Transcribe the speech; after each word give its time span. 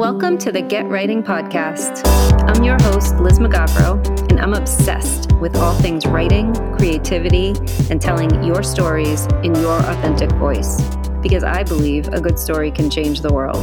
Welcome 0.00 0.38
to 0.38 0.50
the 0.50 0.62
Get 0.62 0.86
Writing 0.86 1.22
Podcast. 1.22 2.00
I'm 2.48 2.64
your 2.64 2.78
host, 2.84 3.16
Liz 3.16 3.38
Mugavero, 3.38 4.02
and 4.30 4.40
I'm 4.40 4.54
obsessed 4.54 5.30
with 5.32 5.54
all 5.56 5.74
things 5.74 6.06
writing, 6.06 6.54
creativity, 6.78 7.48
and 7.90 8.00
telling 8.00 8.42
your 8.42 8.62
stories 8.62 9.26
in 9.44 9.54
your 9.56 9.76
authentic 9.76 10.32
voice 10.36 10.80
because 11.20 11.44
I 11.44 11.64
believe 11.64 12.08
a 12.08 12.18
good 12.18 12.38
story 12.38 12.70
can 12.70 12.88
change 12.88 13.20
the 13.20 13.30
world. 13.30 13.58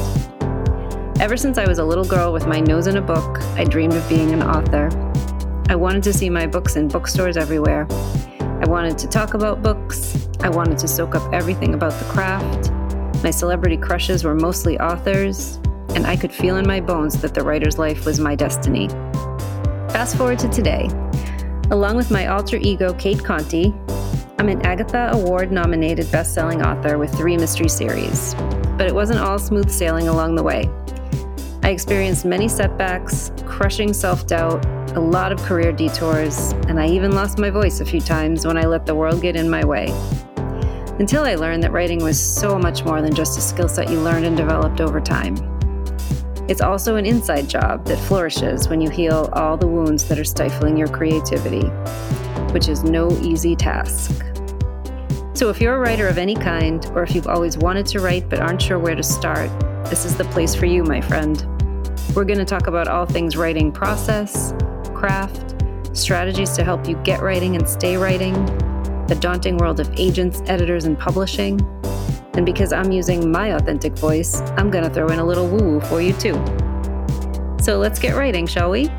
Ever 1.19 1.37
since 1.37 1.57
I 1.57 1.67
was 1.67 1.79
a 1.79 1.83
little 1.83 2.05
girl 2.05 2.31
with 2.31 2.45
my 2.45 2.59
nose 2.59 2.85
in 2.85 2.97
a 2.97 3.01
book, 3.01 3.41
I 3.55 3.63
dreamed 3.63 3.95
of 3.95 4.07
being 4.07 4.31
an 4.31 4.43
author. 4.43 4.91
I 5.69 5.75
wanted 5.75 6.03
to 6.03 6.13
see 6.13 6.29
my 6.29 6.45
books 6.45 6.75
in 6.75 6.87
bookstores 6.87 7.35
everywhere. 7.35 7.87
I 8.39 8.65
wanted 8.67 8.95
to 8.99 9.07
talk 9.07 9.33
about 9.33 9.63
books. 9.63 10.27
I 10.41 10.49
wanted 10.49 10.77
to 10.77 10.87
soak 10.87 11.15
up 11.15 11.33
everything 11.33 11.73
about 11.73 11.93
the 11.93 12.05
craft. 12.05 12.71
My 13.23 13.31
celebrity 13.31 13.77
crushes 13.77 14.23
were 14.23 14.35
mostly 14.35 14.79
authors, 14.79 15.57
and 15.97 16.05
I 16.05 16.15
could 16.15 16.31
feel 16.31 16.57
in 16.57 16.67
my 16.67 16.79
bones 16.79 17.19
that 17.23 17.33
the 17.33 17.41
writer's 17.41 17.79
life 17.79 18.05
was 18.05 18.19
my 18.19 18.35
destiny. 18.35 18.87
Fast 19.89 20.15
forward 20.15 20.37
to 20.37 20.47
today. 20.47 20.89
Along 21.71 21.97
with 21.97 22.11
my 22.11 22.27
alter 22.27 22.57
ego, 22.57 22.93
Cate 22.93 23.25
Conte, 23.25 23.73
I'm 24.37 24.47
an 24.47 24.63
Agatha 24.63 25.09
Award 25.13 25.51
nominated 25.51 26.11
best 26.11 26.35
selling 26.35 26.61
author 26.61 26.99
with 26.99 27.11
three 27.15 27.35
mystery 27.35 27.67
series. 27.67 28.35
But 28.77 28.85
it 28.85 28.93
wasn't 28.93 29.21
all 29.21 29.39
smooth 29.39 29.71
sailing 29.71 30.07
along 30.07 30.35
the 30.35 30.43
way. 30.43 30.69
I 31.63 31.71
experienced 31.71 32.25
many 32.25 32.47
setbacks, 32.47 33.31
crushing 33.47 33.91
self 33.91 34.27
doubt, 34.27 34.63
a 34.95 34.99
lot 34.99 35.31
of 35.31 35.41
career 35.41 35.71
detours, 35.71 36.51
and 36.67 36.79
I 36.79 36.87
even 36.89 37.13
lost 37.13 37.39
my 37.39 37.49
voice 37.49 37.79
a 37.79 37.85
few 37.85 38.01
times 38.01 38.45
when 38.45 38.55
I 38.55 38.67
let 38.67 38.85
the 38.85 38.93
world 38.93 39.23
get 39.23 39.35
in 39.35 39.49
my 39.49 39.65
way. 39.65 39.87
Until 40.99 41.23
I 41.23 41.33
learned 41.33 41.63
that 41.63 41.71
writing 41.71 42.03
was 42.03 42.19
so 42.19 42.59
much 42.59 42.85
more 42.85 43.01
than 43.01 43.15
just 43.15 43.35
a 43.39 43.41
skill 43.41 43.67
set 43.67 43.89
you 43.89 43.99
learned 43.99 44.27
and 44.27 44.37
developed 44.37 44.79
over 44.79 45.01
time. 45.01 45.56
It's 46.47 46.61
also 46.61 46.95
an 46.95 47.05
inside 47.05 47.49
job 47.49 47.83
that 47.87 47.97
flourishes 47.97 48.69
when 48.69 48.79
you 48.79 48.89
heal 48.89 49.29
all 49.33 49.57
the 49.57 49.67
wounds 49.67 50.05
that 50.05 50.17
are 50.17 50.23
stifling 50.23 50.77
your 50.77 50.87
creativity, 50.87 51.67
which 52.53 52.69
is 52.69 52.85
no 52.85 53.11
easy 53.21 53.53
task. 53.53 54.23
So, 55.33 55.49
if 55.49 55.59
you're 55.59 55.75
a 55.75 55.79
writer 55.79 56.07
of 56.07 56.17
any 56.17 56.35
kind, 56.35 56.85
or 56.95 57.03
if 57.03 57.13
you've 57.13 57.27
always 57.27 57.57
wanted 57.57 57.85
to 57.87 57.99
write 57.99 58.29
but 58.29 58.39
aren't 58.39 58.61
sure 58.61 58.79
where 58.79 58.95
to 58.95 59.03
start, 59.03 59.49
this 59.89 60.05
is 60.05 60.15
the 60.15 60.23
place 60.25 60.55
for 60.55 60.67
you, 60.67 60.83
my 60.83 61.01
friend. 61.01 61.45
We're 62.15 62.23
going 62.23 62.39
to 62.39 62.45
talk 62.45 62.67
about 62.67 62.87
all 62.87 63.05
things 63.05 63.35
writing 63.35 63.69
process, 63.69 64.53
craft, 64.93 65.53
strategies 65.91 66.51
to 66.53 66.63
help 66.63 66.87
you 66.87 66.95
get 67.03 67.21
writing 67.21 67.57
and 67.57 67.67
stay 67.67 67.97
writing, 67.97 68.33
the 69.07 69.17
daunting 69.19 69.57
world 69.57 69.81
of 69.81 69.91
agents, 69.99 70.41
editors, 70.45 70.85
and 70.85 70.97
publishing 70.97 71.59
and 72.37 72.45
because 72.45 72.71
I'm 72.71 72.91
using 72.91 73.31
my 73.31 73.55
authentic 73.55 73.97
voice, 73.97 74.41
I'm 74.57 74.69
going 74.69 74.83
to 74.83 74.89
throw 74.91 75.07
in 75.07 75.17
a 75.17 75.25
little 75.25 75.47
woo 75.47 75.57
woo 75.57 75.81
for 75.81 75.99
you 75.99 76.13
too. 76.13 76.35
So 77.59 77.79
let's 77.79 77.97
get 77.97 78.15
writing, 78.15 78.45
shall 78.45 78.69
we? 78.69 78.89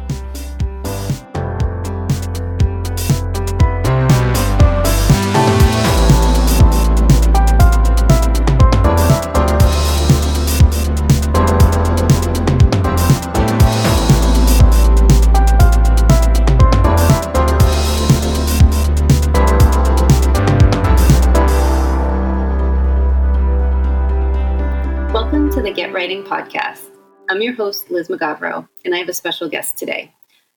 I'm 27.39 27.43
your 27.43 27.55
host, 27.55 27.89
Liz 27.89 28.09
Mugavero, 28.09 28.69
and 28.85 28.93
I 28.93 28.99
have 28.99 29.09
a 29.09 29.13
special 29.13 29.49
guest 29.49 29.79
today, 29.79 30.13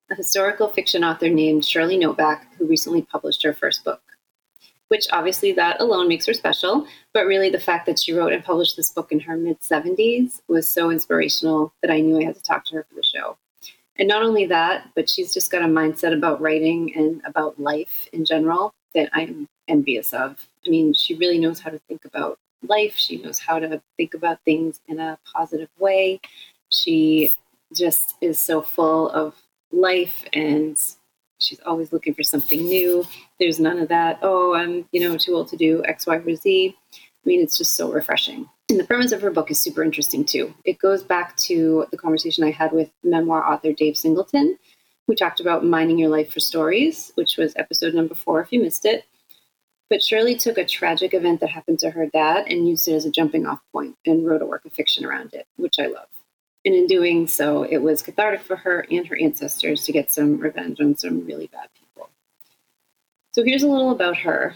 a 0.10 0.16
historical 0.16 0.68
fiction 0.68 1.04
author 1.04 1.30
named 1.30 1.64
Shirley 1.64 1.96
Novack, 1.96 2.42
who 2.58 2.66
recently 2.66 3.04
published 3.04 3.44
her 3.44 3.54
first 3.54 3.84
book. 3.84 4.02
Which 4.88 5.06
obviously 5.14 5.52
that 5.52 5.80
alone 5.80 6.08
makes 6.08 6.26
her 6.26 6.34
special, 6.34 6.88
but 7.14 7.28
really 7.28 7.52
the 7.52 7.60
fact 7.60 7.86
that 7.86 8.00
she 8.00 8.14
wrote 8.14 8.34
and 8.34 8.44
published 8.44 8.78
this 8.78 8.90
book 8.90 9.12
in 9.12 9.20
her 9.20 9.38
mid 9.38 9.60
70s 9.62 10.42
was 10.48 10.68
so 10.68 10.90
inspirational 10.90 11.72
that 11.84 11.92
I 11.92 12.00
knew 12.00 12.18
I 12.20 12.24
had 12.24 12.34
to 12.34 12.42
talk 12.42 12.66
to 12.66 12.78
her 12.78 12.86
for 12.90 12.96
the 12.96 13.04
show. 13.04 13.38
And 13.98 14.08
not 14.08 14.24
only 14.24 14.48
that, 14.48 14.90
but 14.96 15.08
she's 15.08 15.32
just 15.36 15.52
got 15.52 15.62
a 15.62 15.68
mindset 15.68 16.18
about 16.18 16.42
writing 16.42 16.96
and 16.96 17.22
about 17.26 17.60
life 17.60 18.08
in 18.12 18.26
general 18.26 18.74
that 18.96 19.12
I'm 19.14 19.48
envious 19.68 20.14
of. 20.14 20.48
I 20.66 20.70
mean, 20.72 20.96
she 20.96 21.14
really 21.14 21.38
knows 21.38 21.60
how 21.60 21.70
to 21.70 21.80
think 21.88 22.06
about 22.06 22.40
life. 22.68 22.96
She 22.96 23.18
knows 23.18 23.40
how 23.40 23.60
to 23.60 23.82
think 23.98 24.14
about 24.14 24.44
things 24.46 24.82
in 24.88 25.00
a 25.00 25.18
positive 25.32 25.70
way. 25.80 26.20
She 26.72 27.32
just 27.74 28.16
is 28.22 28.40
so 28.40 28.62
full 28.62 29.10
of 29.10 29.36
life 29.72 30.26
and 30.34 30.78
she's 31.40 31.60
always 31.66 31.92
looking 31.92 32.14
for 32.14 32.24
something 32.24 32.64
new. 32.64 33.06
There's 33.40 33.60
none 33.60 33.80
of 33.80 33.90
that, 33.90 34.20
oh, 34.22 34.54
I'm, 34.54 34.88
you 34.92 35.02
know, 35.02 35.18
too 35.18 35.34
old 35.34 35.48
to 35.50 35.58
do 35.58 35.84
X, 35.86 36.08
Y, 36.08 36.16
or 36.16 36.36
Z. 36.36 36.76
I 36.94 36.98
mean, 37.26 37.42
it's 37.42 37.58
just 37.58 37.76
so 37.76 37.92
refreshing. 37.92 38.50
And 38.70 38.80
the 38.80 38.86
premise 38.86 39.12
of 39.12 39.22
her 39.22 39.32
book 39.32 39.52
is 39.52 39.60
super 39.60 39.84
interesting 39.84 40.24
too. 40.24 40.54
It 40.66 40.80
goes 40.80 41.04
back 41.04 41.36
to 41.38 41.86
the 41.92 41.98
conversation 41.98 42.44
I 42.44 42.52
had 42.52 42.72
with 42.72 42.90
memoir 43.04 43.46
author 43.46 43.74
Dave 43.74 43.98
Singleton, 43.98 44.58
who 45.08 45.16
talked 45.16 45.40
about 45.40 45.66
mining 45.66 46.00
your 46.00 46.10
life 46.10 46.32
for 46.32 46.40
stories, 46.40 47.12
which 47.16 47.38
was 47.38 47.54
episode 47.58 47.94
number 47.94 48.16
four 48.16 48.42
if 48.42 48.52
you 48.52 48.62
missed 48.62 48.86
it. 48.86 49.06
But 49.90 50.02
Shirley 50.02 50.36
took 50.36 50.58
a 50.58 50.66
tragic 50.66 51.14
event 51.14 51.42
that 51.42 51.50
happened 51.50 51.80
to 51.80 51.92
her 51.92 52.06
dad 52.08 52.46
and 52.48 52.68
used 52.68 52.88
it 52.88 52.94
as 52.94 53.06
a 53.06 53.12
jumping 53.12 53.46
off 53.46 53.60
point 53.74 53.98
and 54.06 54.26
wrote 54.26 54.42
a 54.42 54.46
work 54.46 54.64
of 54.64 54.72
fiction 54.72 55.04
around 55.04 55.34
it, 55.34 55.46
which 55.58 55.76
I 55.80 55.88
love. 55.88 56.08
And 56.64 56.76
in 56.76 56.86
doing 56.86 57.28
so, 57.28 57.64
it 57.64 57.80
was 57.80 58.02
cathartic 58.02 58.42
for 58.42 58.56
her 58.56 58.86
and 58.92 59.08
her 59.08 59.18
ancestors 59.20 59.84
to 59.86 59.92
get 59.92 60.12
some 60.12 60.38
revenge 60.40 60.80
on 60.80 60.96
some 60.96 61.26
really 61.26 61.48
bad 61.48 61.70
people. 61.80 62.10
So 63.32 63.44
here's 63.44 63.64
a 63.64 63.68
little 63.68 63.92
about 63.92 64.18
her. 64.18 64.56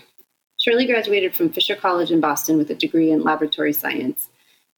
Shirley 0.59 0.85
graduated 0.85 1.35
from 1.35 1.49
Fisher 1.49 1.75
College 1.75 2.11
in 2.11 2.19
Boston 2.19 2.57
with 2.57 2.69
a 2.69 2.75
degree 2.75 3.11
in 3.11 3.23
laboratory 3.23 3.73
science. 3.73 4.29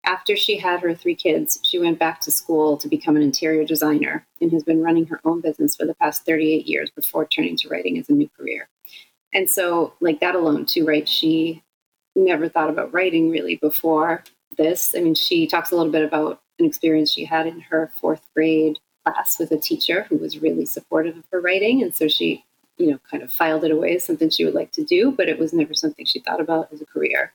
After 0.06 0.38
she 0.38 0.58
had 0.58 0.80
her 0.82 0.96
three 0.96 1.16
kids, 1.16 1.60
she 1.64 1.80
went 1.80 2.00
back 2.00 2.22
to 2.22 2.32
school 2.32 2.78
to 2.78 2.88
become 2.88 3.18
an 3.18 3.22
interior 3.22 3.66
designer 3.66 4.26
and 4.40 4.52
has 4.54 4.64
been 4.64 4.82
running 4.82 5.06
her 5.08 5.20
own 5.26 5.42
business 5.42 5.76
for 5.76 5.86
the 5.86 5.96
past 5.96 6.26
38 6.26 6.66
years 6.66 6.90
before 6.92 7.26
turning 7.26 7.58
to 7.58 7.68
writing 7.68 7.98
as 7.98 8.08
a 8.08 8.14
new 8.14 8.30
career. 8.30 8.70
And 9.34 9.50
so, 9.50 9.94
like 10.00 10.22
that 10.22 10.36
alone, 10.36 10.66
too, 10.66 10.86
right? 10.86 11.08
She 11.08 11.62
never 12.16 12.48
thought 12.48 12.70
about 12.70 12.94
writing 12.94 13.30
really 13.30 13.58
before 13.58 14.24
this. 14.58 14.96
I 14.96 15.02
mean, 15.02 15.16
she 15.16 15.48
talks 15.48 15.72
a 15.72 15.76
little 15.76 15.92
bit 15.92 16.04
about 16.04 16.42
an 16.60 16.66
experience 16.66 17.12
she 17.12 17.26
had 17.26 17.48
in 17.48 17.60
her 17.62 17.92
fourth 18.00 18.22
grade 18.36 18.80
class 19.06 19.40
with 19.40 19.52
a 19.52 19.58
teacher 19.58 20.04
who 20.10 20.18
was 20.18 20.40
really 20.40 20.66
supportive 20.66 21.18
of 21.18 21.24
her 21.32 21.42
writing. 21.42 21.84
And 21.84 21.94
so 21.94 22.08
she, 22.08 22.46
you 22.78 22.92
know, 22.92 23.00
kind 23.10 23.24
of 23.24 23.32
filed 23.32 23.64
it 23.64 23.72
away 23.72 23.96
as 23.96 24.04
something 24.04 24.30
she 24.30 24.46
would 24.46 24.56
like 24.56 24.72
to 24.74 24.84
do, 24.84 25.12
but 25.12 25.30
it 25.30 25.40
was 25.40 25.54
never 25.54 25.74
something 25.74 26.06
she 26.06 26.20
thought 26.20 26.42
about 26.42 26.70
as 26.72 26.82
a 26.82 26.86
career. 26.86 27.34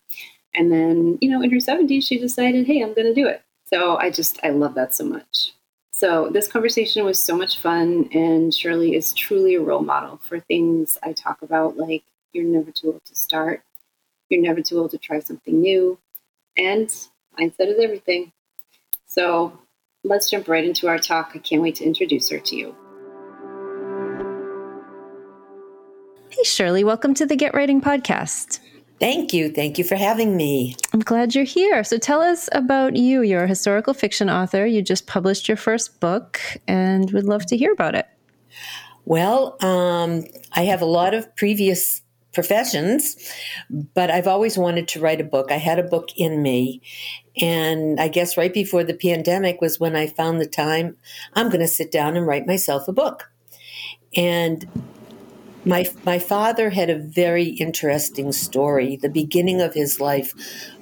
And 0.55 0.71
then, 0.71 1.19
you 1.21 1.31
know, 1.31 1.43
in 1.43 1.51
her 1.51 1.57
70s, 1.57 2.07
she 2.07 2.19
decided, 2.19 2.67
hey, 2.67 2.83
I'm 2.83 2.95
going 2.95 3.07
to 3.07 3.15
do 3.15 3.27
it. 3.27 3.43
So 3.65 3.97
I 3.97 4.11
just, 4.11 4.39
I 4.43 4.51
love 4.51 4.75
that 4.75 4.95
so 4.95 5.05
much. 5.05 5.55
So, 5.95 6.31
this 6.31 6.49
conversation 6.49 7.05
was 7.05 7.23
so 7.23 7.37
much 7.37 7.61
fun, 7.61 8.09
and 8.13 8.53
Shirley 8.53 8.97
is 8.97 9.13
truly 9.13 9.57
a 9.57 9.61
role 9.61 9.83
model 9.83 10.19
for 10.25 10.41
things 10.41 10.97
I 11.03 11.13
talk 11.13 11.43
about, 11.43 11.77
like 11.77 12.03
you're 12.33 12.45
never 12.45 12.71
too 12.71 12.93
old 12.93 13.05
to 13.05 13.15
start, 13.15 13.63
you're 14.31 14.41
never 14.41 14.63
too 14.63 14.79
old 14.79 14.91
to 14.93 14.99
try 14.99 15.21
something 15.21 15.61
new, 15.61 15.99
and 16.57 16.89
mindset 17.39 17.69
is 17.69 17.79
everything. 17.79 18.33
So, 19.07 19.59
let's 20.05 20.31
jump 20.31 20.49
right 20.49 20.65
into 20.65 20.89
our 20.89 20.99
talk. 20.99 21.33
I 21.35 21.39
can't 21.39 21.63
wait 21.63 21.77
to 21.77 21.85
introduce 21.85 22.29
her 22.31 22.39
to 22.39 22.57
you. 22.57 22.75
Hey, 26.31 26.45
Shirley, 26.45 26.83
welcome 26.83 27.15
to 27.15 27.27
the 27.27 27.37
Get 27.37 27.55
Writing 27.55 27.81
Podcast. 27.81 28.61
Thank 28.99 29.33
you. 29.33 29.51
Thank 29.51 29.79
you 29.79 29.85
for 29.85 29.97
having 29.97 30.37
me. 30.37 30.77
I'm 30.93 31.01
glad 31.01 31.35
you're 31.35 31.45
here. 31.45 31.83
So 31.83 31.99
tell 31.99 32.23
us 32.23 32.49
about 32.53 32.95
you. 32.95 33.23
You're 33.23 33.45
a 33.45 33.49
historical 33.49 33.95
fiction 33.95 34.31
author. 34.31 34.65
You 34.65 34.81
just 34.81 35.09
published 35.09 35.49
your 35.49 35.57
first 35.57 35.99
book 35.99 36.41
and 36.69 37.11
would 37.11 37.25
love 37.25 37.45
to 37.47 37.57
hear 37.57 37.73
about 37.73 37.97
it. 37.97 38.07
Well, 39.05 39.57
um, 39.61 40.25
I 40.53 40.63
have 40.63 40.83
a 40.83 40.87
lot 40.87 41.15
of 41.15 41.35
previous 41.35 42.02
professions, 42.33 43.17
but 43.95 44.11
I've 44.11 44.27
always 44.27 44.57
wanted 44.57 44.89
to 44.89 45.01
write 45.01 45.21
a 45.21 45.25
book. 45.25 45.51
I 45.51 45.57
had 45.57 45.79
a 45.79 45.83
book 45.83 46.09
in 46.17 46.43
me. 46.43 46.81
And 47.41 48.01
I 48.01 48.09
guess 48.09 48.37
right 48.37 48.53
before 48.53 48.85
the 48.85 48.95
pandemic 48.95 49.61
was 49.61 49.81
when 49.81 49.97
I 49.97 50.07
found 50.07 50.41
the 50.41 50.47
time 50.47 50.97
I'm 51.35 51.49
going 51.49 51.61
to 51.61 51.69
sit 51.69 51.91
down 51.91 52.17
and 52.17 52.27
write 52.27 52.47
myself 52.47 52.89
a 52.89 52.93
book. 52.93 53.31
And 54.15 54.67
my 55.65 55.91
my 56.05 56.19
father 56.19 56.71
had 56.71 56.91
a 56.91 56.99
very 56.99 57.45
interesting 57.45 58.33
story. 58.33 58.97
The 58.97 59.09
beginning 59.09 59.61
of 59.61 59.75
his 59.75 60.01
life 60.01 60.35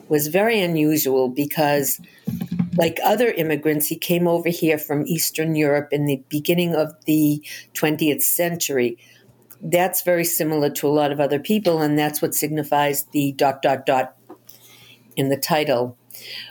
was 0.08 0.26
very 0.26 0.60
unusual 0.60 1.28
because 1.28 2.00
like 2.76 2.98
other 3.04 3.30
immigrants, 3.30 3.86
he 3.86 3.96
came 3.96 4.26
over 4.26 4.48
here 4.48 4.78
from 4.78 5.06
Eastern 5.06 5.54
Europe 5.54 5.88
in 5.92 6.06
the 6.06 6.22
beginning 6.28 6.74
of 6.74 6.94
the 7.04 7.44
20th 7.74 8.22
century. 8.22 8.98
That's 9.62 10.02
very 10.02 10.24
similar 10.24 10.70
to 10.70 10.88
a 10.88 10.90
lot 10.90 11.12
of 11.12 11.20
other 11.20 11.38
people, 11.38 11.82
and 11.82 11.98
that's 11.98 12.22
what 12.22 12.34
signifies 12.34 13.04
the 13.12 13.32
dot 13.32 13.62
dot 13.62 13.84
dot 13.86 14.16
in 15.16 15.28
the 15.28 15.36
title. 15.36 15.96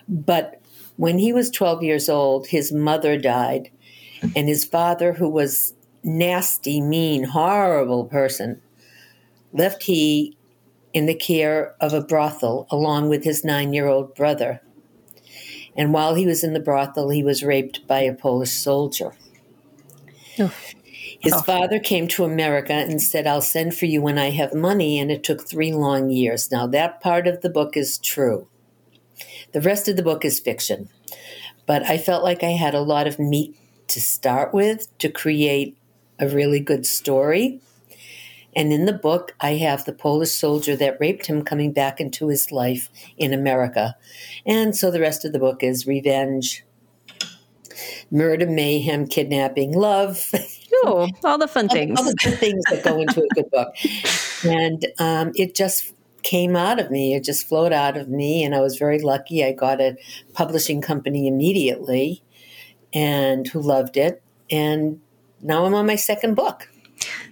But 0.07 0.61
When 0.95 1.17
he 1.17 1.31
was 1.31 1.49
12 1.49 1.81
years 1.81 2.09
old, 2.09 2.47
his 2.47 2.73
mother 2.73 3.17
died, 3.17 3.71
and 4.35 4.49
his 4.49 4.65
father, 4.65 5.13
who 5.13 5.29
was 5.29 5.73
nasty, 6.03 6.81
mean, 6.81 7.23
horrible 7.23 8.03
person, 8.03 8.61
left 9.53 9.83
he 9.83 10.35
in 10.91 11.05
the 11.05 11.15
care 11.15 11.73
of 11.79 11.93
a 11.93 12.01
brothel 12.01 12.67
along 12.69 13.07
with 13.07 13.23
his 13.23 13.45
nine 13.45 13.71
year 13.71 13.87
old 13.87 14.13
brother. 14.13 14.61
And 15.77 15.93
while 15.93 16.15
he 16.15 16.25
was 16.25 16.43
in 16.43 16.51
the 16.51 16.59
brothel, 16.59 17.11
he 17.11 17.23
was 17.23 17.43
raped 17.43 17.87
by 17.87 18.01
a 18.01 18.13
Polish 18.13 18.51
soldier. 18.51 19.13
Oh. 20.37 20.53
His 21.19 21.33
oh. 21.33 21.41
father 21.41 21.79
came 21.79 22.07
to 22.09 22.23
America 22.23 22.73
and 22.73 23.01
said, 23.01 23.27
I'll 23.27 23.41
send 23.41 23.75
for 23.75 23.85
you 23.85 24.01
when 24.01 24.17
I 24.17 24.29
have 24.29 24.53
money. 24.53 24.99
And 24.99 25.11
it 25.11 25.23
took 25.23 25.45
three 25.45 25.73
long 25.73 26.09
years. 26.09 26.51
Now, 26.51 26.65
that 26.67 27.01
part 27.01 27.27
of 27.27 27.41
the 27.41 27.49
book 27.49 27.75
is 27.75 27.97
true. 27.97 28.47
The 29.51 29.61
rest 29.61 29.87
of 29.87 29.95
the 29.95 30.03
book 30.03 30.23
is 30.23 30.39
fiction. 30.39 30.89
But 31.65 31.83
I 31.83 31.97
felt 31.97 32.23
like 32.23 32.43
I 32.43 32.51
had 32.51 32.73
a 32.73 32.81
lot 32.81 33.05
of 33.05 33.19
meat 33.19 33.55
to 33.89 34.01
start 34.01 34.53
with 34.53 34.97
to 34.99 35.09
create 35.09 35.77
a 36.19 36.27
really 36.27 36.59
good 36.59 36.85
story. 36.85 37.59
And 38.55 38.73
in 38.73 38.85
the 38.85 38.93
book, 38.93 39.35
I 39.39 39.51
have 39.55 39.85
the 39.85 39.93
Polish 39.93 40.31
soldier 40.31 40.75
that 40.77 40.99
raped 40.99 41.27
him 41.27 41.43
coming 41.43 41.71
back 41.71 41.99
into 41.99 42.27
his 42.29 42.51
life 42.51 42.89
in 43.17 43.33
America. 43.33 43.95
And 44.45 44.75
so 44.75 44.89
the 44.89 44.99
rest 44.99 45.23
of 45.25 45.33
the 45.33 45.39
book 45.39 45.63
is 45.63 45.85
revenge, 45.85 46.65
murder, 48.09 48.47
mayhem, 48.47 49.07
kidnapping, 49.07 49.73
love. 49.73 50.31
All 51.23 51.37
the 51.37 51.47
fun 51.47 51.69
things. 51.69 51.99
All, 51.99 52.05
all 52.05 52.11
the 52.11 52.17
good 52.23 52.37
things 52.39 52.63
that 52.69 52.83
go 52.83 52.99
into 52.99 53.23
a 53.23 53.27
good 53.33 53.49
book. 53.51 53.73
And 54.41 54.85
um, 54.99 55.33
it 55.35 55.53
just 55.53 55.93
came 56.23 56.55
out 56.55 56.79
of 56.79 56.89
me. 56.89 57.13
It 57.13 57.25
just 57.25 57.45
flowed 57.45 57.73
out 57.73 57.97
of 57.97 58.07
me. 58.07 58.43
And 58.43 58.55
I 58.55 58.61
was 58.61 58.77
very 58.77 58.99
lucky. 58.99 59.43
I 59.43 59.51
got 59.51 59.81
a 59.81 59.97
publishing 60.33 60.81
company 60.81 61.27
immediately 61.27 62.23
and 62.93 63.47
who 63.47 63.61
loved 63.61 63.97
it. 63.97 64.23
And 64.49 65.01
now 65.41 65.65
I'm 65.65 65.73
on 65.73 65.85
my 65.85 65.95
second 65.95 66.35
book. 66.35 66.69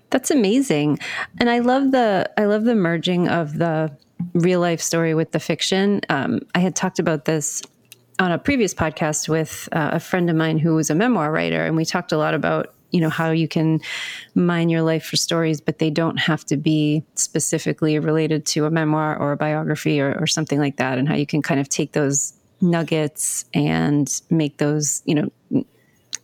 That's 0.09 0.31
amazing. 0.31 0.99
And 1.39 1.49
I 1.49 1.59
love 1.59 1.91
the 1.91 2.29
I 2.37 2.45
love 2.45 2.63
the 2.63 2.75
merging 2.75 3.27
of 3.27 3.57
the 3.57 3.95
real 4.33 4.59
life 4.59 4.81
story 4.81 5.13
with 5.13 5.31
the 5.31 5.39
fiction. 5.39 6.01
Um, 6.09 6.41
I 6.55 6.59
had 6.59 6.75
talked 6.75 6.99
about 6.99 7.25
this 7.25 7.61
on 8.19 8.31
a 8.31 8.37
previous 8.37 8.73
podcast 8.73 9.29
with 9.29 9.69
uh, 9.71 9.89
a 9.93 9.99
friend 9.99 10.29
of 10.29 10.35
mine 10.35 10.59
who 10.59 10.75
was 10.75 10.89
a 10.89 10.95
memoir 10.95 11.31
writer, 11.31 11.65
and 11.65 11.75
we 11.75 11.85
talked 11.85 12.11
a 12.11 12.17
lot 12.17 12.33
about 12.33 12.73
you 12.91 13.01
know 13.01 13.09
how 13.09 13.31
you 13.31 13.47
can 13.47 13.79
mine 14.35 14.69
your 14.69 14.81
life 14.81 15.05
for 15.05 15.17
stories 15.17 15.59
but 15.59 15.79
they 15.79 15.89
don't 15.89 16.17
have 16.17 16.45
to 16.45 16.57
be 16.57 17.03
specifically 17.15 17.99
related 17.99 18.45
to 18.45 18.65
a 18.65 18.71
memoir 18.71 19.17
or 19.17 19.31
a 19.31 19.37
biography 19.37 19.99
or, 19.99 20.17
or 20.19 20.27
something 20.27 20.59
like 20.59 20.77
that 20.77 20.97
and 20.97 21.07
how 21.07 21.15
you 21.15 21.25
can 21.25 21.41
kind 21.41 21.59
of 21.59 21.67
take 21.69 21.91
those 21.91 22.33
nuggets 22.61 23.45
and 23.53 24.21
make 24.29 24.57
those 24.57 25.01
you 25.05 25.15
know 25.15 25.29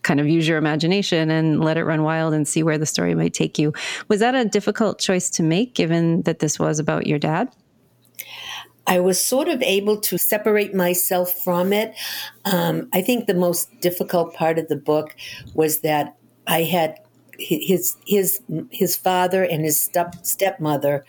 kind 0.03 0.19
of 0.19 0.27
use 0.27 0.47
your 0.47 0.57
imagination 0.57 1.31
and 1.31 1.63
let 1.63 1.77
it 1.77 1.83
run 1.83 2.03
wild 2.03 2.33
and 2.33 2.47
see 2.47 2.61
where 2.61 2.77
the 2.77 2.85
story 2.85 3.15
might 3.15 3.33
take 3.33 3.57
you. 3.57 3.73
Was 4.09 4.19
that 4.19 4.35
a 4.35 4.45
difficult 4.45 4.99
choice 4.99 5.29
to 5.31 5.43
make 5.43 5.73
given 5.73 6.21
that 6.23 6.39
this 6.39 6.59
was 6.59 6.77
about 6.77 7.07
your 7.07 7.17
dad? 7.17 7.49
I 8.85 8.99
was 8.99 9.23
sort 9.23 9.47
of 9.47 9.61
able 9.61 9.97
to 10.01 10.17
separate 10.17 10.75
myself 10.75 11.31
from 11.31 11.71
it. 11.71 11.95
Um, 12.43 12.89
I 12.91 13.01
think 13.01 13.27
the 13.27 13.33
most 13.33 13.69
difficult 13.79 14.33
part 14.33 14.59
of 14.59 14.67
the 14.67 14.75
book 14.75 15.15
was 15.53 15.79
that 15.79 16.17
I 16.47 16.63
had 16.63 16.99
his 17.37 17.95
his 18.05 18.41
his 18.71 18.95
father 18.95 19.43
and 19.43 19.63
his 19.63 19.79
step 19.79 20.15
stepmother 20.23 21.05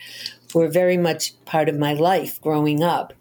were 0.54 0.68
very 0.68 0.96
much 0.96 1.32
part 1.44 1.68
of 1.68 1.78
my 1.78 1.92
life 1.92 2.40
growing 2.40 2.82
up, 2.82 3.12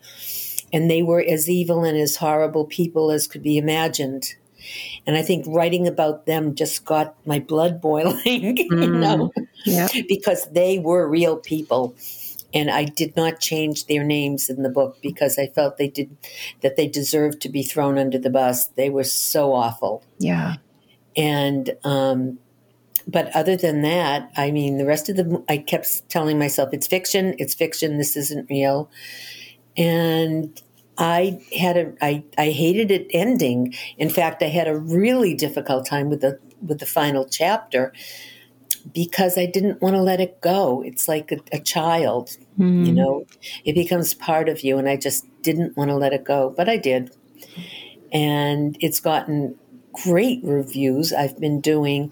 and 0.71 0.89
they 0.89 1.01
were 1.01 1.21
as 1.21 1.49
evil 1.49 1.83
and 1.83 1.97
as 1.97 2.17
horrible 2.17 2.65
people 2.65 3.11
as 3.11 3.27
could 3.27 3.43
be 3.43 3.57
imagined. 3.57 4.35
And 5.05 5.17
I 5.17 5.21
think 5.21 5.45
writing 5.47 5.87
about 5.87 6.25
them 6.25 6.55
just 6.55 6.85
got 6.85 7.15
my 7.25 7.39
blood 7.39 7.81
boiling, 7.81 8.55
mm, 8.55 8.81
you 8.81 8.93
know, 8.93 9.31
yeah. 9.65 9.89
because 10.07 10.47
they 10.51 10.79
were 10.79 11.07
real 11.07 11.37
people. 11.37 11.95
And 12.55 12.69
I 12.69 12.83
did 12.85 13.15
not 13.15 13.39
change 13.39 13.87
their 13.87 14.03
names 14.03 14.47
in 14.47 14.61
the 14.61 14.69
book 14.69 14.99
because 15.01 15.39
I 15.39 15.47
felt 15.47 15.77
they 15.77 15.87
did 15.87 16.15
that 16.61 16.75
they 16.75 16.87
deserved 16.87 17.41
to 17.41 17.49
be 17.49 17.63
thrown 17.63 17.97
under 17.97 18.19
the 18.19 18.29
bus. 18.29 18.67
They 18.67 18.91
were 18.91 19.03
so 19.03 19.53
awful. 19.53 20.03
Yeah. 20.19 20.57
And 21.15 21.75
um, 21.83 22.39
but 23.07 23.35
other 23.35 23.55
than 23.55 23.81
that, 23.81 24.31
I 24.37 24.51
mean, 24.51 24.77
the 24.77 24.85
rest 24.85 25.09
of 25.09 25.15
the 25.15 25.43
I 25.49 25.57
kept 25.57 26.09
telling 26.09 26.39
myself 26.39 26.69
it's 26.73 26.87
fiction, 26.87 27.35
it's 27.37 27.53
fiction. 27.53 27.97
This 27.97 28.15
isn't 28.15 28.49
real. 28.49 28.89
And 29.75 30.61
I 30.97 31.41
had 31.57 31.77
a 31.77 31.93
I, 32.01 32.23
I 32.37 32.51
hated 32.51 32.91
it 32.91 33.07
ending. 33.11 33.73
In 33.97 34.09
fact, 34.09 34.41
I 34.43 34.47
had 34.47 34.67
a 34.67 34.77
really 34.77 35.33
difficult 35.33 35.85
time 35.85 36.09
with 36.09 36.21
the 36.21 36.39
with 36.61 36.79
the 36.79 36.85
final 36.85 37.25
chapter 37.25 37.93
because 38.93 39.37
I 39.37 39.45
didn't 39.45 39.81
want 39.81 39.95
to 39.95 40.01
let 40.01 40.19
it 40.19 40.41
go. 40.41 40.81
It's 40.81 41.07
like 41.07 41.31
a, 41.31 41.39
a 41.53 41.59
child, 41.59 42.37
mm. 42.59 42.85
you 42.85 42.91
hmm. 42.91 42.95
know. 42.95 43.25
It 43.63 43.73
becomes 43.75 44.13
part 44.13 44.49
of 44.49 44.61
you, 44.61 44.77
and 44.77 44.89
I 44.89 44.97
just 44.97 45.25
didn't 45.41 45.77
want 45.77 45.89
to 45.89 45.95
let 45.95 46.13
it 46.13 46.23
go, 46.23 46.53
but 46.55 46.67
I 46.67 46.77
did. 46.77 47.15
And 48.11 48.77
it's 48.79 48.99
gotten 48.99 49.55
great 49.93 50.39
reviews. 50.43 51.13
I've 51.13 51.39
been 51.39 51.61
doing 51.61 52.11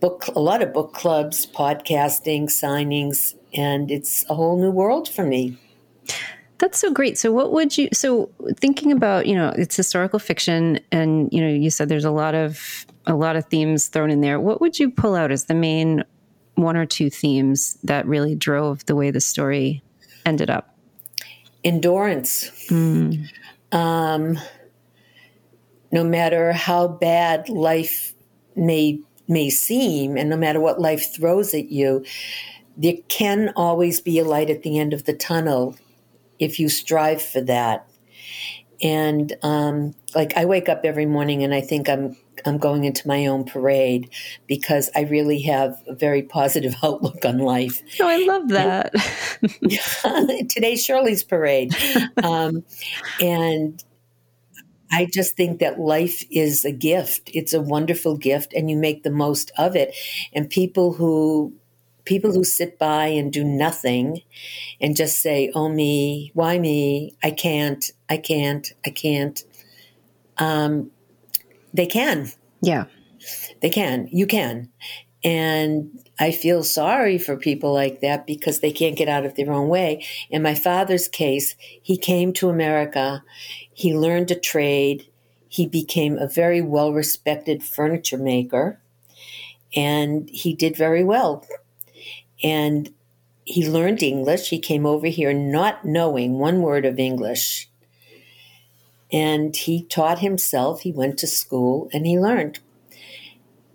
book 0.00 0.26
a 0.28 0.40
lot 0.40 0.62
of 0.62 0.72
book 0.72 0.92
clubs, 0.92 1.46
podcasting, 1.46 2.44
signings, 2.44 3.34
and 3.54 3.90
it's 3.90 4.28
a 4.30 4.34
whole 4.34 4.58
new 4.58 4.70
world 4.70 5.08
for 5.08 5.24
me. 5.24 5.58
That's 6.58 6.78
so 6.78 6.90
great. 6.90 7.18
So 7.18 7.32
what 7.32 7.52
would 7.52 7.76
you 7.76 7.88
so 7.92 8.30
thinking 8.58 8.90
about, 8.92 9.26
you 9.26 9.34
know, 9.34 9.52
it's 9.56 9.76
historical 9.76 10.18
fiction 10.18 10.80
and 10.90 11.28
you 11.32 11.40
know, 11.40 11.48
you 11.48 11.70
said 11.70 11.88
there's 11.88 12.04
a 12.04 12.10
lot 12.10 12.34
of 12.34 12.86
a 13.06 13.14
lot 13.14 13.36
of 13.36 13.46
themes 13.46 13.88
thrown 13.88 14.10
in 14.10 14.20
there. 14.20 14.40
What 14.40 14.60
would 14.60 14.78
you 14.78 14.90
pull 14.90 15.14
out 15.14 15.30
as 15.30 15.44
the 15.44 15.54
main 15.54 16.02
one 16.54 16.76
or 16.76 16.86
two 16.86 17.10
themes 17.10 17.78
that 17.84 18.06
really 18.06 18.34
drove 18.34 18.84
the 18.86 18.96
way 18.96 19.10
the 19.10 19.20
story 19.20 19.82
ended 20.24 20.48
up? 20.48 20.74
Endurance. 21.62 22.50
Mm. 22.68 23.26
Um, 23.72 24.38
no 25.96 26.04
matter 26.04 26.52
how 26.52 26.86
bad 26.86 27.48
life 27.48 28.12
may 28.54 29.00
may 29.28 29.48
seem 29.48 30.18
and 30.18 30.28
no 30.28 30.36
matter 30.36 30.60
what 30.60 30.78
life 30.78 31.10
throws 31.14 31.54
at 31.54 31.70
you, 31.70 32.04
there 32.76 32.98
can 33.08 33.50
always 33.56 33.98
be 34.02 34.18
a 34.18 34.24
light 34.24 34.50
at 34.50 34.62
the 34.62 34.78
end 34.78 34.92
of 34.92 35.04
the 35.04 35.14
tunnel 35.14 35.74
if 36.38 36.60
you 36.60 36.68
strive 36.68 37.22
for 37.22 37.40
that. 37.40 37.88
And 38.82 39.34
um, 39.42 39.94
like 40.14 40.36
I 40.36 40.44
wake 40.44 40.68
up 40.68 40.82
every 40.84 41.06
morning 41.06 41.42
and 41.42 41.54
I 41.54 41.62
think 41.62 41.88
I'm 41.88 42.14
I'm 42.44 42.58
going 42.58 42.84
into 42.84 43.08
my 43.08 43.24
own 43.24 43.44
parade 43.44 44.10
because 44.46 44.90
I 44.94 45.00
really 45.04 45.40
have 45.42 45.82
a 45.88 45.94
very 45.94 46.22
positive 46.22 46.74
outlook 46.82 47.24
on 47.24 47.38
life. 47.38 47.80
Oh, 48.00 48.06
I 48.06 48.18
love 48.18 48.48
that. 48.50 48.92
today's 50.50 50.84
Shirley's 50.84 51.24
parade, 51.24 51.74
um, 52.22 52.64
and 53.18 53.82
I 54.96 55.06
just 55.12 55.36
think 55.36 55.60
that 55.60 55.78
life 55.78 56.24
is 56.30 56.64
a 56.64 56.72
gift. 56.72 57.28
It's 57.34 57.52
a 57.52 57.60
wonderful 57.60 58.16
gift, 58.16 58.54
and 58.54 58.70
you 58.70 58.78
make 58.78 59.02
the 59.02 59.10
most 59.10 59.52
of 59.58 59.76
it. 59.76 59.94
And 60.32 60.48
people 60.48 60.94
who 60.94 61.52
people 62.06 62.32
who 62.32 62.44
sit 62.44 62.78
by 62.78 63.08
and 63.08 63.30
do 63.30 63.44
nothing 63.44 64.22
and 64.80 64.96
just 64.96 65.20
say, 65.20 65.52
oh, 65.54 65.68
me, 65.68 66.30
why 66.32 66.58
me? 66.58 67.14
I 67.22 67.32
can't, 67.32 67.90
I 68.08 68.16
can't, 68.16 68.72
I 68.86 68.90
can't. 68.90 69.42
Um, 70.38 70.92
they 71.74 71.86
can. 71.86 72.30
Yeah. 72.62 72.84
They 73.60 73.70
can. 73.70 74.08
You 74.10 74.26
can. 74.26 74.70
And 75.22 76.00
I 76.18 76.30
feel 76.30 76.62
sorry 76.62 77.18
for 77.18 77.36
people 77.36 77.72
like 77.74 78.00
that 78.00 78.26
because 78.26 78.60
they 78.60 78.70
can't 78.70 78.96
get 78.96 79.08
out 79.08 79.26
of 79.26 79.34
their 79.34 79.52
own 79.52 79.68
way. 79.68 80.06
In 80.30 80.40
my 80.40 80.54
father's 80.54 81.08
case, 81.08 81.56
he 81.82 81.98
came 81.98 82.32
to 82.34 82.48
America, 82.48 83.24
he 83.76 83.94
learned 83.94 84.30
a 84.30 84.34
trade, 84.34 85.06
he 85.48 85.66
became 85.66 86.16
a 86.16 86.26
very 86.26 86.62
well 86.62 86.92
respected 86.92 87.62
furniture 87.62 88.18
maker, 88.18 88.80
and 89.74 90.28
he 90.30 90.54
did 90.54 90.76
very 90.76 91.04
well 91.04 91.46
and 92.42 92.92
he 93.44 93.68
learned 93.68 94.02
English. 94.02 94.50
He 94.50 94.58
came 94.58 94.86
over 94.86 95.06
here 95.06 95.32
not 95.32 95.84
knowing 95.84 96.38
one 96.38 96.62
word 96.62 96.84
of 96.84 96.98
English. 96.98 97.68
And 99.12 99.54
he 99.54 99.84
taught 99.84 100.18
himself. 100.18 100.80
He 100.80 100.90
went 100.90 101.18
to 101.18 101.26
school 101.26 101.88
and 101.92 102.06
he 102.06 102.18
learned. 102.18 102.58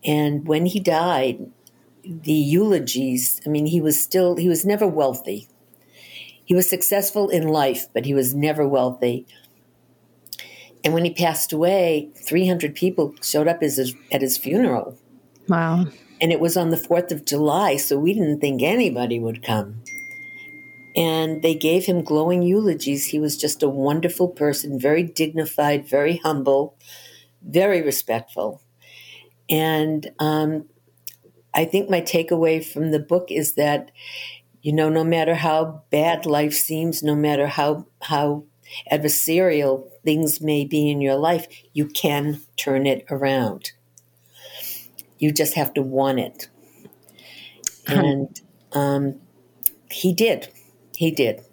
And 0.03 0.47
when 0.47 0.65
he 0.65 0.79
died, 0.79 1.49
the 2.03 2.33
eulogies, 2.33 3.39
I 3.45 3.49
mean, 3.49 3.67
he 3.67 3.79
was 3.79 4.01
still, 4.01 4.35
he 4.35 4.49
was 4.49 4.65
never 4.65 4.87
wealthy. 4.87 5.47
He 6.43 6.53
was 6.53 6.67
successful 6.67 7.29
in 7.29 7.47
life, 7.47 7.87
but 7.93 8.05
he 8.05 8.13
was 8.13 8.33
never 8.33 8.67
wealthy. 8.67 9.25
And 10.83 10.93
when 10.93 11.05
he 11.05 11.13
passed 11.13 11.53
away, 11.53 12.09
300 12.15 12.75
people 12.75 13.13
showed 13.21 13.47
up 13.47 13.57
at 13.57 13.63
his, 13.63 13.95
at 14.11 14.21
his 14.21 14.37
funeral. 14.37 14.97
Wow. 15.47 15.85
And 16.21 16.31
it 16.31 16.39
was 16.39 16.57
on 16.57 16.69
the 16.69 16.77
4th 16.77 17.11
of 17.11 17.25
July, 17.25 17.77
so 17.77 17.97
we 17.99 18.13
didn't 18.13 18.39
think 18.41 18.61
anybody 18.61 19.19
would 19.19 19.43
come. 19.43 19.81
and 20.95 21.41
they 21.41 21.55
gave 21.55 21.85
him 21.85 22.03
glowing 22.03 22.41
eulogies. 22.43 23.07
He 23.07 23.19
was 23.19 23.37
just 23.37 23.63
a 23.63 23.69
wonderful 23.69 24.27
person, 24.27 24.79
very 24.79 25.03
dignified, 25.03 25.87
very 25.87 26.17
humble, 26.17 26.77
very 27.41 27.81
respectful. 27.81 28.61
And 29.49 30.11
um, 30.19 30.65
I 31.53 31.65
think 31.65 31.89
my 31.89 32.01
takeaway 32.01 32.63
from 32.65 32.91
the 32.91 32.99
book 32.99 33.27
is 33.29 33.55
that, 33.55 33.91
you 34.61 34.73
know, 34.73 34.89
no 34.89 35.03
matter 35.03 35.35
how 35.35 35.83
bad 35.91 36.25
life 36.25 36.53
seems, 36.53 37.03
no 37.03 37.15
matter 37.15 37.47
how 37.47 37.87
how 38.01 38.45
adversarial 38.91 39.89
things 40.03 40.41
may 40.41 40.65
be 40.65 40.89
in 40.89 41.01
your 41.01 41.15
life, 41.15 41.47
you 41.73 41.87
can 41.87 42.41
turn 42.57 42.85
it 42.85 43.05
around. 43.09 43.71
You 45.19 45.31
just 45.31 45.53
have 45.55 45.73
to 45.75 45.81
want 45.81 46.19
it. 46.19 46.49
And 47.87 48.39
um, 48.73 49.19
he 49.89 50.13
did. 50.13 50.49
He 50.95 51.11
did. 51.11 51.43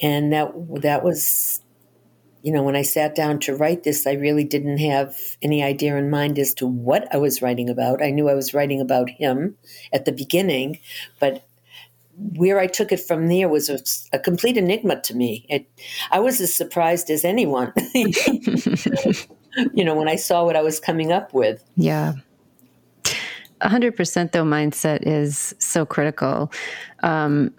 And 0.00 0.32
that 0.32 0.52
that 0.82 1.02
was 1.02 1.62
you 2.42 2.52
know, 2.52 2.62
when 2.62 2.76
I 2.76 2.82
sat 2.82 3.14
down 3.14 3.40
to 3.40 3.56
write 3.56 3.82
this, 3.82 4.06
I 4.06 4.12
really 4.12 4.44
didn't 4.44 4.78
have 4.78 5.16
any 5.42 5.62
idea 5.62 5.96
in 5.96 6.08
mind 6.08 6.38
as 6.38 6.54
to 6.54 6.66
what 6.66 7.12
I 7.12 7.16
was 7.16 7.42
writing 7.42 7.68
about. 7.68 8.02
I 8.02 8.10
knew 8.10 8.28
I 8.28 8.34
was 8.34 8.54
writing 8.54 8.80
about 8.80 9.10
him 9.10 9.56
at 9.92 10.04
the 10.04 10.12
beginning, 10.12 10.78
but 11.18 11.47
where 12.18 12.58
I 12.58 12.66
took 12.66 12.92
it 12.92 13.00
from 13.00 13.28
there 13.28 13.48
was 13.48 13.68
a, 13.68 13.78
a 14.12 14.18
complete 14.18 14.56
enigma 14.56 15.00
to 15.02 15.14
me. 15.14 15.46
It, 15.48 15.68
I 16.10 16.18
was 16.18 16.40
as 16.40 16.52
surprised 16.52 17.10
as 17.10 17.24
anyone, 17.24 17.72
you 17.94 19.84
know, 19.84 19.94
when 19.94 20.08
I 20.08 20.16
saw 20.16 20.44
what 20.44 20.56
I 20.56 20.62
was 20.62 20.80
coming 20.80 21.12
up 21.12 21.32
with. 21.32 21.64
Yeah. 21.76 22.14
100% 23.60 24.32
though 24.32 24.44
mindset 24.44 25.00
is 25.02 25.54
so 25.58 25.84
critical 25.84 26.52
um, 27.02 27.52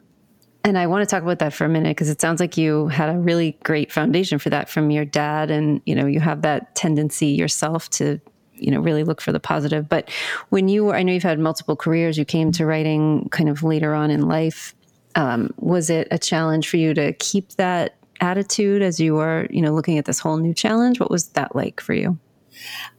and 0.63 0.77
i 0.77 0.87
want 0.87 1.01
to 1.01 1.05
talk 1.13 1.23
about 1.23 1.39
that 1.39 1.53
for 1.53 1.65
a 1.65 1.69
minute 1.69 1.89
because 1.89 2.09
it 2.09 2.21
sounds 2.21 2.39
like 2.39 2.57
you 2.57 2.87
had 2.87 3.13
a 3.13 3.17
really 3.17 3.57
great 3.63 3.91
foundation 3.91 4.39
for 4.39 4.49
that 4.49 4.69
from 4.69 4.91
your 4.91 5.03
dad 5.03 5.51
and 5.51 5.81
you 5.85 5.93
know 5.93 6.05
you 6.05 6.21
have 6.21 6.41
that 6.41 6.73
tendency 6.75 7.27
yourself 7.27 7.89
to 7.89 8.19
you 8.59 8.71
know 8.71 8.79
really 8.79 9.03
look 9.03 9.21
for 9.21 9.31
the 9.31 9.39
positive 9.39 9.87
but 9.87 10.09
when 10.49 10.67
you 10.67 10.85
were 10.85 10.95
i 10.95 11.03
know 11.03 11.13
you've 11.13 11.23
had 11.23 11.39
multiple 11.39 11.75
careers 11.75 12.17
you 12.17 12.25
came 12.25 12.51
to 12.51 12.65
writing 12.65 13.27
kind 13.29 13.49
of 13.49 13.63
later 13.63 13.93
on 13.93 14.11
in 14.11 14.27
life 14.27 14.75
um, 15.15 15.49
was 15.57 15.89
it 15.89 16.07
a 16.11 16.19
challenge 16.19 16.69
for 16.69 16.77
you 16.77 16.93
to 16.93 17.13
keep 17.13 17.49
that 17.53 17.95
attitude 18.21 18.81
as 18.81 18.99
you 18.99 19.15
were 19.15 19.47
you 19.49 19.61
know 19.61 19.73
looking 19.73 19.97
at 19.97 20.05
this 20.05 20.19
whole 20.19 20.37
new 20.37 20.53
challenge 20.53 20.99
what 20.99 21.09
was 21.09 21.29
that 21.29 21.55
like 21.55 21.79
for 21.79 21.93
you 21.93 22.17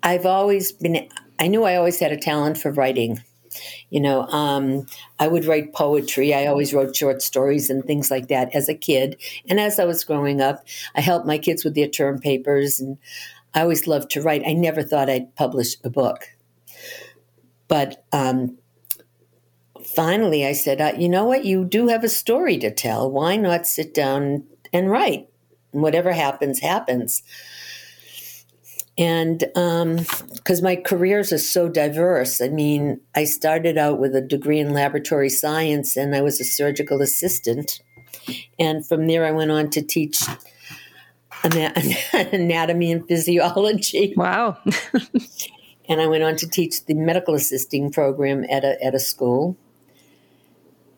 i've 0.02 0.26
always 0.26 0.72
been 0.72 1.08
I 1.40 1.48
knew 1.48 1.64
I 1.64 1.76
always 1.76 1.98
had 1.98 2.12
a 2.12 2.18
talent 2.18 2.58
for 2.58 2.70
writing. 2.70 3.22
You 3.88 4.00
know, 4.00 4.26
um, 4.26 4.86
I 5.18 5.26
would 5.26 5.46
write 5.46 5.72
poetry. 5.72 6.34
I 6.34 6.46
always 6.46 6.72
wrote 6.72 6.94
short 6.94 7.22
stories 7.22 7.70
and 7.70 7.84
things 7.84 8.10
like 8.10 8.28
that 8.28 8.54
as 8.54 8.68
a 8.68 8.74
kid. 8.74 9.16
And 9.48 9.58
as 9.58 9.80
I 9.80 9.86
was 9.86 10.04
growing 10.04 10.40
up, 10.40 10.64
I 10.94 11.00
helped 11.00 11.26
my 11.26 11.38
kids 11.38 11.64
with 11.64 11.74
their 11.74 11.88
term 11.88 12.20
papers, 12.20 12.78
and 12.78 12.98
I 13.54 13.62
always 13.62 13.86
loved 13.86 14.10
to 14.12 14.22
write. 14.22 14.42
I 14.46 14.52
never 14.52 14.82
thought 14.82 15.10
I'd 15.10 15.34
publish 15.34 15.76
a 15.84 15.90
book. 15.90 16.28
But 17.68 18.04
um, 18.12 18.58
finally, 19.94 20.46
I 20.46 20.52
said, 20.52 20.80
uh, 20.80 20.92
you 20.98 21.08
know 21.08 21.24
what? 21.24 21.44
You 21.44 21.64
do 21.64 21.88
have 21.88 22.04
a 22.04 22.08
story 22.08 22.58
to 22.58 22.70
tell. 22.70 23.10
Why 23.10 23.36
not 23.36 23.66
sit 23.66 23.94
down 23.94 24.44
and 24.72 24.90
write? 24.90 25.28
Whatever 25.72 26.12
happens, 26.12 26.60
happens 26.60 27.22
and 29.00 29.38
because 29.38 30.58
um, 30.58 30.64
my 30.64 30.76
careers 30.76 31.32
are 31.32 31.38
so 31.38 31.68
diverse 31.68 32.40
i 32.40 32.48
mean 32.48 33.00
i 33.14 33.24
started 33.24 33.78
out 33.78 33.98
with 33.98 34.14
a 34.14 34.20
degree 34.20 34.60
in 34.60 34.74
laboratory 34.74 35.30
science 35.30 35.96
and 35.96 36.14
i 36.14 36.20
was 36.20 36.38
a 36.40 36.44
surgical 36.44 37.00
assistant 37.00 37.80
and 38.58 38.86
from 38.86 39.06
there 39.06 39.24
i 39.24 39.30
went 39.30 39.50
on 39.50 39.70
to 39.70 39.80
teach 39.80 40.22
anatomy 42.32 42.92
and 42.92 43.06
physiology 43.08 44.14
wow 44.16 44.56
and 45.88 46.00
i 46.00 46.06
went 46.06 46.22
on 46.22 46.36
to 46.36 46.48
teach 46.48 46.84
the 46.86 46.94
medical 46.94 47.34
assisting 47.34 47.90
program 47.90 48.44
at 48.50 48.64
a, 48.64 48.82
at 48.84 48.94
a 48.94 49.00
school 49.00 49.56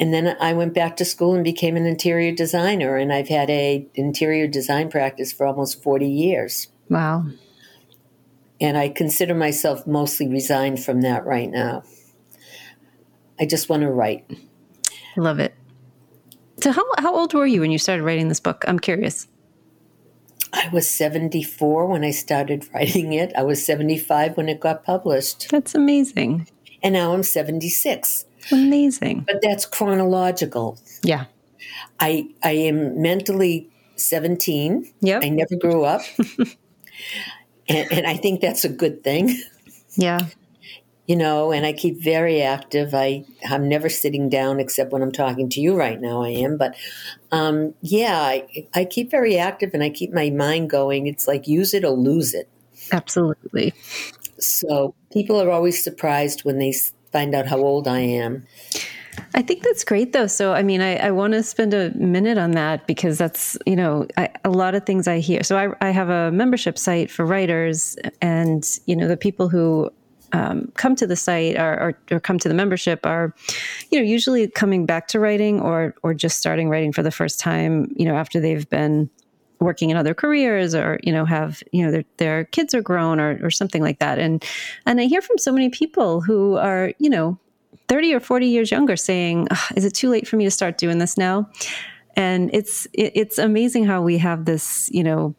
and 0.00 0.12
then 0.12 0.36
i 0.40 0.52
went 0.52 0.74
back 0.74 0.96
to 0.96 1.04
school 1.04 1.34
and 1.34 1.44
became 1.44 1.76
an 1.76 1.86
interior 1.86 2.32
designer 2.32 2.96
and 2.96 3.12
i've 3.12 3.28
had 3.28 3.48
a 3.50 3.86
interior 3.94 4.46
design 4.46 4.90
practice 4.90 5.32
for 5.32 5.46
almost 5.46 5.82
40 5.82 6.08
years 6.08 6.68
wow 6.88 7.24
and 8.62 8.78
I 8.78 8.88
consider 8.88 9.34
myself 9.34 9.88
mostly 9.88 10.28
resigned 10.28 10.82
from 10.82 11.00
that 11.00 11.26
right 11.26 11.50
now. 11.50 11.82
I 13.38 13.44
just 13.44 13.68
want 13.68 13.82
to 13.82 13.90
write. 13.90 14.24
I 15.16 15.20
love 15.20 15.40
it. 15.40 15.52
So, 16.62 16.70
how, 16.70 16.84
how 16.98 17.12
old 17.12 17.34
were 17.34 17.44
you 17.44 17.60
when 17.60 17.72
you 17.72 17.78
started 17.78 18.04
writing 18.04 18.28
this 18.28 18.38
book? 18.38 18.64
I'm 18.68 18.78
curious. 18.78 19.26
I 20.52 20.68
was 20.72 20.88
74 20.88 21.86
when 21.86 22.04
I 22.04 22.10
started 22.10 22.66
writing 22.74 23.12
it. 23.12 23.32
I 23.36 23.42
was 23.42 23.64
75 23.64 24.36
when 24.36 24.48
it 24.48 24.60
got 24.60 24.84
published. 24.84 25.48
That's 25.50 25.74
amazing. 25.74 26.48
And 26.82 26.94
now 26.94 27.14
I'm 27.14 27.22
76. 27.22 28.24
Amazing. 28.50 29.20
But 29.20 29.40
that's 29.42 29.66
chronological. 29.66 30.78
Yeah. 31.02 31.26
I 32.00 32.28
I 32.42 32.52
am 32.52 33.00
mentally 33.00 33.70
17. 33.96 34.92
Yeah. 35.00 35.20
I 35.22 35.28
never 35.28 35.56
grew 35.56 35.84
up. 35.84 36.02
and, 37.68 37.92
and 37.92 38.06
I 38.06 38.16
think 38.16 38.40
that's 38.40 38.64
a 38.64 38.68
good 38.68 39.04
thing. 39.04 39.40
Yeah. 39.94 40.26
You 41.06 41.16
know, 41.16 41.50
and 41.50 41.66
I 41.66 41.72
keep 41.72 42.00
very 42.00 42.40
active. 42.42 42.94
I 42.94 43.24
I'm 43.50 43.68
never 43.68 43.88
sitting 43.88 44.28
down 44.28 44.60
except 44.60 44.92
when 44.92 45.02
I'm 45.02 45.10
talking 45.10 45.48
to 45.48 45.60
you 45.60 45.76
right 45.76 46.00
now. 46.00 46.22
I 46.22 46.28
am, 46.28 46.56
but 46.56 46.76
um, 47.32 47.74
yeah, 47.80 48.20
I, 48.20 48.68
I 48.72 48.84
keep 48.84 49.10
very 49.10 49.36
active 49.36 49.70
and 49.74 49.82
I 49.82 49.90
keep 49.90 50.12
my 50.12 50.30
mind 50.30 50.70
going. 50.70 51.08
It's 51.08 51.26
like 51.26 51.48
use 51.48 51.74
it 51.74 51.84
or 51.84 51.90
lose 51.90 52.34
it. 52.34 52.48
Absolutely. 52.92 53.74
So 54.38 54.94
people 55.12 55.40
are 55.42 55.50
always 55.50 55.82
surprised 55.82 56.44
when 56.44 56.58
they 56.58 56.72
find 57.10 57.34
out 57.34 57.46
how 57.46 57.58
old 57.58 57.88
I 57.88 58.00
am. 58.00 58.46
I 59.34 59.42
think 59.42 59.62
that's 59.62 59.84
great, 59.84 60.12
though. 60.12 60.26
So, 60.26 60.52
I 60.52 60.62
mean, 60.62 60.80
I, 60.80 60.96
I 60.96 61.10
want 61.10 61.34
to 61.34 61.42
spend 61.42 61.74
a 61.74 61.90
minute 61.94 62.38
on 62.38 62.52
that 62.52 62.86
because 62.86 63.18
that's, 63.18 63.58
you 63.66 63.76
know, 63.76 64.06
I, 64.16 64.30
a 64.44 64.50
lot 64.50 64.74
of 64.74 64.86
things 64.86 65.06
I 65.06 65.18
hear. 65.18 65.42
So, 65.42 65.56
I, 65.56 65.86
I 65.86 65.90
have 65.90 66.08
a 66.08 66.30
membership 66.32 66.78
site 66.78 67.10
for 67.10 67.26
writers, 67.26 67.96
and, 68.20 68.66
you 68.86 68.96
know, 68.96 69.08
the 69.08 69.16
people 69.16 69.48
who 69.48 69.90
um, 70.32 70.72
come 70.76 70.96
to 70.96 71.06
the 71.06 71.16
site 71.16 71.56
or, 71.56 71.72
or, 71.80 71.98
or, 72.10 72.20
come 72.20 72.38
to 72.38 72.48
the 72.48 72.54
membership 72.54 73.04
are, 73.04 73.34
you 73.90 73.98
know, 73.98 74.04
usually 74.04 74.48
coming 74.48 74.86
back 74.86 75.08
to 75.08 75.20
writing 75.20 75.60
or 75.60 75.94
or 76.02 76.14
just 76.14 76.38
starting 76.38 76.68
writing 76.68 76.92
for 76.92 77.02
the 77.02 77.10
first 77.10 77.38
time, 77.38 77.92
you 77.96 78.04
know, 78.06 78.16
after 78.16 78.40
they've 78.40 78.68
been 78.70 79.10
working 79.60 79.90
in 79.90 79.96
other 79.96 80.12
careers 80.12 80.74
or 80.74 80.98
you 81.04 81.12
know 81.12 81.24
have 81.24 81.62
you 81.70 81.84
know 81.84 81.92
their, 81.92 82.04
their 82.16 82.44
kids 82.46 82.74
are 82.74 82.82
grown 82.82 83.20
or, 83.20 83.38
or 83.44 83.48
something 83.48 83.80
like 83.80 84.00
that 84.00 84.18
and 84.18 84.44
and 84.86 85.00
i 85.00 85.04
hear 85.04 85.22
from 85.22 85.38
so 85.38 85.52
many 85.52 85.68
people 85.68 86.20
who 86.20 86.56
are 86.56 86.92
you 86.98 87.08
know 87.08 87.38
30 87.92 88.14
or 88.14 88.20
40 88.20 88.46
years 88.46 88.70
younger 88.70 88.96
saying, 88.96 89.48
is 89.76 89.84
it 89.84 89.94
too 89.94 90.08
late 90.08 90.26
for 90.26 90.36
me 90.36 90.44
to 90.44 90.50
start 90.50 90.78
doing 90.78 90.98
this 90.98 91.18
now? 91.18 91.48
And 92.16 92.48
it's, 92.54 92.86
it, 92.94 93.12
it's 93.14 93.38
amazing 93.38 93.84
how 93.84 94.00
we 94.00 94.16
have 94.16 94.46
this, 94.46 94.90
you 94.92 95.04
know, 95.04 95.34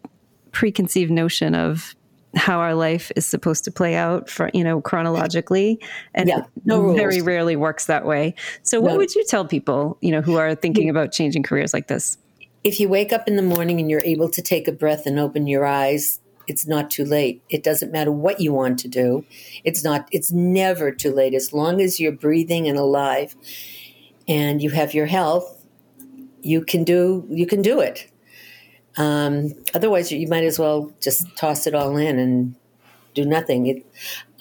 preconceived 0.52 1.10
notion 1.10 1.56
of 1.56 1.96
how 2.36 2.60
our 2.60 2.74
life 2.74 3.12
is 3.16 3.26
supposed 3.26 3.64
to 3.64 3.72
play 3.72 3.96
out 3.96 4.30
for 4.30 4.50
you 4.54 4.64
know 4.64 4.82
chronologically 4.82 5.80
and 6.14 6.30
yeah, 6.30 6.44
no 6.66 6.94
very 6.94 7.22
rarely 7.22 7.56
works 7.56 7.86
that 7.86 8.06
way 8.06 8.34
so 8.64 8.82
what 8.82 8.94
no. 8.94 8.98
would 8.98 9.14
you 9.14 9.24
tell 9.26 9.46
people 9.46 9.98
you 10.02 10.12
know 10.12 10.22
who 10.22 10.38
are 10.38 10.56
thinking 10.56 10.90
about 10.90 11.12
changing 11.12 11.44
careers 11.44 11.74
like 11.74 11.88
this 11.88 12.18
if 12.64 12.80
you 12.80 12.90
wake 12.90 13.14
up 13.14 13.28
in 13.28 13.36
the 13.36 13.42
morning 13.42 13.80
and 13.80 13.90
you're 13.90 14.04
able 14.04 14.30
to 14.30 14.42
take 14.42 14.68
a 14.68 14.72
breath 14.72 15.06
and 15.06 15.20
open 15.20 15.48
your 15.48 15.66
eyes 15.66 16.20
it's 16.48 16.68
not 16.68 16.92
too 16.92 17.06
late. 17.06 17.42
It 17.50 17.64
doesn't 17.64 17.92
matter 17.92 18.12
what 18.12 18.40
you 18.40 18.54
want 18.54 18.80
to 18.80 18.88
do. 18.88 19.26
It's 19.64 19.84
not 19.84 20.08
it's 20.12 20.32
never 20.32 20.92
too 20.92 21.12
late 21.12 21.34
as 21.34 21.54
long 21.54 21.82
as 21.82 22.00
you're 22.00 22.12
breathing 22.12 22.68
and 22.68 22.78
alive 22.78 23.36
and 24.28 24.62
you 24.62 24.70
have 24.72 24.94
your 24.94 25.06
health, 25.06 25.66
you 26.42 26.64
can 26.64 26.84
do 26.84 27.26
you 27.30 27.46
can 27.46 27.62
do 27.62 27.80
it. 27.80 28.10
Um, 28.98 29.54
otherwise 29.74 30.12
you 30.12 30.28
might 30.28 30.44
as 30.44 30.60
well 30.60 30.92
just 31.02 31.36
toss 31.36 31.66
it 31.68 31.76
all 31.76 31.98
in 31.98 32.20
and 32.20 32.56
do 33.14 33.26
nothing. 33.26 33.68
It, 33.68 33.86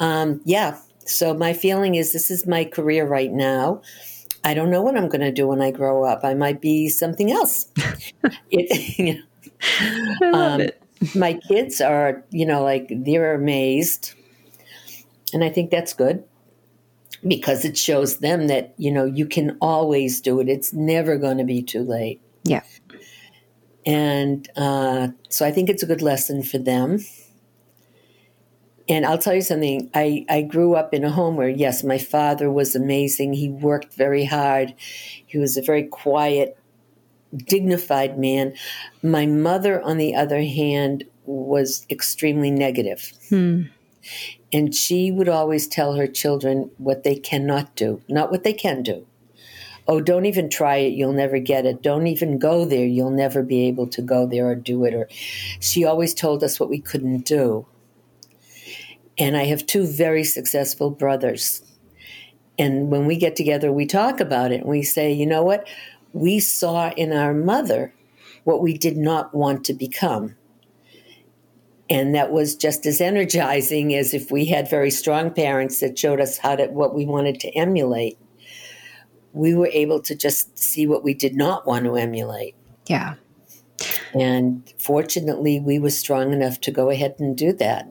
um, 0.00 0.40
yeah. 0.44 0.78
So 1.04 1.34
my 1.34 1.52
feeling 1.52 1.94
is 1.94 2.12
this 2.12 2.30
is 2.30 2.46
my 2.46 2.64
career 2.64 3.06
right 3.06 3.32
now. 3.32 3.82
I 4.44 4.54
don't 4.54 4.70
know 4.70 4.82
what 4.82 4.96
I'm 4.96 5.08
going 5.08 5.20
to 5.20 5.32
do 5.32 5.46
when 5.46 5.62
I 5.62 5.70
grow 5.70 6.04
up. 6.04 6.24
I 6.24 6.34
might 6.34 6.60
be 6.60 6.88
something 6.88 7.30
else. 7.30 7.70
it, 8.50 8.98
you 8.98 9.14
know, 9.14 9.20
I 10.20 10.30
love 10.30 10.52
um, 10.54 10.60
it 10.62 10.82
my 11.14 11.34
kids 11.34 11.80
are, 11.80 12.24
you 12.30 12.46
know, 12.46 12.62
like 12.62 12.90
they're 12.90 13.34
amazed. 13.34 14.14
And 15.32 15.42
I 15.42 15.48
think 15.48 15.70
that's 15.70 15.92
good 15.92 16.24
because 17.26 17.64
it 17.64 17.76
shows 17.76 18.18
them 18.18 18.48
that, 18.48 18.74
you 18.76 18.90
know, 18.90 19.04
you 19.04 19.26
can 19.26 19.56
always 19.60 20.20
do 20.20 20.40
it. 20.40 20.48
It's 20.48 20.72
never 20.72 21.16
going 21.16 21.38
to 21.38 21.44
be 21.44 21.62
too 21.62 21.82
late. 21.82 22.20
Yeah. 22.44 22.62
And 23.84 24.48
uh, 24.56 25.08
so 25.28 25.46
I 25.46 25.50
think 25.50 25.68
it's 25.68 25.82
a 25.82 25.86
good 25.86 26.02
lesson 26.02 26.42
for 26.42 26.58
them. 26.58 27.00
And 28.88 29.06
I'll 29.06 29.18
tell 29.18 29.34
you 29.34 29.42
something. 29.42 29.90
I, 29.94 30.26
I 30.28 30.42
grew 30.42 30.74
up 30.74 30.92
in 30.92 31.04
a 31.04 31.10
home 31.10 31.36
where, 31.36 31.48
yes, 31.48 31.84
my 31.84 31.98
father 31.98 32.50
was 32.50 32.74
amazing. 32.74 33.34
He 33.34 33.48
worked 33.48 33.94
very 33.94 34.24
hard. 34.24 34.74
He 34.78 35.38
was 35.38 35.56
a 35.56 35.62
very 35.62 35.84
quiet, 35.84 36.58
dignified 37.36 38.18
man. 38.18 38.54
My 39.02 39.26
mother, 39.26 39.80
on 39.82 39.98
the 39.98 40.14
other 40.14 40.42
hand, 40.42 41.04
was 41.24 41.86
extremely 41.90 42.50
negative. 42.50 43.12
Hmm. 43.28 43.62
And 44.52 44.74
she 44.74 45.12
would 45.12 45.28
always 45.28 45.66
tell 45.66 45.94
her 45.94 46.06
children 46.06 46.70
what 46.76 47.04
they 47.04 47.14
cannot 47.14 47.74
do, 47.76 48.02
not 48.08 48.30
what 48.30 48.42
they 48.42 48.52
can 48.52 48.82
do. 48.82 49.06
Oh, 49.88 50.00
don't 50.00 50.26
even 50.26 50.48
try 50.48 50.76
it, 50.76 50.92
you'll 50.92 51.12
never 51.12 51.38
get 51.38 51.66
it. 51.66 51.82
Don't 51.82 52.06
even 52.06 52.38
go 52.38 52.64
there, 52.64 52.86
you'll 52.86 53.10
never 53.10 53.42
be 53.42 53.66
able 53.66 53.86
to 53.88 54.02
go 54.02 54.26
there 54.26 54.46
or 54.46 54.54
do 54.54 54.84
it. 54.84 54.94
Or 54.94 55.08
she 55.60 55.84
always 55.84 56.14
told 56.14 56.44
us 56.44 56.60
what 56.60 56.70
we 56.70 56.80
couldn't 56.80 57.24
do. 57.26 57.66
And 59.18 59.36
I 59.36 59.44
have 59.44 59.66
two 59.66 59.86
very 59.86 60.24
successful 60.24 60.90
brothers. 60.90 61.62
And 62.58 62.90
when 62.90 63.06
we 63.06 63.16
get 63.16 63.36
together, 63.36 63.72
we 63.72 63.86
talk 63.86 64.20
about 64.20 64.52
it 64.52 64.60
and 64.60 64.68
we 64.70 64.82
say, 64.82 65.12
you 65.12 65.26
know 65.26 65.42
what? 65.42 65.66
We 66.12 66.38
saw 66.40 66.90
in 66.90 67.12
our 67.12 67.34
mother 67.34 67.92
what 68.44 68.62
we 68.62 68.76
did 68.76 68.96
not 68.96 69.34
want 69.34 69.64
to 69.64 69.74
become. 69.74 70.36
And 71.90 72.14
that 72.14 72.30
was 72.32 72.54
just 72.54 72.86
as 72.86 73.00
energizing 73.00 73.94
as 73.94 74.14
if 74.14 74.30
we 74.30 74.46
had 74.46 74.70
very 74.70 74.90
strong 74.90 75.30
parents 75.30 75.80
that 75.80 75.98
showed 75.98 76.20
us 76.20 76.38
how 76.38 76.56
to 76.56 76.66
what 76.68 76.94
we 76.94 77.04
wanted 77.04 77.40
to 77.40 77.48
emulate. 77.50 78.18
We 79.32 79.54
were 79.54 79.68
able 79.72 80.00
to 80.02 80.14
just 80.14 80.58
see 80.58 80.86
what 80.86 81.02
we 81.02 81.14
did 81.14 81.34
not 81.34 81.66
want 81.66 81.84
to 81.84 81.96
emulate. 81.96 82.54
Yeah. 82.86 83.14
And 84.14 84.62
fortunately, 84.78 85.58
we 85.58 85.78
were 85.78 85.90
strong 85.90 86.32
enough 86.32 86.60
to 86.62 86.70
go 86.70 86.90
ahead 86.90 87.16
and 87.18 87.36
do 87.36 87.52
that. 87.54 87.90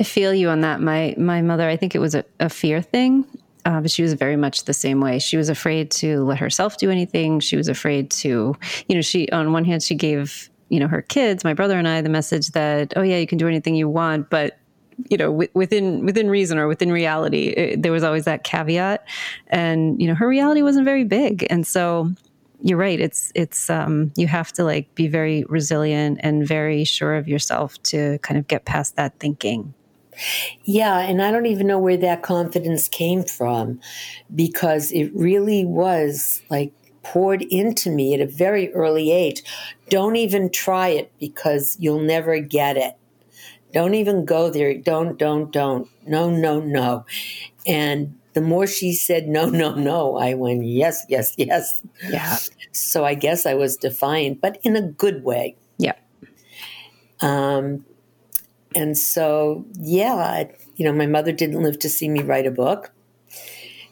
I 0.00 0.04
feel 0.04 0.34
you 0.34 0.48
on 0.48 0.60
that. 0.60 0.80
My 0.80 1.14
my 1.16 1.42
mother, 1.42 1.68
I 1.68 1.76
think 1.76 1.94
it 1.94 1.98
was 1.98 2.14
a, 2.14 2.24
a 2.40 2.48
fear 2.48 2.82
thing, 2.82 3.24
uh, 3.64 3.80
but 3.80 3.90
she 3.90 4.02
was 4.02 4.12
very 4.14 4.36
much 4.36 4.64
the 4.64 4.74
same 4.74 5.00
way. 5.00 5.18
She 5.18 5.36
was 5.36 5.48
afraid 5.48 5.90
to 5.92 6.24
let 6.24 6.38
herself 6.38 6.76
do 6.76 6.90
anything. 6.90 7.40
She 7.40 7.56
was 7.56 7.68
afraid 7.68 8.10
to, 8.10 8.56
you 8.88 8.94
know, 8.94 9.00
she 9.00 9.28
on 9.30 9.52
one 9.52 9.64
hand 9.64 9.82
she 9.82 9.94
gave 9.94 10.50
you 10.68 10.80
know 10.80 10.88
her 10.88 11.02
kids, 11.02 11.44
my 11.44 11.54
brother 11.54 11.78
and 11.78 11.86
I, 11.86 12.00
the 12.00 12.08
message 12.08 12.48
that 12.50 12.92
oh 12.96 13.02
yeah, 13.02 13.18
you 13.18 13.26
can 13.26 13.38
do 13.38 13.48
anything 13.48 13.74
you 13.74 13.88
want, 13.88 14.30
but 14.30 14.58
you 15.08 15.16
know 15.16 15.30
w- 15.30 15.50
within 15.54 16.04
within 16.04 16.30
reason 16.30 16.58
or 16.58 16.68
within 16.68 16.90
reality 16.90 17.48
it, 17.48 17.82
there 17.82 17.92
was 17.92 18.02
always 18.02 18.24
that 18.24 18.44
caveat. 18.44 19.06
And 19.48 20.00
you 20.00 20.08
know 20.08 20.14
her 20.14 20.28
reality 20.28 20.62
wasn't 20.62 20.84
very 20.84 21.04
big. 21.04 21.46
And 21.50 21.66
so 21.66 22.12
you're 22.62 22.78
right. 22.78 23.00
It's 23.00 23.32
it's 23.34 23.68
um 23.70 24.12
you 24.16 24.26
have 24.26 24.52
to 24.54 24.64
like 24.64 24.94
be 24.94 25.08
very 25.08 25.44
resilient 25.48 26.20
and 26.22 26.46
very 26.46 26.84
sure 26.84 27.14
of 27.14 27.28
yourself 27.28 27.80
to 27.84 28.18
kind 28.18 28.38
of 28.38 28.48
get 28.48 28.64
past 28.64 28.96
that 28.96 29.18
thinking. 29.18 29.74
Yeah, 30.64 30.98
and 31.00 31.22
I 31.22 31.30
don't 31.30 31.46
even 31.46 31.66
know 31.66 31.78
where 31.78 31.98
that 31.98 32.22
confidence 32.22 32.88
came 32.88 33.22
from 33.22 33.80
because 34.34 34.90
it 34.92 35.10
really 35.14 35.64
was 35.64 36.42
like 36.48 36.72
poured 37.02 37.42
into 37.42 37.90
me 37.90 38.14
at 38.14 38.20
a 38.20 38.26
very 38.26 38.72
early 38.72 39.12
age. 39.12 39.42
Don't 39.90 40.16
even 40.16 40.50
try 40.50 40.88
it 40.88 41.12
because 41.20 41.76
you'll 41.78 42.00
never 42.00 42.40
get 42.40 42.76
it. 42.76 42.96
Don't 43.76 43.92
even 43.92 44.24
go 44.24 44.48
there. 44.48 44.72
Don't, 44.72 45.18
don't, 45.18 45.52
don't. 45.52 45.86
No, 46.06 46.30
no, 46.30 46.60
no. 46.60 47.04
And 47.66 48.18
the 48.32 48.40
more 48.40 48.66
she 48.66 48.94
said 48.94 49.28
no, 49.28 49.50
no, 49.50 49.74
no, 49.74 50.16
I 50.16 50.32
went, 50.32 50.64
yes, 50.64 51.04
yes, 51.10 51.34
yes. 51.36 51.82
Yeah. 52.08 52.38
So 52.72 53.04
I 53.04 53.12
guess 53.12 53.44
I 53.44 53.52
was 53.52 53.76
defiant, 53.76 54.40
but 54.40 54.58
in 54.62 54.76
a 54.76 54.80
good 54.80 55.24
way. 55.24 55.56
Yeah. 55.76 55.92
Um, 57.20 57.84
and 58.74 58.96
so, 58.96 59.66
yeah, 59.74 60.44
you 60.76 60.86
know, 60.86 60.94
my 60.94 61.06
mother 61.06 61.32
didn't 61.32 61.62
live 61.62 61.78
to 61.80 61.90
see 61.90 62.08
me 62.08 62.22
write 62.22 62.46
a 62.46 62.50
book. 62.50 62.92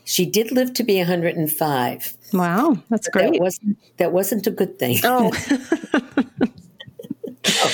She 0.05 0.25
did 0.25 0.51
live 0.51 0.73
to 0.75 0.83
be 0.83 0.97
105. 0.97 2.17
Wow, 2.33 2.79
that's 2.89 3.09
great. 3.09 3.35
That 3.35 3.39
wasn't, 3.39 3.79
that 3.99 4.13
wasn't 4.13 4.47
a 4.47 4.51
good 4.51 4.79
thing. 4.79 5.01
Oh. 5.05 5.31
no. 7.45 7.71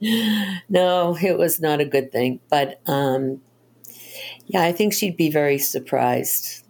no, 0.68 1.16
it 1.20 1.38
was 1.38 1.60
not 1.60 1.80
a 1.80 1.84
good 1.84 2.12
thing. 2.12 2.40
But 2.50 2.80
um, 2.86 3.40
yeah, 4.46 4.62
I 4.62 4.72
think 4.72 4.92
she'd 4.92 5.16
be 5.16 5.30
very 5.30 5.58
surprised. 5.58 6.64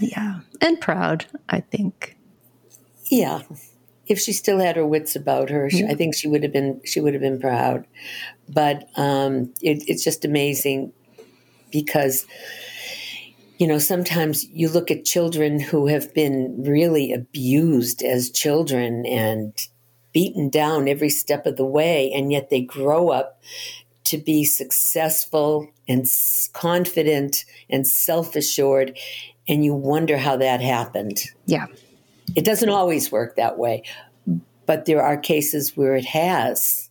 Yeah, 0.00 0.40
and 0.60 0.80
proud, 0.80 1.26
I 1.48 1.60
think. 1.60 2.16
Yeah, 3.06 3.42
if 4.06 4.18
she 4.18 4.32
still 4.32 4.58
had 4.58 4.76
her 4.76 4.86
wits 4.86 5.14
about 5.14 5.50
her, 5.50 5.70
I 5.88 5.94
think 5.94 6.14
she 6.14 6.28
would 6.28 6.42
have 6.42 6.52
been 6.52 6.80
she 6.84 7.00
would 7.00 7.14
have 7.14 7.22
been 7.22 7.40
proud. 7.40 7.86
But 8.48 8.88
um, 8.96 9.52
it, 9.60 9.84
it's 9.86 10.02
just 10.02 10.24
amazing 10.24 10.92
because 11.70 12.26
you 13.58 13.66
know 13.66 13.78
sometimes 13.78 14.46
you 14.50 14.68
look 14.68 14.90
at 14.90 15.04
children 15.04 15.60
who 15.60 15.86
have 15.88 16.14
been 16.14 16.62
really 16.64 17.12
abused 17.12 18.02
as 18.02 18.30
children 18.30 19.04
and 19.06 19.52
beaten 20.12 20.48
down 20.48 20.88
every 20.88 21.10
step 21.10 21.46
of 21.46 21.56
the 21.56 21.64
way, 21.64 22.10
and 22.12 22.32
yet 22.32 22.50
they 22.50 22.60
grow 22.60 23.10
up 23.10 23.40
to 24.04 24.18
be 24.18 24.44
successful 24.44 25.68
and 25.88 26.04
confident 26.52 27.44
and 27.68 27.86
self 27.86 28.34
assured, 28.34 28.98
and 29.48 29.64
you 29.64 29.74
wonder 29.74 30.16
how 30.16 30.36
that 30.36 30.60
happened. 30.60 31.24
Yeah. 31.46 31.66
It 32.34 32.44
doesn't 32.44 32.68
always 32.68 33.10
work 33.10 33.36
that 33.36 33.58
way, 33.58 33.84
but 34.66 34.86
there 34.86 35.02
are 35.02 35.16
cases 35.16 35.76
where 35.76 35.96
it 35.96 36.04
has. 36.06 36.90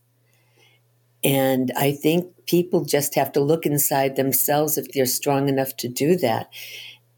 And 1.23 1.71
I 1.77 1.91
think 1.91 2.33
people 2.45 2.85
just 2.85 3.15
have 3.15 3.31
to 3.33 3.41
look 3.41 3.65
inside 3.65 4.15
themselves 4.15 4.77
if 4.77 4.91
they're 4.91 5.05
strong 5.05 5.49
enough 5.49 5.75
to 5.77 5.87
do 5.87 6.15
that 6.17 6.49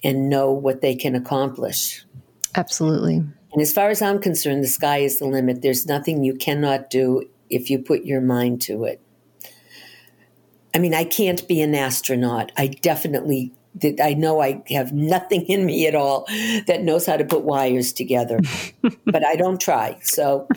and 0.04 0.30
know 0.30 0.52
what 0.52 0.82
they 0.82 0.96
can 0.96 1.16
accomplish. 1.16 2.04
Absolutely. 2.56 3.24
And 3.54 3.62
as 3.62 3.74
far 3.74 3.90
as 3.90 4.02
I'm 4.02 4.20
concerned, 4.20 4.64
the 4.64 4.68
sky 4.68 5.00
is 5.00 5.20
the 5.20 5.26
limit. 5.26 5.62
There's 5.62 5.86
nothing 5.86 6.24
you 6.24 6.36
cannot 6.36 6.90
do 6.90 7.24
if 7.50 7.70
you 7.70 7.80
put 7.80 8.06
your 8.06 8.22
mind 8.22 8.62
to 8.64 8.86
it. 8.86 9.02
I 10.74 10.80
mean, 10.80 10.94
I 10.94 11.04
can't 11.04 11.46
be 11.48 11.62
an 11.62 11.76
astronaut. 11.76 12.52
I 12.58 12.68
definitely 12.68 13.54
I 14.02 14.14
know 14.14 14.42
I 14.42 14.64
have 14.70 14.92
nothing 14.92 15.46
in 15.46 15.66
me 15.66 15.88
at 15.88 15.96
all 15.96 16.26
that 16.68 16.82
knows 16.82 17.06
how 17.06 17.16
to 17.16 17.24
put 17.24 17.44
wires 17.44 17.94
together, 17.94 18.40
but 19.06 19.26
I 19.26 19.36
don't 19.36 19.62
try. 19.62 19.98
So 20.02 20.48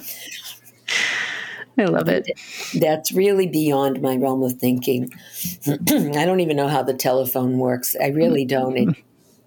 I 1.78 1.84
love 1.84 2.08
it. 2.08 2.28
That's 2.78 3.12
really 3.12 3.46
beyond 3.46 4.02
my 4.02 4.16
realm 4.16 4.42
of 4.42 4.54
thinking. 4.54 5.12
I 5.66 6.24
don't 6.24 6.40
even 6.40 6.56
know 6.56 6.68
how 6.68 6.82
the 6.82 6.94
telephone 6.94 7.58
works. 7.58 7.94
I 8.00 8.08
really 8.08 8.44
don't. 8.44 8.76
It, 8.76 8.96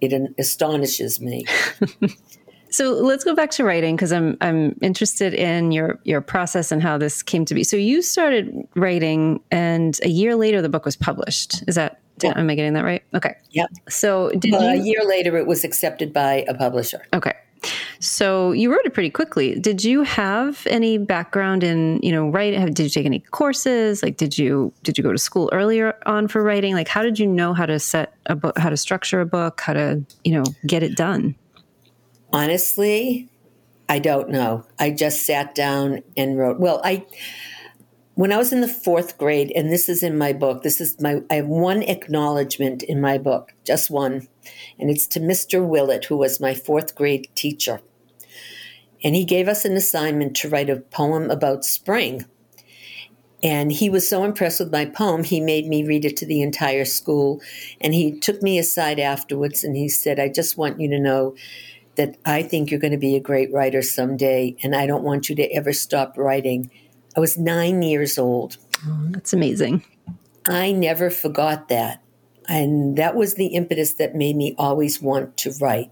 it 0.12 0.34
astonishes 0.38 1.20
me. 1.20 1.44
So 2.70 2.92
let's 2.92 3.24
go 3.24 3.34
back 3.34 3.50
to 3.52 3.64
writing 3.64 3.96
because 3.96 4.12
I'm 4.12 4.36
I'm 4.40 4.76
interested 4.82 5.34
in 5.34 5.72
your 5.72 5.98
your 6.04 6.20
process 6.20 6.70
and 6.72 6.82
how 6.82 6.98
this 6.98 7.22
came 7.22 7.44
to 7.46 7.54
be. 7.54 7.64
So 7.64 7.76
you 7.76 8.02
started 8.02 8.66
writing, 8.76 9.40
and 9.50 9.98
a 10.02 10.08
year 10.08 10.36
later 10.36 10.60
the 10.62 10.68
book 10.68 10.84
was 10.84 10.96
published. 10.96 11.62
Is 11.66 11.74
that 11.76 12.00
yeah. 12.22 12.32
am 12.36 12.50
I 12.50 12.54
getting 12.54 12.74
that 12.74 12.84
right? 12.84 13.02
Okay. 13.14 13.34
Yep. 13.50 13.70
So 13.88 14.30
did 14.30 14.52
well, 14.52 14.74
you, 14.74 14.82
a 14.82 14.84
year 14.84 15.00
later 15.06 15.36
it 15.36 15.46
was 15.46 15.64
accepted 15.64 16.12
by 16.12 16.44
a 16.48 16.54
publisher. 16.54 17.02
Okay. 17.14 17.32
So 18.00 18.52
you 18.52 18.70
wrote 18.70 18.84
it 18.84 18.94
pretty 18.94 19.10
quickly. 19.10 19.58
Did 19.58 19.82
you 19.82 20.02
have 20.04 20.64
any 20.70 20.98
background 20.98 21.64
in 21.64 21.98
you 22.02 22.12
know 22.12 22.28
writing? 22.28 22.64
Did 22.72 22.84
you 22.84 22.90
take 22.90 23.06
any 23.06 23.20
courses? 23.20 24.02
Like 24.02 24.16
did 24.16 24.38
you 24.38 24.72
did 24.82 24.96
you 24.98 25.04
go 25.04 25.12
to 25.12 25.18
school 25.18 25.48
earlier 25.52 25.96
on 26.06 26.28
for 26.28 26.42
writing? 26.42 26.74
Like 26.74 26.88
how 26.88 27.02
did 27.02 27.18
you 27.18 27.26
know 27.26 27.54
how 27.54 27.66
to 27.66 27.78
set 27.78 28.14
a 28.26 28.36
book, 28.36 28.56
how 28.58 28.70
to 28.70 28.76
structure 28.76 29.20
a 29.20 29.26
book, 29.26 29.60
how 29.60 29.72
to 29.72 30.04
you 30.24 30.32
know 30.32 30.44
get 30.66 30.82
it 30.82 30.96
done? 30.96 31.34
Honestly, 32.32 33.28
I 33.88 33.98
don't 33.98 34.28
know. 34.28 34.66
I 34.78 34.90
just 34.90 35.24
sat 35.24 35.54
down 35.54 36.02
and 36.16 36.38
wrote. 36.38 36.60
Well, 36.60 36.80
I 36.84 37.06
when 38.14 38.32
I 38.32 38.36
was 38.36 38.52
in 38.52 38.60
the 38.60 38.68
fourth 38.68 39.16
grade, 39.16 39.52
and 39.54 39.72
this 39.72 39.88
is 39.88 40.02
in 40.02 40.18
my 40.18 40.32
book. 40.32 40.62
This 40.62 40.80
is 40.80 41.00
my. 41.00 41.22
I 41.30 41.36
have 41.36 41.46
one 41.46 41.82
acknowledgement 41.82 42.82
in 42.82 43.00
my 43.00 43.16
book, 43.16 43.54
just 43.64 43.90
one, 43.90 44.28
and 44.78 44.90
it's 44.90 45.06
to 45.08 45.20
Mr. 45.20 45.66
Willett, 45.66 46.06
who 46.06 46.16
was 46.16 46.40
my 46.40 46.52
fourth 46.52 46.94
grade 46.94 47.28
teacher, 47.34 47.80
and 49.02 49.14
he 49.14 49.24
gave 49.24 49.48
us 49.48 49.64
an 49.64 49.76
assignment 49.76 50.36
to 50.36 50.48
write 50.48 50.68
a 50.68 50.76
poem 50.76 51.30
about 51.30 51.64
spring. 51.64 52.26
And 53.40 53.70
he 53.70 53.88
was 53.88 54.08
so 54.08 54.24
impressed 54.24 54.58
with 54.58 54.72
my 54.72 54.84
poem, 54.84 55.22
he 55.22 55.40
made 55.40 55.68
me 55.68 55.84
read 55.84 56.04
it 56.04 56.16
to 56.16 56.26
the 56.26 56.42
entire 56.42 56.84
school. 56.84 57.40
And 57.80 57.94
he 57.94 58.18
took 58.18 58.42
me 58.42 58.58
aside 58.58 58.98
afterwards 58.98 59.62
and 59.62 59.76
he 59.76 59.88
said, 59.88 60.18
I 60.18 60.28
just 60.28 60.58
want 60.58 60.80
you 60.80 60.90
to 60.90 60.98
know 60.98 61.36
that 61.98 62.16
I 62.24 62.42
think 62.42 62.70
you're 62.70 62.80
going 62.80 62.92
to 62.92 62.96
be 62.96 63.16
a 63.16 63.20
great 63.20 63.52
writer 63.52 63.82
someday, 63.82 64.56
and 64.62 64.74
I 64.74 64.86
don't 64.86 65.04
want 65.04 65.28
you 65.28 65.36
to 65.36 65.52
ever 65.52 65.74
stop 65.74 66.16
writing. 66.16 66.70
I 67.16 67.20
was 67.20 67.36
nine 67.36 67.82
years 67.82 68.16
old. 68.16 68.56
Oh, 68.86 69.08
that's 69.10 69.34
amazing. 69.34 69.84
I 70.46 70.72
never 70.72 71.10
forgot 71.10 71.68
that. 71.68 72.02
And 72.48 72.96
that 72.96 73.14
was 73.14 73.34
the 73.34 73.48
impetus 73.48 73.92
that 73.94 74.14
made 74.14 74.36
me 74.36 74.54
always 74.56 75.02
want 75.02 75.36
to 75.38 75.52
write. 75.60 75.90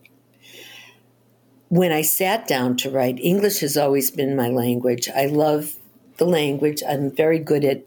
When 1.68 1.92
I 1.92 2.02
sat 2.02 2.46
down 2.46 2.76
to 2.78 2.90
write, 2.90 3.18
English 3.18 3.58
has 3.60 3.76
always 3.76 4.10
been 4.10 4.36
my 4.36 4.48
language. 4.48 5.08
I 5.14 5.26
love 5.26 5.74
the 6.16 6.24
language. 6.24 6.82
I'm 6.88 7.10
very 7.14 7.38
good 7.38 7.64
at 7.64 7.84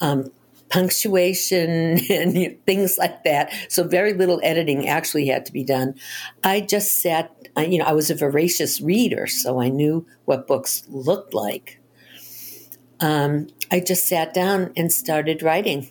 um, 0.00 0.30
punctuation 0.70 1.98
and 2.10 2.64
things 2.64 2.98
like 2.98 3.24
that. 3.24 3.52
So 3.68 3.84
very 3.84 4.12
little 4.12 4.40
editing 4.42 4.88
actually 4.88 5.26
had 5.26 5.46
to 5.46 5.52
be 5.52 5.64
done. 5.64 5.94
I 6.44 6.60
just 6.60 7.00
sat, 7.00 7.34
you 7.62 7.78
know, 7.78 7.84
I 7.84 7.92
was 7.92 8.10
a 8.10 8.14
voracious 8.14 8.80
reader, 8.80 9.26
so 9.26 9.60
I 9.60 9.68
knew 9.68 10.06
what 10.24 10.46
books 10.46 10.82
looked 10.88 11.34
like. 11.34 11.80
Um, 13.00 13.48
I 13.70 13.80
just 13.80 14.06
sat 14.06 14.34
down 14.34 14.72
and 14.76 14.92
started 14.92 15.42
writing. 15.42 15.90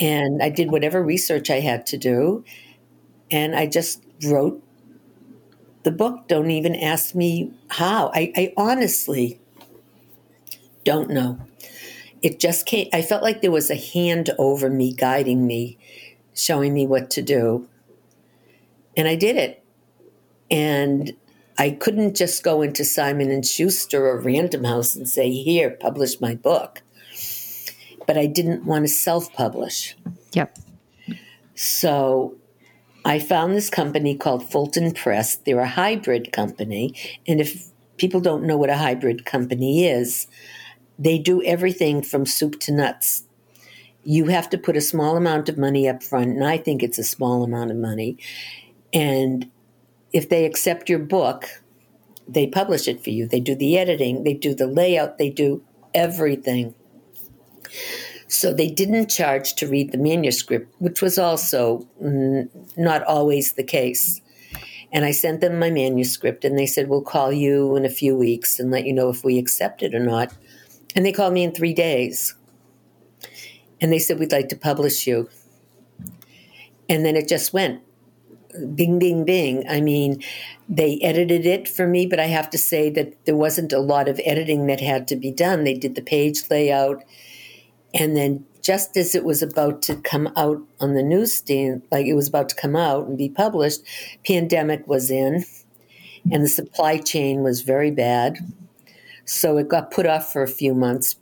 And 0.00 0.42
I 0.42 0.48
did 0.48 0.70
whatever 0.70 1.02
research 1.02 1.50
I 1.50 1.60
had 1.60 1.86
to 1.86 1.98
do. 1.98 2.44
And 3.30 3.54
I 3.54 3.66
just 3.66 4.02
wrote 4.24 4.62
the 5.82 5.90
book. 5.90 6.26
Don't 6.26 6.50
even 6.50 6.74
ask 6.74 7.14
me 7.14 7.52
how. 7.68 8.10
I, 8.14 8.32
I 8.34 8.54
honestly 8.56 9.40
don't 10.84 11.10
know 11.10 11.40
it 12.22 12.38
just 12.38 12.66
came 12.66 12.88
i 12.92 13.02
felt 13.02 13.22
like 13.22 13.40
there 13.40 13.50
was 13.50 13.70
a 13.70 13.76
hand 13.76 14.30
over 14.38 14.70
me 14.70 14.92
guiding 14.92 15.46
me 15.46 15.78
showing 16.34 16.72
me 16.72 16.86
what 16.86 17.10
to 17.10 17.22
do 17.22 17.66
and 18.96 19.08
i 19.08 19.14
did 19.14 19.36
it 19.36 19.63
and 20.50 21.12
i 21.58 21.70
couldn't 21.70 22.16
just 22.16 22.42
go 22.42 22.62
into 22.62 22.84
simon 22.84 23.30
and 23.30 23.46
schuster 23.46 24.06
or 24.06 24.20
random 24.20 24.64
house 24.64 24.94
and 24.94 25.08
say 25.08 25.30
here 25.30 25.70
publish 25.70 26.20
my 26.20 26.34
book 26.34 26.82
but 28.06 28.16
i 28.18 28.26
didn't 28.26 28.64
want 28.64 28.84
to 28.84 28.88
self-publish 28.88 29.96
yep 30.32 30.58
so 31.54 32.34
i 33.04 33.18
found 33.18 33.54
this 33.54 33.70
company 33.70 34.14
called 34.14 34.48
fulton 34.50 34.92
press 34.92 35.36
they're 35.36 35.60
a 35.60 35.68
hybrid 35.68 36.32
company 36.32 36.94
and 37.26 37.40
if 37.40 37.68
people 37.96 38.20
don't 38.20 38.44
know 38.44 38.56
what 38.56 38.70
a 38.70 38.76
hybrid 38.76 39.24
company 39.24 39.86
is 39.86 40.26
they 40.98 41.18
do 41.18 41.42
everything 41.42 42.02
from 42.02 42.26
soup 42.26 42.60
to 42.60 42.72
nuts. 42.72 43.24
You 44.04 44.26
have 44.26 44.50
to 44.50 44.58
put 44.58 44.76
a 44.76 44.80
small 44.80 45.16
amount 45.16 45.48
of 45.48 45.58
money 45.58 45.88
up 45.88 46.02
front, 46.02 46.30
and 46.30 46.44
I 46.44 46.58
think 46.58 46.82
it's 46.82 46.98
a 46.98 47.04
small 47.04 47.42
amount 47.42 47.70
of 47.70 47.76
money. 47.76 48.18
And 48.92 49.50
if 50.14 50.28
they 50.28 50.46
accept 50.46 50.88
your 50.88 51.00
book, 51.00 51.48
they 52.26 52.46
publish 52.46 52.88
it 52.88 53.02
for 53.02 53.10
you. 53.10 53.26
They 53.26 53.40
do 53.40 53.54
the 53.54 53.76
editing, 53.76 54.22
they 54.22 54.32
do 54.32 54.54
the 54.54 54.68
layout, 54.68 55.18
they 55.18 55.28
do 55.28 55.62
everything. 55.92 56.74
So 58.28 58.54
they 58.54 58.70
didn't 58.70 59.10
charge 59.10 59.54
to 59.56 59.66
read 59.66 59.92
the 59.92 59.98
manuscript, 59.98 60.72
which 60.78 61.02
was 61.02 61.18
also 61.18 61.86
not 62.76 63.02
always 63.02 63.52
the 63.52 63.64
case. 63.64 64.22
And 64.92 65.04
I 65.04 65.10
sent 65.10 65.40
them 65.40 65.58
my 65.58 65.70
manuscript, 65.70 66.44
and 66.44 66.56
they 66.56 66.66
said, 66.66 66.88
We'll 66.88 67.02
call 67.02 67.32
you 67.32 67.74
in 67.74 67.84
a 67.84 67.90
few 67.90 68.16
weeks 68.16 68.60
and 68.60 68.70
let 68.70 68.86
you 68.86 68.92
know 68.92 69.08
if 69.08 69.24
we 69.24 69.38
accept 69.38 69.82
it 69.82 69.94
or 69.94 70.00
not. 70.00 70.32
And 70.94 71.04
they 71.04 71.12
called 71.12 71.34
me 71.34 71.42
in 71.42 71.52
three 71.52 71.74
days. 71.74 72.36
And 73.80 73.92
they 73.92 73.98
said, 73.98 74.20
We'd 74.20 74.30
like 74.30 74.48
to 74.50 74.56
publish 74.56 75.08
you. 75.08 75.28
And 76.88 77.04
then 77.04 77.16
it 77.16 77.28
just 77.28 77.52
went 77.52 77.83
bing, 78.74 78.98
bing, 78.98 79.24
bing. 79.24 79.64
I 79.68 79.80
mean, 79.80 80.22
they 80.68 80.98
edited 81.02 81.46
it 81.46 81.68
for 81.68 81.86
me, 81.86 82.06
but 82.06 82.20
I 82.20 82.26
have 82.26 82.50
to 82.50 82.58
say 82.58 82.90
that 82.90 83.24
there 83.24 83.36
wasn't 83.36 83.72
a 83.72 83.80
lot 83.80 84.08
of 84.08 84.20
editing 84.24 84.66
that 84.66 84.80
had 84.80 85.08
to 85.08 85.16
be 85.16 85.30
done. 85.30 85.64
They 85.64 85.74
did 85.74 85.94
the 85.94 86.02
page 86.02 86.42
layout. 86.50 87.02
And 87.92 88.16
then 88.16 88.44
just 88.62 88.96
as 88.96 89.14
it 89.14 89.24
was 89.24 89.42
about 89.42 89.82
to 89.82 89.96
come 89.96 90.32
out 90.36 90.62
on 90.80 90.94
the 90.94 91.02
newsstand, 91.02 91.82
like 91.90 92.06
it 92.06 92.14
was 92.14 92.28
about 92.28 92.48
to 92.48 92.56
come 92.56 92.74
out 92.74 93.06
and 93.06 93.18
be 93.18 93.28
published, 93.28 93.82
pandemic 94.26 94.86
was 94.88 95.10
in 95.10 95.44
and 96.32 96.42
the 96.42 96.48
supply 96.48 96.98
chain 96.98 97.42
was 97.42 97.60
very 97.60 97.90
bad. 97.90 98.38
So 99.26 99.58
it 99.58 99.68
got 99.68 99.90
put 99.90 100.06
off 100.06 100.32
for 100.32 100.42
a 100.42 100.48
few 100.48 100.74
months. 100.74 101.16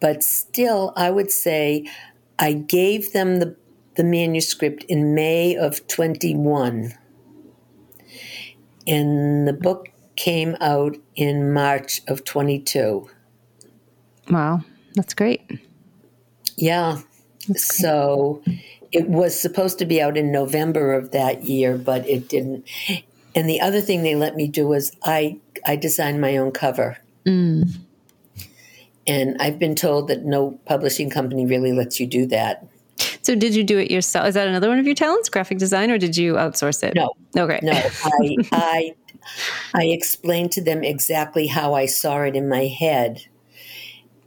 But 0.00 0.22
still, 0.22 0.92
I 0.96 1.10
would 1.10 1.30
say 1.30 1.88
I 2.38 2.52
gave 2.52 3.12
them 3.12 3.40
the, 3.40 3.56
the 3.96 4.04
manuscript 4.04 4.84
in 4.84 5.14
May 5.14 5.56
of 5.56 5.86
21. 5.88 6.94
And 8.86 9.48
the 9.48 9.52
book 9.52 9.88
came 10.16 10.56
out 10.60 10.96
in 11.14 11.52
March 11.52 12.00
of 12.08 12.24
22. 12.24 13.08
Wow, 14.30 14.62
that's 14.94 15.14
great. 15.14 15.42
Yeah. 16.56 17.00
That's 17.48 17.80
great. 17.80 17.86
So 17.86 18.42
it 18.92 19.08
was 19.08 19.38
supposed 19.38 19.78
to 19.78 19.84
be 19.84 20.00
out 20.00 20.16
in 20.16 20.32
November 20.32 20.94
of 20.94 21.10
that 21.12 21.44
year, 21.44 21.76
but 21.76 22.08
it 22.08 22.28
didn't. 22.28 22.66
And 23.34 23.48
the 23.48 23.60
other 23.60 23.80
thing 23.80 24.02
they 24.02 24.14
let 24.14 24.36
me 24.36 24.48
do 24.48 24.66
was 24.66 24.96
I 25.04 25.38
I 25.66 25.76
designed 25.76 26.20
my 26.20 26.36
own 26.36 26.52
cover. 26.52 26.96
Mm. 27.26 27.78
And 29.06 29.36
I've 29.38 29.58
been 29.58 29.74
told 29.74 30.08
that 30.08 30.24
no 30.24 30.58
publishing 30.64 31.10
company 31.10 31.46
really 31.46 31.72
lets 31.72 32.00
you 32.00 32.06
do 32.06 32.26
that. 32.26 32.66
So 33.26 33.34
did 33.34 33.56
you 33.56 33.64
do 33.64 33.76
it 33.76 33.90
yourself? 33.90 34.28
Is 34.28 34.34
that 34.34 34.46
another 34.46 34.68
one 34.68 34.78
of 34.78 34.86
your 34.86 34.94
talents, 34.94 35.28
graphic 35.28 35.58
design, 35.58 35.90
or 35.90 35.98
did 35.98 36.16
you 36.16 36.34
outsource 36.34 36.84
it? 36.84 36.94
No. 36.94 37.12
Okay. 37.36 37.58
No. 37.60 37.72
I 37.72 38.36
I 38.52 38.94
I 39.74 39.84
explained 39.86 40.52
to 40.52 40.62
them 40.62 40.84
exactly 40.84 41.48
how 41.48 41.74
I 41.74 41.86
saw 41.86 42.20
it 42.20 42.36
in 42.36 42.48
my 42.48 42.66
head. 42.66 43.26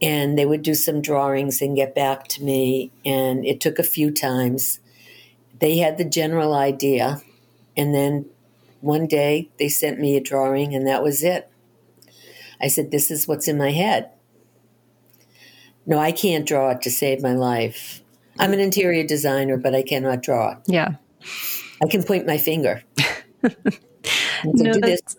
And 0.02 0.38
they 0.38 0.46
would 0.46 0.64
do 0.64 0.74
some 0.74 1.02
drawings 1.02 1.62
and 1.62 1.78
get 1.78 1.96
back 1.96 2.28
to 2.28 2.44
me. 2.44 2.92
And 3.06 3.46
it 3.46 3.62
took 3.62 3.80
a 3.80 3.84
few 3.84 4.12
times. 4.12 4.82
They 5.62 5.78
had 5.78 5.98
the 5.98 6.04
general 6.04 6.54
idea. 6.54 7.22
And 7.78 7.96
then 7.96 8.26
one 8.82 9.08
day 9.08 9.48
they 9.60 9.70
sent 9.70 10.02
me 10.02 10.18
a 10.18 10.22
drawing 10.22 10.76
and 10.76 10.86
that 10.86 11.04
was 11.04 11.24
it. 11.24 11.50
I 12.60 12.68
said, 12.68 12.92
This 12.92 13.12
is 13.12 13.30
what's 13.30 13.48
in 13.48 13.58
my 13.58 13.72
head. 13.72 14.10
No, 15.86 16.00
I 16.00 16.12
can't 16.12 16.46
draw 16.46 16.72
it 16.72 16.82
to 16.82 16.92
save 16.92 17.24
my 17.24 17.34
life. 17.34 17.99
I'm 18.40 18.54
an 18.54 18.60
interior 18.60 19.04
designer, 19.04 19.58
but 19.58 19.76
I 19.76 19.84
cannot 19.84 20.22
draw. 20.22 20.58
Yeah. 20.66 20.96
I 21.82 21.88
can 21.88 22.04
point 22.04 22.26
my 22.26 22.38
finger. 22.38 22.84
no, 24.44 24.74
that's, 24.80 25.18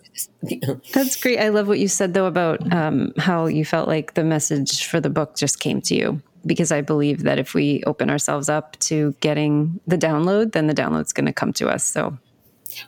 that's, 0.93 1.15
great. 1.21 1.39
I 1.39 1.49
love 1.49 1.67
what 1.67 1.79
you 1.79 1.87
said, 1.87 2.13
though, 2.13 2.25
about 2.25 2.73
um, 2.73 3.13
how 3.17 3.45
you 3.45 3.63
felt 3.63 3.87
like 3.87 4.15
the 4.15 4.23
message 4.23 4.85
for 4.85 4.99
the 4.99 5.09
book 5.09 5.35
just 5.35 5.59
came 5.59 5.81
to 5.81 5.95
you. 5.95 6.21
Because 6.43 6.71
I 6.71 6.81
believe 6.81 7.21
that 7.23 7.37
if 7.37 7.53
we 7.53 7.83
open 7.85 8.09
ourselves 8.09 8.49
up 8.49 8.77
to 8.79 9.15
getting 9.19 9.79
the 9.85 9.97
download, 9.97 10.53
then 10.53 10.65
the 10.65 10.73
download's 10.73 11.13
going 11.13 11.27
to 11.27 11.33
come 11.33 11.53
to 11.53 11.69
us. 11.69 11.83
So 11.83 12.17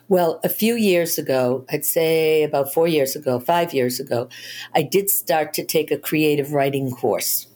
well, 0.08 0.40
a 0.42 0.48
few 0.48 0.74
years 0.74 1.18
ago, 1.18 1.64
I'd 1.70 1.84
say 1.84 2.42
about 2.42 2.72
four 2.72 2.88
years 2.88 3.14
ago, 3.14 3.38
five 3.38 3.72
years 3.72 4.00
ago, 4.00 4.28
I 4.74 4.82
did 4.82 5.10
start 5.10 5.52
to 5.54 5.64
take 5.64 5.90
a 5.90 5.98
creative 5.98 6.52
writing 6.52 6.90
course 6.90 7.46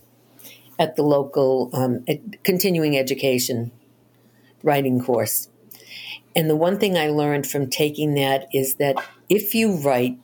at 0.79 0.97
the 0.97 1.03
local 1.03 1.71
um, 1.73 2.05
continuing 2.45 2.97
education 2.97 3.71
writing 4.63 5.03
course. 5.03 5.49
And 6.37 6.49
the 6.49 6.57
one 6.57 6.79
thing 6.79 6.97
I 6.97 7.09
learned 7.09 7.47
from 7.47 7.69
taking 7.69 8.15
that 8.15 8.49
is 8.53 8.77
that 8.77 8.97
if 9.29 9.55
you 9.55 9.77
write, 9.77 10.19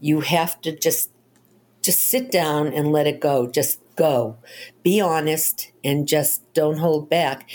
you 0.00 0.20
have 0.20 0.60
to 0.62 0.76
just 0.76 1.10
just 1.82 2.00
sit 2.00 2.30
down 2.30 2.68
and 2.68 2.92
let 2.92 3.06
it 3.06 3.20
go. 3.20 3.46
Just 3.46 3.78
go. 3.94 4.38
Be 4.82 5.02
honest 5.02 5.70
and 5.84 6.08
just 6.08 6.40
don't 6.54 6.78
hold 6.78 7.10
back 7.10 7.46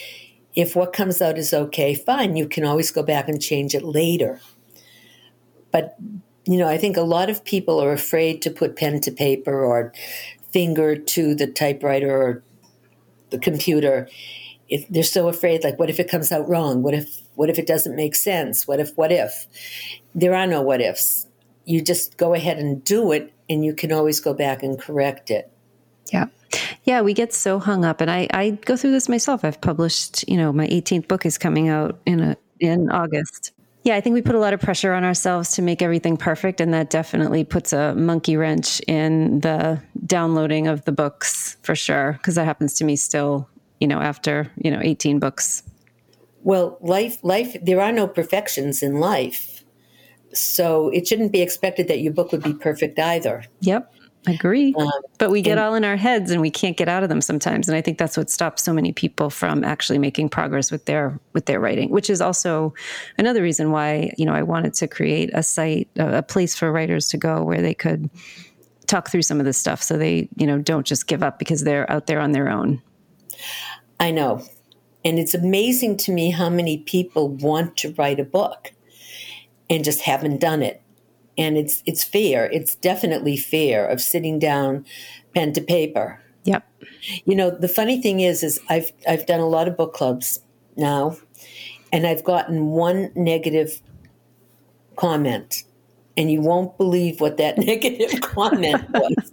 if 0.56 0.76
what 0.76 0.94
comes 0.94 1.22
out 1.22 1.38
is 1.38 1.54
okay, 1.54 1.94
fine, 1.94 2.36
you 2.36 2.48
can 2.48 2.65
always 2.65 2.92
go 2.92 3.04
back 3.04 3.30
and 3.30 3.42
change 3.42 3.76
it 3.76 3.84
later. 3.84 4.42
But, 5.72 5.96
you 6.46 6.58
know, 6.58 6.68
I 6.68 6.78
think 6.78 6.98
a 6.98 7.02
lot 7.02 7.30
of 7.30 7.46
people 7.46 7.82
are 7.82 7.94
afraid 7.94 8.42
to 8.42 8.50
put 8.50 8.76
pen 8.76 9.00
to 9.02 9.12
paper 9.12 9.63
or 9.63 9.94
finger 10.52 10.96
to 10.96 11.36
the 11.36 11.48
typewriter 11.48 12.10
or 12.12 12.44
the 13.30 13.40
computer. 13.40 14.08
If 14.68 14.88
they're 14.88 15.04
so 15.04 15.28
afraid, 15.28 15.64
like, 15.64 15.80
what 15.80 15.90
if 15.90 16.00
it 16.00 16.10
comes 16.10 16.32
out 16.32 16.48
wrong? 16.48 16.84
What 16.84 16.94
if, 16.94 17.22
what 17.36 17.50
if 17.50 17.58
it 17.58 17.68
doesn't 17.68 17.96
make 17.96 18.16
sense? 18.16 18.68
What 18.68 18.80
if, 18.80 18.96
what 18.96 19.12
if? 19.12 19.48
There 20.14 20.36
are 20.36 20.48
no 20.48 20.62
what 20.62 20.82
ifs. 20.82 21.28
You 21.66 21.82
just 21.82 22.18
go 22.18 22.34
ahead 22.34 22.58
and 22.58 22.84
do 22.84 23.12
it, 23.12 23.34
and 23.50 23.64
you 23.64 23.74
can 23.74 23.92
always 23.92 24.20
go 24.20 24.34
back 24.34 24.64
and 24.64 24.80
correct 24.80 25.32
it. 25.32 25.52
Yeah. 26.12 26.26
Yeah, 26.84 27.02
we 27.02 27.14
get 27.14 27.34
so 27.34 27.60
hung 27.60 27.86
up, 27.86 28.02
and 28.02 28.10
I, 28.10 28.28
I 28.32 28.52
go 28.52 28.76
through 28.76 28.92
this 28.92 29.10
myself. 29.10 29.44
I've 29.44 29.62
published, 29.62 30.28
you 30.28 30.38
know, 30.38 30.52
my 30.52 30.68
18th 30.68 31.08
book 31.08 31.26
is 31.26 31.38
coming 31.38 31.70
out 31.70 32.00
in 32.06 32.20
a 32.20 32.38
in 32.60 32.90
August. 32.90 33.52
Yeah, 33.89 33.95
I 33.95 34.02
think 34.02 34.13
we 34.13 34.21
put 34.21 34.36
a 34.36 34.39
lot 34.39 34.54
of 34.54 34.60
pressure 34.60 34.93
on 34.93 35.04
ourselves 35.04 35.54
to 35.54 35.63
make 35.63 35.82
everything 35.82 36.15
perfect, 36.15 36.62
and 36.62 36.71
that 36.75 36.91
definitely 36.91 37.43
puts 37.43 37.73
a 37.73 37.95
monkey 37.95 38.38
wrench 38.38 38.80
in 38.82 39.39
the 39.39 39.82
downloading 40.06 40.67
of 40.67 40.86
the 40.86 40.91
books 40.91 41.58
for 41.63 41.73
sure. 41.73 42.12
Because 42.12 42.36
that 42.36 42.45
happens 42.45 42.75
to 42.75 42.84
me 42.84 42.95
still, 42.95 43.49
you 43.80 43.88
know, 43.88 43.99
after 43.99 44.52
you 44.58 44.69
know 44.69 44.80
18 44.80 45.17
books. 45.17 45.63
Well, 46.43 46.78
life, 46.82 47.17
life, 47.23 47.58
there 47.63 47.82
are 47.82 47.91
no 47.91 48.08
perfections 48.08 48.84
in 48.84 48.99
life, 48.99 49.63
so 50.36 50.89
it 50.89 51.08
shouldn't 51.08 51.32
be 51.32 51.41
expected 51.41 51.88
that 51.88 51.99
your 51.99 52.13
book 52.13 52.32
would 52.32 52.43
be 52.43 52.54
perfect 52.54 52.99
either. 52.99 53.45
Yep. 53.62 53.91
Agree. 54.27 54.75
Um, 54.77 54.91
but 55.17 55.32
we 55.32 55.41
get 55.41 55.53
and, 55.53 55.62
all 55.62 55.75
in 55.75 55.86
our 55.86 55.95
heads 55.95 56.29
and 56.29 56.41
we 56.41 56.51
can't 56.51 56.75
get 56.75 56.89
out 56.89 57.03
of 57.03 57.10
them 57.10 57.21
sometimes. 57.21 57.69
And 57.69 57.75
I 57.75 57.82
think 57.82 57.97
that's 57.97 58.17
what 58.17 58.29
stops 58.29 58.63
so 58.63 58.73
many 58.73 58.91
people 58.91 59.29
from 59.29 59.63
actually 59.63 59.97
making 59.97 60.29
progress 60.29 60.71
with 60.71 60.86
their 60.86 61.19
with 61.34 61.45
their 61.45 61.60
writing, 61.60 61.89
which 61.89 62.10
is 62.10 62.19
also 62.19 62.73
another 63.17 63.41
reason 63.41 63.71
why, 63.71 64.13
you 64.17 64.25
know, 64.25 64.34
I 64.34 64.43
wanted 64.43 64.73
to 64.75 64.88
create 64.88 65.29
a 65.34 65.41
site, 65.41 65.88
a, 65.97 66.17
a 66.17 66.21
place 66.21 66.55
for 66.55 66.71
writers 66.71 67.08
to 67.10 67.17
go 67.17 67.43
where 67.43 67.62
they 67.62 67.73
could 67.73 68.10
talk 68.88 69.10
through 69.10 69.21
some 69.21 69.39
of 69.39 69.45
this 69.45 69.58
stuff 69.58 69.82
so 69.82 69.97
they, 69.97 70.27
you 70.36 70.45
know, 70.45 70.60
don't 70.60 70.86
just 70.86 71.08
give 71.08 71.23
up 71.23 71.39
because 71.39 71.63
they're 71.63 71.89
out 71.89 72.08
there 72.08 72.19
on 72.19 72.34
their 72.34 72.49
own. 72.49 72.82
I 73.99 74.12
know. 74.12 74.43
And 75.05 75.17
it's 75.17 75.34
amazing 75.34 75.95
to 75.97 76.12
me 76.12 76.32
how 76.32 76.49
many 76.49 76.79
people 76.79 77.29
want 77.29 77.77
to 77.77 77.93
write 77.97 78.19
a 78.19 78.25
book 78.25 78.73
and 79.69 79.84
just 79.84 80.01
haven't 80.01 80.41
done 80.41 80.62
it. 80.62 80.82
And 81.39 81.58
it's 81.58 81.82
it's 81.88 82.04
fair. 82.04 82.52
It's 82.52 82.75
definitely 82.75 83.38
fair 83.38 83.88
of 83.88 83.99
sitting 84.02 84.38
down 84.38 84.86
pen 85.34 85.54
to 85.54 85.62
paper. 85.62 86.21
Yep. 86.43 86.63
You 87.25 87.36
know, 87.36 87.49
the 87.49 87.67
funny 87.67 88.02
thing 88.02 88.19
is 88.19 88.43
is 88.43 88.60
I've 88.69 88.91
I've 89.08 89.25
done 89.25 89.39
a 89.39 89.47
lot 89.47 89.67
of 89.67 89.75
book 89.75 89.93
clubs 89.93 90.41
now 90.75 91.17
and 91.91 92.06
I've 92.06 92.23
gotten 92.23 92.67
one 92.67 93.12
negative 93.15 93.82
comment 94.95 95.63
and 96.17 96.30
you 96.30 96.41
won't 96.41 96.78
believe 96.78 97.21
what 97.21 97.38
that 97.38 97.58
negative 97.71 98.21
comment 98.21 98.89
was. 98.91 99.29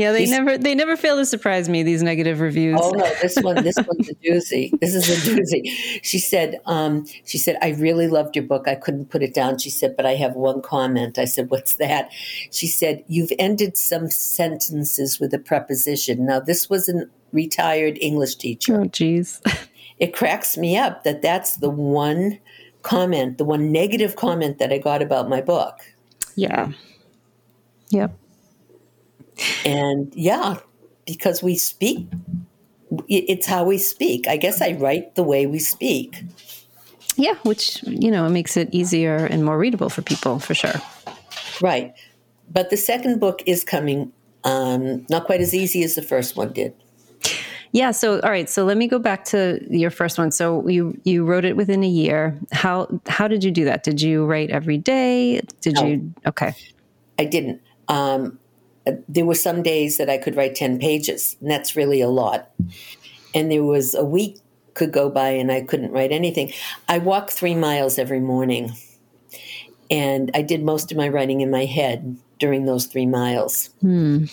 Yeah, 0.00 0.12
they 0.12 0.24
never 0.24 0.56
they 0.56 0.74
never 0.74 0.96
fail 0.96 1.16
to 1.16 1.26
surprise 1.26 1.68
me. 1.68 1.82
These 1.82 2.02
negative 2.02 2.40
reviews. 2.40 2.80
Oh 2.82 2.88
no, 2.92 3.04
this 3.20 3.36
one 3.42 3.62
this 3.62 3.76
one's 3.86 4.08
a 4.08 4.14
doozy. 4.14 4.70
This 4.80 4.94
is 4.94 5.10
a 5.10 5.30
doozy. 5.30 6.00
She 6.02 6.18
said, 6.18 6.58
um, 6.64 7.04
she 7.26 7.36
said, 7.36 7.58
I 7.60 7.72
really 7.72 8.08
loved 8.08 8.34
your 8.34 8.46
book. 8.46 8.66
I 8.66 8.76
couldn't 8.76 9.10
put 9.10 9.22
it 9.22 9.34
down. 9.34 9.58
She 9.58 9.68
said, 9.68 9.96
but 9.96 10.06
I 10.06 10.14
have 10.14 10.36
one 10.36 10.62
comment. 10.62 11.18
I 11.18 11.26
said, 11.26 11.50
what's 11.50 11.74
that? 11.74 12.10
She 12.50 12.66
said, 12.66 13.04
you've 13.08 13.32
ended 13.38 13.76
some 13.76 14.08
sentences 14.10 15.20
with 15.20 15.34
a 15.34 15.38
preposition. 15.38 16.24
Now 16.24 16.40
this 16.40 16.70
was 16.70 16.88
a 16.88 17.04
retired 17.32 17.98
English 18.00 18.36
teacher. 18.36 18.80
Oh, 18.80 18.86
geez. 18.86 19.42
It 19.98 20.14
cracks 20.14 20.56
me 20.56 20.78
up 20.78 21.04
that 21.04 21.20
that's 21.20 21.56
the 21.56 21.68
one 21.68 22.38
comment, 22.80 23.36
the 23.36 23.44
one 23.44 23.70
negative 23.70 24.16
comment 24.16 24.56
that 24.56 24.72
I 24.72 24.78
got 24.78 25.02
about 25.02 25.28
my 25.28 25.42
book. 25.42 25.78
Yeah. 26.36 26.72
Yep. 27.90 28.16
And 29.64 30.12
yeah, 30.14 30.58
because 31.06 31.42
we 31.42 31.56
speak, 31.56 32.06
it's 33.08 33.46
how 33.46 33.64
we 33.64 33.78
speak. 33.78 34.28
I 34.28 34.36
guess 34.36 34.60
I 34.60 34.72
write 34.72 35.14
the 35.14 35.22
way 35.22 35.46
we 35.46 35.58
speak. 35.58 36.24
Yeah, 37.16 37.34
which, 37.42 37.82
you 37.82 38.10
know, 38.10 38.24
it 38.26 38.30
makes 38.30 38.56
it 38.56 38.68
easier 38.72 39.16
and 39.16 39.44
more 39.44 39.58
readable 39.58 39.90
for 39.90 40.02
people 40.02 40.38
for 40.38 40.54
sure. 40.54 40.80
Right. 41.60 41.92
But 42.50 42.70
the 42.70 42.76
second 42.76 43.20
book 43.20 43.42
is 43.46 43.62
coming, 43.62 44.12
um, 44.44 45.06
not 45.10 45.26
quite 45.26 45.40
as 45.40 45.54
easy 45.54 45.82
as 45.82 45.94
the 45.94 46.02
first 46.02 46.36
one 46.36 46.52
did. 46.52 46.74
Yeah. 47.72 47.92
So, 47.92 48.20
all 48.20 48.30
right. 48.30 48.50
So, 48.50 48.64
let 48.64 48.76
me 48.76 48.88
go 48.88 48.98
back 48.98 49.24
to 49.26 49.60
your 49.70 49.90
first 49.90 50.18
one. 50.18 50.32
So, 50.32 50.66
you 50.66 50.98
you 51.04 51.24
wrote 51.24 51.44
it 51.44 51.56
within 51.56 51.84
a 51.84 51.88
year. 51.88 52.36
How 52.50 52.88
how 53.06 53.28
did 53.28 53.44
you 53.44 53.52
do 53.52 53.64
that? 53.66 53.84
Did 53.84 54.02
you 54.02 54.24
write 54.24 54.50
every 54.50 54.76
day? 54.76 55.40
Did 55.60 55.74
no, 55.74 55.86
you? 55.86 56.12
Okay. 56.26 56.52
I 57.16 57.26
didn't. 57.26 57.60
Um, 57.86 58.39
there 59.08 59.24
were 59.24 59.34
some 59.34 59.62
days 59.62 59.98
that 59.98 60.08
I 60.08 60.18
could 60.18 60.36
write 60.36 60.54
10 60.54 60.78
pages, 60.78 61.36
and 61.40 61.50
that's 61.50 61.76
really 61.76 62.00
a 62.00 62.08
lot. 62.08 62.50
And 63.34 63.50
there 63.50 63.62
was 63.62 63.94
a 63.94 64.04
week 64.04 64.38
could 64.74 64.92
go 64.92 65.10
by 65.10 65.28
and 65.28 65.50
I 65.50 65.62
couldn't 65.62 65.90
write 65.90 66.12
anything. 66.12 66.52
I 66.88 66.98
walk 66.98 67.30
three 67.30 67.54
miles 67.54 67.98
every 67.98 68.20
morning, 68.20 68.72
and 69.90 70.30
I 70.34 70.42
did 70.42 70.64
most 70.64 70.90
of 70.90 70.96
my 70.96 71.08
writing 71.08 71.40
in 71.40 71.50
my 71.50 71.64
head 71.64 72.16
during 72.38 72.64
those 72.64 72.86
three 72.86 73.06
miles. 73.06 73.70
Hmm. 73.80 74.24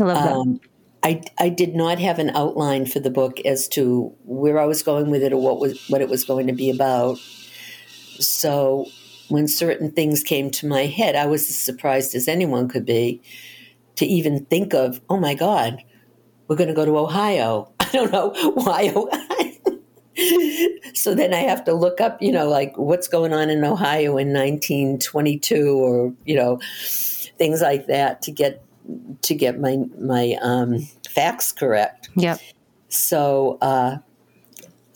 I 0.00 0.04
love 0.04 0.24
that. 0.24 0.32
Um, 0.32 0.60
I, 1.04 1.22
I 1.38 1.48
did 1.48 1.74
not 1.74 1.98
have 1.98 2.18
an 2.18 2.30
outline 2.30 2.86
for 2.86 3.00
the 3.00 3.10
book 3.10 3.40
as 3.40 3.66
to 3.68 4.12
where 4.24 4.58
I 4.58 4.66
was 4.66 4.82
going 4.82 5.10
with 5.10 5.22
it 5.22 5.32
or 5.32 5.40
what 5.40 5.58
was 5.58 5.88
what 5.88 6.00
it 6.00 6.08
was 6.08 6.24
going 6.24 6.46
to 6.46 6.52
be 6.52 6.70
about. 6.70 7.18
So 8.18 8.86
when 9.28 9.48
certain 9.48 9.90
things 9.90 10.22
came 10.22 10.50
to 10.52 10.66
my 10.66 10.86
head, 10.86 11.16
I 11.16 11.26
was 11.26 11.48
as 11.48 11.58
surprised 11.58 12.14
as 12.14 12.28
anyone 12.28 12.68
could 12.68 12.84
be 12.84 13.20
to 13.96 14.06
even 14.06 14.44
think 14.46 14.74
of, 14.74 15.00
oh 15.08 15.18
my 15.18 15.34
God, 15.34 15.82
we're 16.48 16.56
going 16.56 16.68
to 16.68 16.74
go 16.74 16.84
to 16.84 16.98
Ohio. 16.98 17.72
I 17.80 17.88
don't 17.92 18.12
know 18.12 18.32
why. 18.54 18.92
so 20.94 21.14
then 21.14 21.32
I 21.32 21.38
have 21.38 21.64
to 21.64 21.74
look 21.74 22.00
up, 22.00 22.20
you 22.20 22.32
know, 22.32 22.48
like 22.48 22.76
what's 22.76 23.08
going 23.08 23.32
on 23.32 23.50
in 23.50 23.64
Ohio 23.64 24.16
in 24.18 24.32
1922 24.32 25.78
or, 25.78 26.12
you 26.24 26.36
know, 26.36 26.58
things 27.38 27.60
like 27.60 27.86
that 27.86 28.22
to 28.22 28.30
get 28.30 28.64
to 29.22 29.34
get 29.34 29.60
my 29.60 29.78
my 29.98 30.36
um, 30.42 30.80
facts 31.08 31.52
correct. 31.52 32.10
Yep. 32.16 32.40
So 32.88 33.58
uh, 33.60 33.98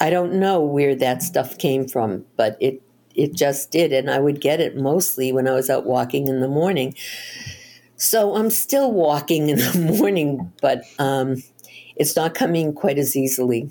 I 0.01 0.11
don't 0.11 0.35
know 0.35 0.61
where 0.61 0.95
that 0.97 1.23
stuff 1.23 1.59
came 1.59 1.89
from, 1.89 2.25
but 2.37 2.57
it 2.61 2.83
it 3.15 3.33
just 3.33 3.71
did, 3.71 3.93
and 3.93 4.11
I 4.11 4.19
would 4.19 4.41
get 4.41 4.61
it 4.61 4.77
mostly 4.77 5.33
when 5.33 5.49
I 5.49 5.53
was 5.53 5.71
out 5.71 5.87
walking 5.87 6.29
in 6.29 6.41
the 6.41 6.49
morning. 6.49 6.95
So 7.97 8.37
I'm 8.37 8.51
still 8.51 8.93
walking 8.93 9.49
in 9.49 9.59
the 9.59 9.95
morning, 9.99 10.53
but 10.61 10.83
um, 10.99 11.43
it's 11.97 12.15
not 12.15 12.35
coming 12.35 12.73
quite 12.73 12.99
as 12.99 13.17
easily. 13.17 13.71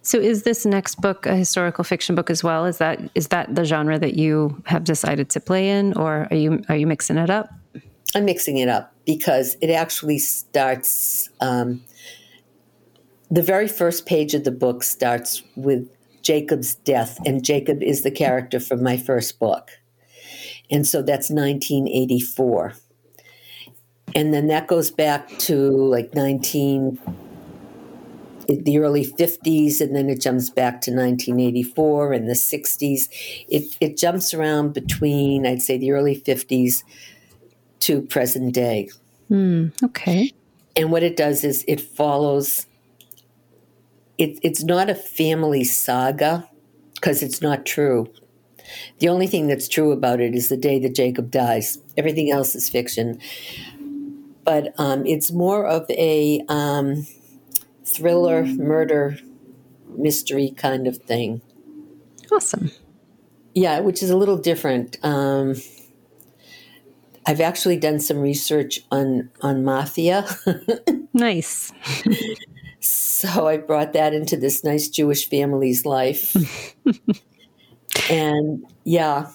So 0.00 0.18
is 0.18 0.44
this 0.44 0.64
next 0.64 1.00
book 1.00 1.26
a 1.26 1.36
historical 1.36 1.84
fiction 1.84 2.14
book 2.14 2.30
as 2.30 2.42
well? 2.42 2.64
Is 2.64 2.78
that 2.78 2.98
is 3.14 3.28
that 3.28 3.54
the 3.54 3.64
genre 3.64 3.98
that 3.98 4.14
you 4.14 4.62
have 4.64 4.84
decided 4.84 5.28
to 5.30 5.40
play 5.40 5.68
in, 5.68 5.92
or 5.94 6.26
are 6.30 6.36
you 6.36 6.62
are 6.70 6.76
you 6.76 6.86
mixing 6.86 7.18
it 7.18 7.28
up? 7.28 7.50
I'm 8.14 8.24
mixing 8.24 8.56
it 8.56 8.68
up 8.68 8.94
because 9.06 9.56
it 9.60 9.70
actually 9.70 10.18
starts. 10.18 11.28
Um, 11.40 11.84
the 13.30 13.42
very 13.42 13.68
first 13.68 14.06
page 14.06 14.32
of 14.32 14.44
the 14.44 14.50
book 14.50 14.82
starts 14.82 15.42
with 15.54 15.86
Jacob's 16.22 16.76
death, 16.76 17.18
and 17.26 17.44
Jacob 17.44 17.82
is 17.82 18.02
the 18.02 18.10
character 18.10 18.58
from 18.58 18.82
my 18.82 18.96
first 18.96 19.38
book, 19.38 19.72
and 20.70 20.86
so 20.86 21.02
that's 21.02 21.28
1984 21.28 22.72
and 24.14 24.32
then 24.32 24.48
that 24.48 24.66
goes 24.66 24.90
back 24.90 25.28
to 25.38 25.70
like 25.70 26.14
19 26.14 26.98
the 28.48 28.78
early 28.78 29.04
50s 29.04 29.78
and 29.78 29.94
then 29.94 30.08
it 30.08 30.22
jumps 30.22 30.48
back 30.48 30.80
to 30.80 30.90
1984 30.90 32.14
and 32.14 32.28
the 32.28 32.32
60s 32.32 33.08
it, 33.48 33.76
it 33.78 33.98
jumps 33.98 34.32
around 34.32 34.72
between 34.72 35.46
i'd 35.46 35.60
say 35.60 35.76
the 35.76 35.92
early 35.92 36.18
50s 36.18 36.82
to 37.80 38.02
present 38.02 38.54
day. 38.54 38.88
Mm, 39.30 39.72
okay. 39.82 40.32
And 40.76 40.90
what 40.92 41.02
it 41.02 41.16
does 41.16 41.44
is 41.44 41.64
it 41.66 41.80
follows 41.80 42.66
it, 44.16 44.38
it's 44.42 44.64
not 44.64 44.90
a 44.90 44.94
family 44.94 45.64
saga 45.64 46.48
because 46.94 47.22
it's 47.22 47.40
not 47.40 47.64
true. 47.64 48.12
The 48.98 49.08
only 49.08 49.26
thing 49.26 49.46
that's 49.46 49.68
true 49.68 49.92
about 49.92 50.20
it 50.20 50.34
is 50.34 50.48
the 50.48 50.56
day 50.56 50.78
that 50.80 50.94
jacob 50.94 51.30
dies. 51.30 51.78
Everything 51.96 52.30
else 52.30 52.54
is 52.54 52.68
fiction 52.68 53.20
but 54.48 54.72
um, 54.78 55.04
it's 55.04 55.30
more 55.30 55.66
of 55.66 55.84
a 55.90 56.42
um, 56.48 57.06
thriller, 57.84 58.46
murder, 58.46 59.18
mystery 59.94 60.54
kind 60.56 60.86
of 60.86 60.96
thing. 60.96 61.42
Awesome. 62.32 62.70
Yeah, 63.54 63.80
which 63.80 64.02
is 64.02 64.08
a 64.08 64.16
little 64.16 64.38
different. 64.38 64.96
Um, 65.02 65.56
I've 67.26 67.42
actually 67.42 67.76
done 67.76 68.00
some 68.00 68.20
research 68.20 68.80
on 68.90 69.28
on 69.42 69.64
mafia. 69.64 70.24
nice. 71.12 71.70
so 72.80 73.48
I 73.48 73.58
brought 73.58 73.92
that 73.92 74.14
into 74.14 74.38
this 74.38 74.64
nice 74.64 74.88
Jewish 74.88 75.28
family's 75.28 75.84
life. 75.84 76.34
and 78.10 78.64
yeah, 78.84 79.30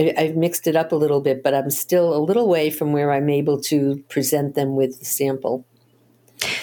I, 0.00 0.22
have 0.22 0.36
mixed 0.36 0.66
it 0.66 0.76
up 0.76 0.92
a 0.92 0.96
little 0.96 1.20
bit, 1.20 1.42
but 1.42 1.54
I'm 1.54 1.70
still 1.70 2.16
a 2.16 2.18
little 2.18 2.48
way 2.48 2.70
from 2.70 2.92
where 2.92 3.12
I'm 3.12 3.28
able 3.28 3.60
to 3.62 4.02
present 4.08 4.54
them 4.54 4.76
with 4.76 4.98
the 4.98 5.04
sample. 5.04 5.64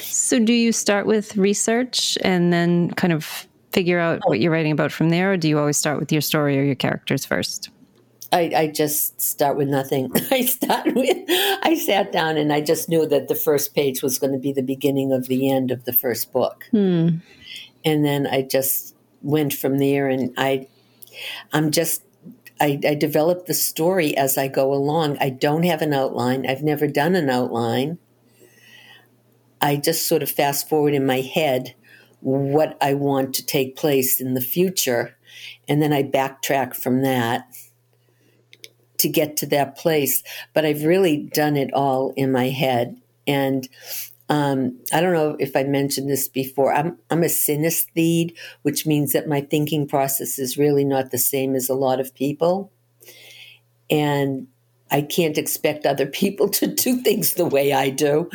So, 0.01 0.39
do 0.39 0.53
you 0.53 0.71
start 0.71 1.05
with 1.05 1.37
research 1.37 2.17
and 2.23 2.51
then 2.51 2.91
kind 2.91 3.13
of 3.13 3.47
figure 3.71 3.99
out 3.99 4.21
what 4.25 4.39
you're 4.39 4.51
writing 4.51 4.71
about 4.71 4.91
from 4.91 5.09
there, 5.09 5.33
or 5.33 5.37
do 5.37 5.47
you 5.47 5.59
always 5.59 5.77
start 5.77 5.99
with 5.99 6.11
your 6.11 6.21
story 6.21 6.57
or 6.57 6.63
your 6.63 6.75
characters 6.75 7.25
first? 7.25 7.69
I, 8.31 8.51
I 8.55 8.67
just 8.67 9.21
start 9.21 9.57
with 9.57 9.69
nothing. 9.69 10.11
I 10.31 10.45
start 10.45 10.93
with, 10.93 11.17
I 11.29 11.81
sat 11.85 12.11
down 12.11 12.37
and 12.37 12.51
I 12.51 12.61
just 12.61 12.89
knew 12.89 13.05
that 13.05 13.27
the 13.27 13.35
first 13.35 13.73
page 13.73 14.01
was 14.01 14.19
going 14.19 14.33
to 14.33 14.39
be 14.39 14.51
the 14.51 14.63
beginning 14.63 15.13
of 15.13 15.27
the 15.27 15.49
end 15.49 15.71
of 15.71 15.85
the 15.85 15.93
first 15.93 16.33
book. 16.33 16.65
Hmm. 16.71 17.17
And 17.85 18.03
then 18.03 18.27
I 18.27 18.41
just 18.41 18.95
went 19.21 19.53
from 19.53 19.77
there 19.77 20.09
and 20.09 20.33
I, 20.37 20.67
I'm 21.53 21.71
just 21.71 22.03
I, 22.59 22.79
I 22.87 22.95
develop 22.95 23.45
the 23.45 23.53
story 23.53 24.15
as 24.17 24.37
I 24.37 24.47
go 24.47 24.73
along. 24.73 25.17
I 25.19 25.29
don't 25.29 25.63
have 25.63 25.81
an 25.81 25.93
outline. 25.93 26.45
I've 26.47 26.63
never 26.63 26.87
done 26.87 27.15
an 27.15 27.29
outline. 27.29 27.99
I 29.61 29.75
just 29.75 30.07
sort 30.07 30.23
of 30.23 30.29
fast 30.29 30.69
forward 30.69 30.93
in 30.93 31.05
my 31.05 31.21
head 31.21 31.75
what 32.19 32.77
I 32.81 32.93
want 32.93 33.35
to 33.35 33.45
take 33.45 33.75
place 33.75 34.19
in 34.19 34.33
the 34.33 34.41
future, 34.41 35.15
and 35.67 35.81
then 35.81 35.93
I 35.93 36.03
backtrack 36.03 36.75
from 36.75 37.01
that 37.03 37.47
to 38.97 39.07
get 39.07 39.37
to 39.37 39.45
that 39.47 39.77
place. 39.77 40.23
But 40.53 40.65
I've 40.65 40.83
really 40.83 41.17
done 41.17 41.55
it 41.55 41.73
all 41.73 42.13
in 42.15 42.31
my 42.31 42.49
head. 42.49 42.99
And 43.27 43.67
um, 44.29 44.77
I 44.91 44.99
don't 44.99 45.13
know 45.13 45.37
if 45.39 45.55
I 45.55 45.63
mentioned 45.63 46.09
this 46.09 46.27
before. 46.27 46.73
I'm 46.73 46.97
I'm 47.09 47.23
a 47.23 47.27
synesthete, 47.27 48.35
which 48.63 48.85
means 48.85 49.13
that 49.13 49.27
my 49.27 49.41
thinking 49.41 49.87
process 49.87 50.37
is 50.37 50.57
really 50.57 50.83
not 50.83 51.11
the 51.11 51.17
same 51.17 51.55
as 51.55 51.69
a 51.69 51.75
lot 51.75 51.99
of 51.99 52.13
people. 52.13 52.71
And 53.89 54.47
I 54.91 55.01
can't 55.01 55.37
expect 55.37 55.85
other 55.85 56.05
people 56.21 56.49
to 56.49 56.67
do 56.67 56.97
things 57.01 57.35
the 57.35 57.45
way 57.45 57.73
I 57.73 57.89
do. 57.89 58.29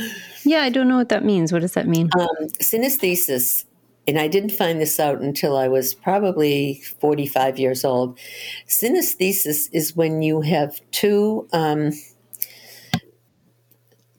Yeah, 0.44 0.62
I 0.62 0.70
don't 0.70 0.88
know 0.88 0.96
what 0.96 1.10
that 1.10 1.24
means. 1.24 1.52
What 1.52 1.60
does 1.60 1.74
that 1.74 1.86
mean? 1.86 2.10
Um, 2.18 2.48
synesthesis, 2.60 3.64
and 4.08 4.18
I 4.18 4.28
didn't 4.28 4.50
find 4.50 4.80
this 4.80 4.98
out 4.98 5.20
until 5.20 5.56
I 5.56 5.68
was 5.68 5.94
probably 5.94 6.82
45 7.00 7.58
years 7.58 7.84
old. 7.84 8.18
Synesthesis 8.66 9.68
is 9.72 9.94
when 9.94 10.22
you 10.22 10.40
have 10.40 10.80
two, 10.90 11.48
um, 11.52 11.92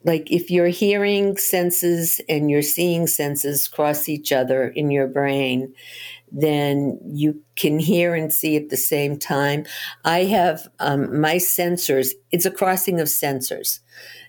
like 0.04 0.30
if 0.30 0.50
your 0.50 0.68
hearing 0.68 1.36
senses 1.36 2.20
and 2.28 2.50
your 2.50 2.62
seeing 2.62 3.06
senses 3.06 3.66
cross 3.66 4.08
each 4.08 4.32
other 4.32 4.68
in 4.68 4.90
your 4.90 5.06
brain, 5.06 5.74
then 6.30 6.98
you 7.06 7.40
can 7.56 7.78
hear 7.78 8.14
and 8.14 8.32
see 8.32 8.56
at 8.56 8.68
the 8.68 8.76
same 8.76 9.18
time. 9.18 9.64
I 10.04 10.24
have 10.24 10.68
um, 10.78 11.20
my 11.20 11.36
sensors, 11.36 12.10
it's 12.32 12.44
a 12.44 12.50
crossing 12.50 13.00
of 13.00 13.08
sensors. 13.08 13.80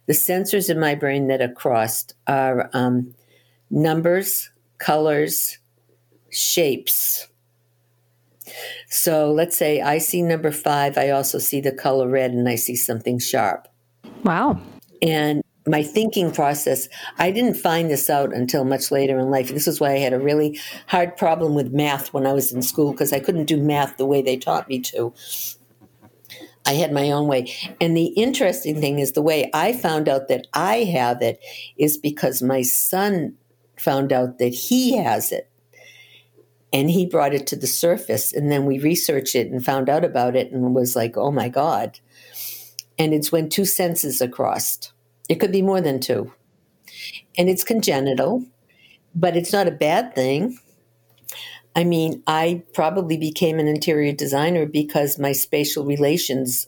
The 0.06 0.14
sensors 0.14 0.70
in 0.70 0.80
my 0.80 0.96
brain 0.96 1.28
that 1.28 1.42
are 1.42 1.52
crossed 1.52 2.14
are 2.28 2.70
um, 2.74 3.14
numbers, 3.70 4.50
colors, 4.78 5.58
shapes. 6.30 7.28
So 8.88 9.32
let's 9.32 9.58
say 9.58 9.82
I 9.82 9.98
see 9.98 10.22
number 10.22 10.52
five, 10.52 10.98
I 10.98 11.10
also 11.10 11.40
see 11.40 11.60
the 11.60 11.72
color 11.72 12.08
red 12.08 12.32
and 12.32 12.48
I 12.48 12.56
see 12.56 12.76
something 12.76 13.20
sharp. 13.20 13.68
Wow. 14.24 14.60
And 15.02 15.42
my 15.68 15.82
thinking 15.82 16.32
process, 16.32 16.88
I 17.18 17.32
didn't 17.32 17.56
find 17.56 17.90
this 17.90 18.10
out 18.10 18.34
until 18.34 18.64
much 18.66 18.92
later 18.92 19.18
in 19.20 19.32
life. 19.32 19.50
This 19.50 19.68
is 19.68 19.80
why 19.80 19.94
I 19.94 20.00
had 20.00 20.14
a 20.14 20.20
really 20.20 20.60
hard 20.88 21.18
problem 21.18 21.56
with 21.56 21.74
math 21.74 22.14
when 22.14 22.28
I 22.28 22.34
was 22.34 22.52
in 22.52 22.62
school 22.62 22.92
because 22.92 23.12
I 23.12 23.20
couldn't 23.20 23.46
do 23.46 23.58
math 23.58 23.98
the 23.98 24.06
way 24.06 24.22
they 24.22 24.38
taught 24.38 24.70
me 24.70 24.80
to. 24.82 25.14
I 26.68 26.74
had 26.74 26.92
my 26.92 27.12
own 27.12 27.28
way. 27.28 27.54
And 27.80 27.96
the 27.96 28.08
interesting 28.08 28.80
thing 28.80 29.00
is 29.00 29.12
the 29.12 29.22
way 29.22 29.50
I 29.54 29.74
found 29.74 30.10
out 30.10 30.28
that 30.30 30.48
I 30.54 30.78
have 30.78 31.22
it 31.22 31.40
is 31.78 31.98
because 31.98 32.42
my 32.42 32.64
son 32.64 33.36
found 33.78 34.12
out 34.12 34.40
that 34.40 34.54
he 34.54 34.98
has 34.98 35.32
it. 35.32 35.50
And 36.74 36.90
he 36.90 37.06
brought 37.06 37.34
it 37.34 37.48
to 37.48 37.56
the 37.56 37.68
surface. 37.68 38.34
And 38.34 38.52
then 38.52 38.66
we 38.66 38.80
researched 38.80 39.36
it 39.36 39.50
and 39.50 39.64
found 39.64 39.90
out 39.90 40.04
about 40.04 40.36
it 40.36 40.52
and 40.52 40.76
was 40.76 40.96
like, 40.96 41.16
oh 41.16 41.32
my 41.32 41.50
God. 41.50 42.00
And 42.98 43.14
it's 43.14 43.32
when 43.32 43.48
two 43.48 43.66
senses 43.66 44.22
are 44.22 44.28
crossed. 44.28 44.92
It 45.30 45.36
could 45.36 45.52
be 45.52 45.62
more 45.62 45.82
than 45.82 46.00
two. 46.00 46.32
And 47.38 47.50
it's 47.50 47.64
congenital, 47.64 48.46
but 49.14 49.36
it's 49.36 49.52
not 49.52 49.68
a 49.68 49.72
bad 49.72 50.16
thing. 50.16 50.58
I 51.76 51.84
mean, 51.84 52.24
I 52.26 52.64
probably 52.74 53.18
became 53.18 53.60
an 53.60 53.68
interior 53.68 54.14
designer 54.14 54.66
because 54.66 55.20
my 55.20 55.34
spatial 55.34 55.86
relations 55.86 56.68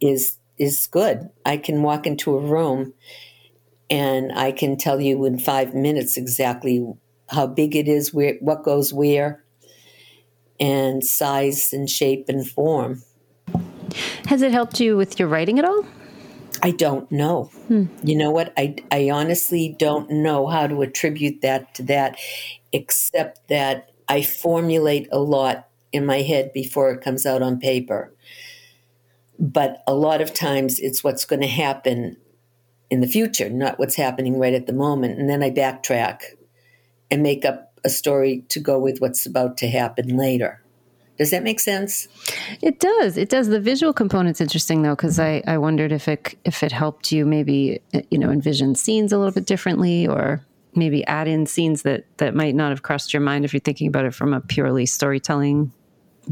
is 0.00 0.36
is 0.56 0.86
good. 0.88 1.30
I 1.46 1.56
can 1.56 1.82
walk 1.82 2.06
into 2.06 2.36
a 2.36 2.40
room 2.40 2.92
and 3.88 4.30
I 4.32 4.52
can 4.52 4.76
tell 4.76 5.00
you 5.00 5.24
in 5.24 5.38
5 5.38 5.74
minutes 5.74 6.18
exactly 6.18 6.86
how 7.30 7.46
big 7.46 7.74
it 7.74 7.88
is, 7.88 8.12
where 8.12 8.34
what 8.40 8.62
goes 8.62 8.92
where 8.92 9.42
and 10.60 11.02
size 11.02 11.72
and 11.72 11.88
shape 11.88 12.28
and 12.28 12.48
form. 12.48 13.02
Has 14.26 14.42
it 14.42 14.52
helped 14.52 14.78
you 14.78 14.96
with 14.96 15.18
your 15.18 15.28
writing 15.28 15.58
at 15.58 15.64
all? 15.64 15.84
I 16.62 16.70
don't 16.72 17.10
know. 17.10 17.44
Hmm. 17.68 17.86
You 18.02 18.16
know 18.16 18.30
what? 18.30 18.52
I, 18.56 18.76
I 18.90 19.10
honestly 19.10 19.74
don't 19.78 20.10
know 20.10 20.46
how 20.46 20.66
to 20.66 20.82
attribute 20.82 21.40
that 21.42 21.74
to 21.74 21.82
that, 21.84 22.18
except 22.72 23.48
that 23.48 23.90
I 24.08 24.22
formulate 24.22 25.08
a 25.12 25.18
lot 25.18 25.68
in 25.92 26.06
my 26.06 26.22
head 26.22 26.52
before 26.52 26.90
it 26.90 27.00
comes 27.02 27.26
out 27.26 27.42
on 27.42 27.58
paper. 27.58 28.12
But 29.38 29.82
a 29.86 29.94
lot 29.94 30.20
of 30.20 30.34
times 30.34 30.78
it's 30.78 31.02
what's 31.02 31.24
going 31.24 31.42
to 31.42 31.48
happen 31.48 32.16
in 32.90 33.00
the 33.00 33.06
future, 33.06 33.48
not 33.48 33.78
what's 33.78 33.94
happening 33.94 34.38
right 34.38 34.52
at 34.52 34.66
the 34.66 34.72
moment. 34.72 35.18
And 35.18 35.30
then 35.30 35.42
I 35.42 35.50
backtrack 35.50 36.22
and 37.10 37.22
make 37.22 37.44
up 37.44 37.72
a 37.84 37.88
story 37.88 38.44
to 38.48 38.60
go 38.60 38.78
with 38.78 38.98
what's 38.98 39.24
about 39.24 39.56
to 39.58 39.68
happen 39.68 40.16
later. 40.16 40.59
Does 41.20 41.32
that 41.32 41.42
make 41.42 41.60
sense? 41.60 42.08
It 42.62 42.80
does. 42.80 43.18
It 43.18 43.28
does. 43.28 43.48
The 43.48 43.60
visual 43.60 43.92
component's 43.92 44.40
interesting 44.40 44.80
though, 44.80 44.96
because 44.96 45.20
I, 45.20 45.42
I 45.46 45.58
wondered 45.58 45.92
if 45.92 46.08
it 46.08 46.34
if 46.46 46.62
it 46.62 46.72
helped 46.72 47.12
you 47.12 47.26
maybe 47.26 47.82
you 48.10 48.16
know 48.16 48.30
envision 48.30 48.74
scenes 48.74 49.12
a 49.12 49.18
little 49.18 49.34
bit 49.34 49.44
differently, 49.44 50.08
or 50.08 50.42
maybe 50.74 51.06
add 51.06 51.28
in 51.28 51.44
scenes 51.44 51.82
that 51.82 52.06
that 52.16 52.34
might 52.34 52.54
not 52.54 52.70
have 52.70 52.80
crossed 52.80 53.12
your 53.12 53.20
mind 53.20 53.44
if 53.44 53.52
you're 53.52 53.60
thinking 53.60 53.86
about 53.86 54.06
it 54.06 54.14
from 54.14 54.32
a 54.32 54.40
purely 54.40 54.86
storytelling 54.86 55.70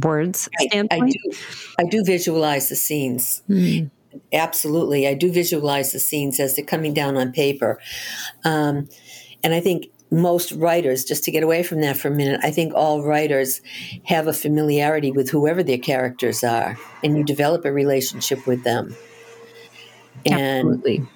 words 0.03 0.49
I, 0.59 0.69
standpoint. 0.69 1.03
I 1.03 1.31
do. 1.31 1.39
I 1.81 1.85
do 1.85 2.03
visualize 2.03 2.71
the 2.71 2.77
scenes. 2.77 3.43
Mm. 3.47 3.91
Absolutely, 4.33 5.07
I 5.07 5.13
do 5.13 5.31
visualize 5.31 5.93
the 5.93 5.99
scenes 5.99 6.41
as 6.41 6.57
they're 6.57 6.65
coming 6.65 6.95
down 6.95 7.19
on 7.19 7.33
paper, 7.33 7.79
um, 8.47 8.89
and 9.45 9.53
I 9.53 9.61
think 9.61 9.89
most 10.11 10.53
writers, 10.53 11.05
just 11.05 11.25
to 11.25 11.31
get 11.31 11.43
away 11.43 11.63
from 11.63 11.81
that 11.83 11.97
for 11.97 12.09
a 12.09 12.11
minute, 12.11 12.41
I 12.43 12.51
think 12.51 12.75
all 12.75 13.03
writers 13.03 13.61
have 14.05 14.27
a 14.27 14.33
familiarity 14.33 15.13
with 15.13 15.31
whoever 15.31 15.63
their 15.63 15.79
characters 15.79 16.43
are, 16.43 16.79
and 17.05 17.17
you 17.17 17.25
develop 17.25 17.65
a 17.65 17.73
relationship 17.73 18.47
with 18.47 18.65
them. 18.65 18.97
And 20.27 20.69
Absolutely. 20.69 21.07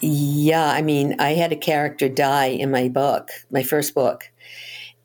yeah, 0.00 0.70
I 0.70 0.82
mean, 0.82 1.16
I 1.18 1.30
had 1.30 1.52
a 1.52 1.56
character 1.56 2.08
die 2.08 2.46
in 2.46 2.70
my 2.70 2.88
book, 2.88 3.30
my 3.50 3.62
first 3.62 3.94
book. 3.94 4.30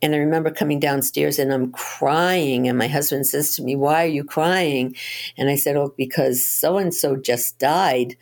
And 0.02 0.14
I 0.14 0.18
remember 0.18 0.52
coming 0.52 0.82
downstairs 0.82 1.40
and 1.40 1.54
I'm 1.54 1.72
crying. 1.72 2.68
And 2.68 2.78
my 2.78 2.88
husband 2.88 3.26
says 3.26 3.56
to 3.56 3.64
me, 3.64 3.78
Why 3.78 4.04
are 4.04 4.08
you 4.08 4.26
crying? 4.26 4.96
And 5.38 5.50
I 5.50 5.56
said, 5.56 5.78
Oh, 5.78 5.94
because 5.98 6.46
so 6.46 6.78
and 6.78 6.94
so 6.94 7.16
just 7.16 7.58
died. 7.58 8.18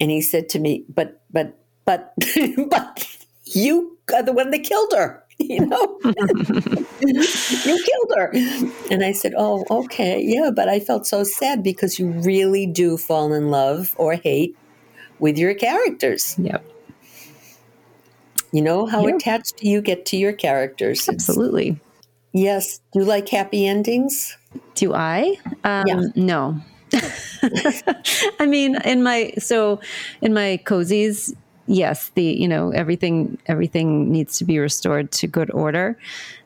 And 0.00 0.10
he 0.10 0.22
said 0.22 0.48
to 0.50 0.58
me, 0.58 0.84
But, 0.88 1.20
but, 1.30 1.58
but, 1.84 2.14
but 2.70 3.06
you 3.44 3.91
are 4.14 4.22
the 4.22 4.32
one 4.32 4.50
that 4.50 4.64
killed 4.64 4.92
her 4.92 5.22
you 5.38 5.66
know? 5.66 5.98
You 7.04 7.84
killed 7.84 8.12
her. 8.16 8.30
And 8.90 9.02
i 9.02 9.12
said 9.12 9.34
oh 9.36 9.64
okay 9.70 10.22
yeah 10.22 10.50
but 10.54 10.68
i 10.68 10.78
felt 10.78 11.06
so 11.06 11.24
sad 11.24 11.62
because 11.62 11.98
you 11.98 12.10
really 12.10 12.66
do 12.66 12.96
fall 12.96 13.32
in 13.32 13.50
love 13.50 13.94
or 13.98 14.14
hate 14.14 14.56
with 15.22 15.38
your 15.38 15.54
characters. 15.54 16.36
Yep. 16.38 16.64
You 18.50 18.60
know 18.60 18.84
how 18.86 19.06
yep. 19.06 19.16
attached 19.16 19.62
you 19.62 19.80
get 19.80 20.04
to 20.06 20.16
your 20.16 20.32
characters 20.32 21.08
absolutely. 21.08 21.80
Yes. 22.32 22.80
Do 22.92 23.00
you 23.00 23.04
like 23.06 23.28
happy 23.28 23.66
endings? 23.66 24.36
Do 24.74 24.92
i? 24.92 25.36
Um, 25.64 25.84
yeah. 25.86 26.02
no. 26.16 26.60
I 28.38 28.46
mean, 28.46 28.76
in 28.84 29.02
my 29.02 29.32
so 29.38 29.80
in 30.20 30.34
my 30.34 30.60
cozies, 30.64 31.34
yes, 31.72 32.10
the 32.14 32.22
you 32.22 32.48
know 32.48 32.70
everything 32.70 33.38
everything 33.46 34.12
needs 34.12 34.38
to 34.38 34.44
be 34.44 34.58
restored 34.58 35.10
to 35.12 35.26
good 35.26 35.50
order. 35.50 35.98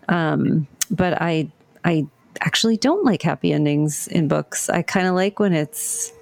Um, 0.09 0.67
but 0.91 1.21
I 1.21 1.51
I 1.85 2.07
actually 2.41 2.77
don't 2.77 3.05
like 3.05 3.23
happy 3.23 3.53
endings 3.53 4.09
in 4.09 4.29
books. 4.29 4.71
I 4.71 4.83
kind 4.83 5.07
of 5.07 5.15
like 5.15 5.39
when 5.39 5.53
it's 5.53 6.12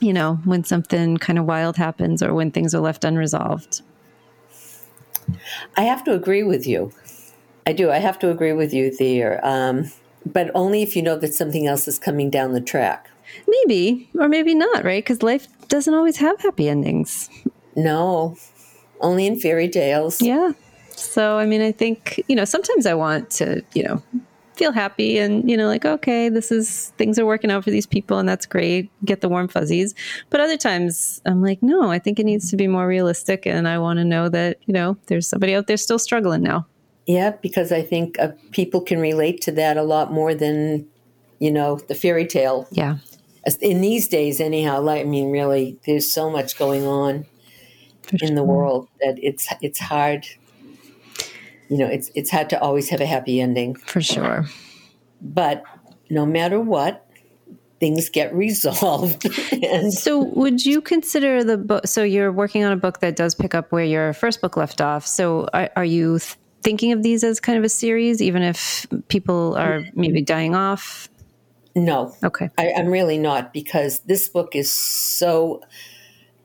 you 0.00 0.12
know 0.12 0.36
when 0.44 0.64
something 0.64 1.16
kind 1.16 1.38
of 1.38 1.44
wild 1.46 1.76
happens 1.76 2.22
or 2.22 2.34
when 2.34 2.50
things 2.50 2.74
are 2.74 2.80
left 2.80 3.04
unresolved. 3.04 3.82
I 5.76 5.82
have 5.82 6.04
to 6.04 6.12
agree 6.12 6.42
with 6.42 6.66
you. 6.66 6.92
I 7.66 7.72
do. 7.72 7.90
I 7.90 7.98
have 7.98 8.18
to 8.20 8.30
agree 8.30 8.52
with 8.52 8.72
you 8.72 8.96
there. 8.96 9.44
Um, 9.44 9.92
but 10.24 10.50
only 10.54 10.82
if 10.82 10.96
you 10.96 11.02
know 11.02 11.16
that 11.18 11.34
something 11.34 11.66
else 11.66 11.86
is 11.86 11.98
coming 11.98 12.30
down 12.30 12.52
the 12.52 12.60
track. 12.60 13.10
Maybe, 13.46 14.08
or 14.18 14.26
maybe 14.26 14.54
not, 14.54 14.84
right? 14.84 15.04
Because 15.04 15.22
life 15.22 15.48
doesn't 15.68 15.92
always 15.92 16.16
have 16.16 16.40
happy 16.40 16.68
endings. 16.68 17.28
No, 17.78 18.36
only 19.00 19.26
in 19.26 19.38
fairy 19.38 19.68
tales. 19.68 20.20
Yeah. 20.20 20.52
So, 20.90 21.38
I 21.38 21.46
mean, 21.46 21.62
I 21.62 21.70
think, 21.70 22.20
you 22.26 22.34
know, 22.34 22.44
sometimes 22.44 22.84
I 22.84 22.94
want 22.94 23.30
to, 23.30 23.62
you 23.72 23.84
know, 23.84 24.02
feel 24.56 24.72
happy 24.72 25.18
and, 25.18 25.48
you 25.48 25.56
know, 25.56 25.68
like, 25.68 25.84
okay, 25.84 26.28
this 26.28 26.50
is, 26.50 26.92
things 26.98 27.20
are 27.20 27.24
working 27.24 27.52
out 27.52 27.62
for 27.62 27.70
these 27.70 27.86
people 27.86 28.18
and 28.18 28.28
that's 28.28 28.46
great. 28.46 28.90
Get 29.04 29.20
the 29.20 29.28
warm 29.28 29.46
fuzzies. 29.46 29.94
But 30.30 30.40
other 30.40 30.56
times 30.56 31.22
I'm 31.24 31.40
like, 31.40 31.62
no, 31.62 31.92
I 31.92 32.00
think 32.00 32.18
it 32.18 32.24
needs 32.24 32.50
to 32.50 32.56
be 32.56 32.66
more 32.66 32.88
realistic. 32.88 33.46
And 33.46 33.68
I 33.68 33.78
want 33.78 33.98
to 33.98 34.04
know 34.04 34.28
that, 34.28 34.58
you 34.66 34.74
know, 34.74 34.96
there's 35.06 35.28
somebody 35.28 35.54
out 35.54 35.68
there 35.68 35.76
still 35.76 36.00
struggling 36.00 36.42
now. 36.42 36.66
Yeah, 37.06 37.30
because 37.40 37.70
I 37.70 37.82
think 37.82 38.18
uh, 38.18 38.32
people 38.50 38.80
can 38.80 38.98
relate 38.98 39.40
to 39.42 39.52
that 39.52 39.76
a 39.76 39.84
lot 39.84 40.12
more 40.12 40.34
than, 40.34 40.88
you 41.38 41.52
know, 41.52 41.76
the 41.86 41.94
fairy 41.94 42.26
tale. 42.26 42.66
Yeah. 42.72 42.96
In 43.60 43.80
these 43.80 44.08
days, 44.08 44.40
anyhow, 44.40 44.80
like, 44.80 45.02
I 45.02 45.04
mean, 45.04 45.30
really, 45.30 45.78
there's 45.86 46.12
so 46.12 46.28
much 46.28 46.58
going 46.58 46.84
on 46.84 47.24
in 48.20 48.34
the 48.34 48.44
world 48.44 48.88
that 49.00 49.16
it's 49.22 49.48
it's 49.60 49.78
hard 49.78 50.26
you 51.68 51.76
know 51.76 51.86
it's 51.86 52.10
it's 52.14 52.30
hard 52.30 52.50
to 52.50 52.60
always 52.60 52.88
have 52.88 53.00
a 53.00 53.06
happy 53.06 53.40
ending. 53.40 53.74
For 53.74 54.00
sure. 54.00 54.46
But 55.20 55.62
no 56.10 56.24
matter 56.24 56.60
what 56.60 57.04
things 57.80 58.08
get 58.08 58.34
resolved. 58.34 59.26
And 59.52 59.92
so 59.92 60.24
would 60.34 60.64
you 60.64 60.80
consider 60.80 61.44
the 61.44 61.58
book 61.58 61.86
so 61.86 62.02
you're 62.02 62.32
working 62.32 62.64
on 62.64 62.72
a 62.72 62.76
book 62.76 63.00
that 63.00 63.16
does 63.16 63.34
pick 63.34 63.54
up 63.54 63.70
where 63.70 63.84
your 63.84 64.12
first 64.12 64.40
book 64.40 64.56
left 64.56 64.80
off. 64.80 65.06
So 65.06 65.48
are, 65.52 65.70
are 65.76 65.84
you 65.84 66.18
th- 66.18 66.36
thinking 66.62 66.92
of 66.92 67.02
these 67.02 67.22
as 67.22 67.38
kind 67.38 67.58
of 67.58 67.64
a 67.64 67.68
series 67.68 68.22
even 68.22 68.42
if 68.42 68.86
people 69.08 69.56
are 69.56 69.84
maybe 69.94 70.22
dying 70.22 70.54
off? 70.54 71.08
No. 71.74 72.14
Okay. 72.24 72.50
I, 72.58 72.72
I'm 72.76 72.88
really 72.88 73.18
not 73.18 73.52
because 73.52 74.00
this 74.00 74.28
book 74.28 74.56
is 74.56 74.72
so 74.72 75.62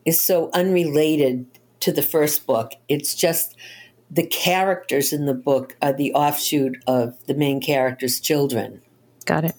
is 0.04 0.20
so 0.20 0.50
unrelated 0.52 1.46
to 1.84 1.92
the 1.92 2.02
first 2.02 2.46
book. 2.46 2.72
It's 2.88 3.14
just 3.14 3.56
the 4.10 4.26
characters 4.26 5.12
in 5.12 5.26
the 5.26 5.34
book 5.34 5.76
are 5.82 5.92
the 5.92 6.14
offshoot 6.14 6.82
of 6.86 7.14
the 7.26 7.34
main 7.34 7.60
character's 7.60 8.20
children. 8.20 8.80
Got 9.26 9.44
it. 9.44 9.54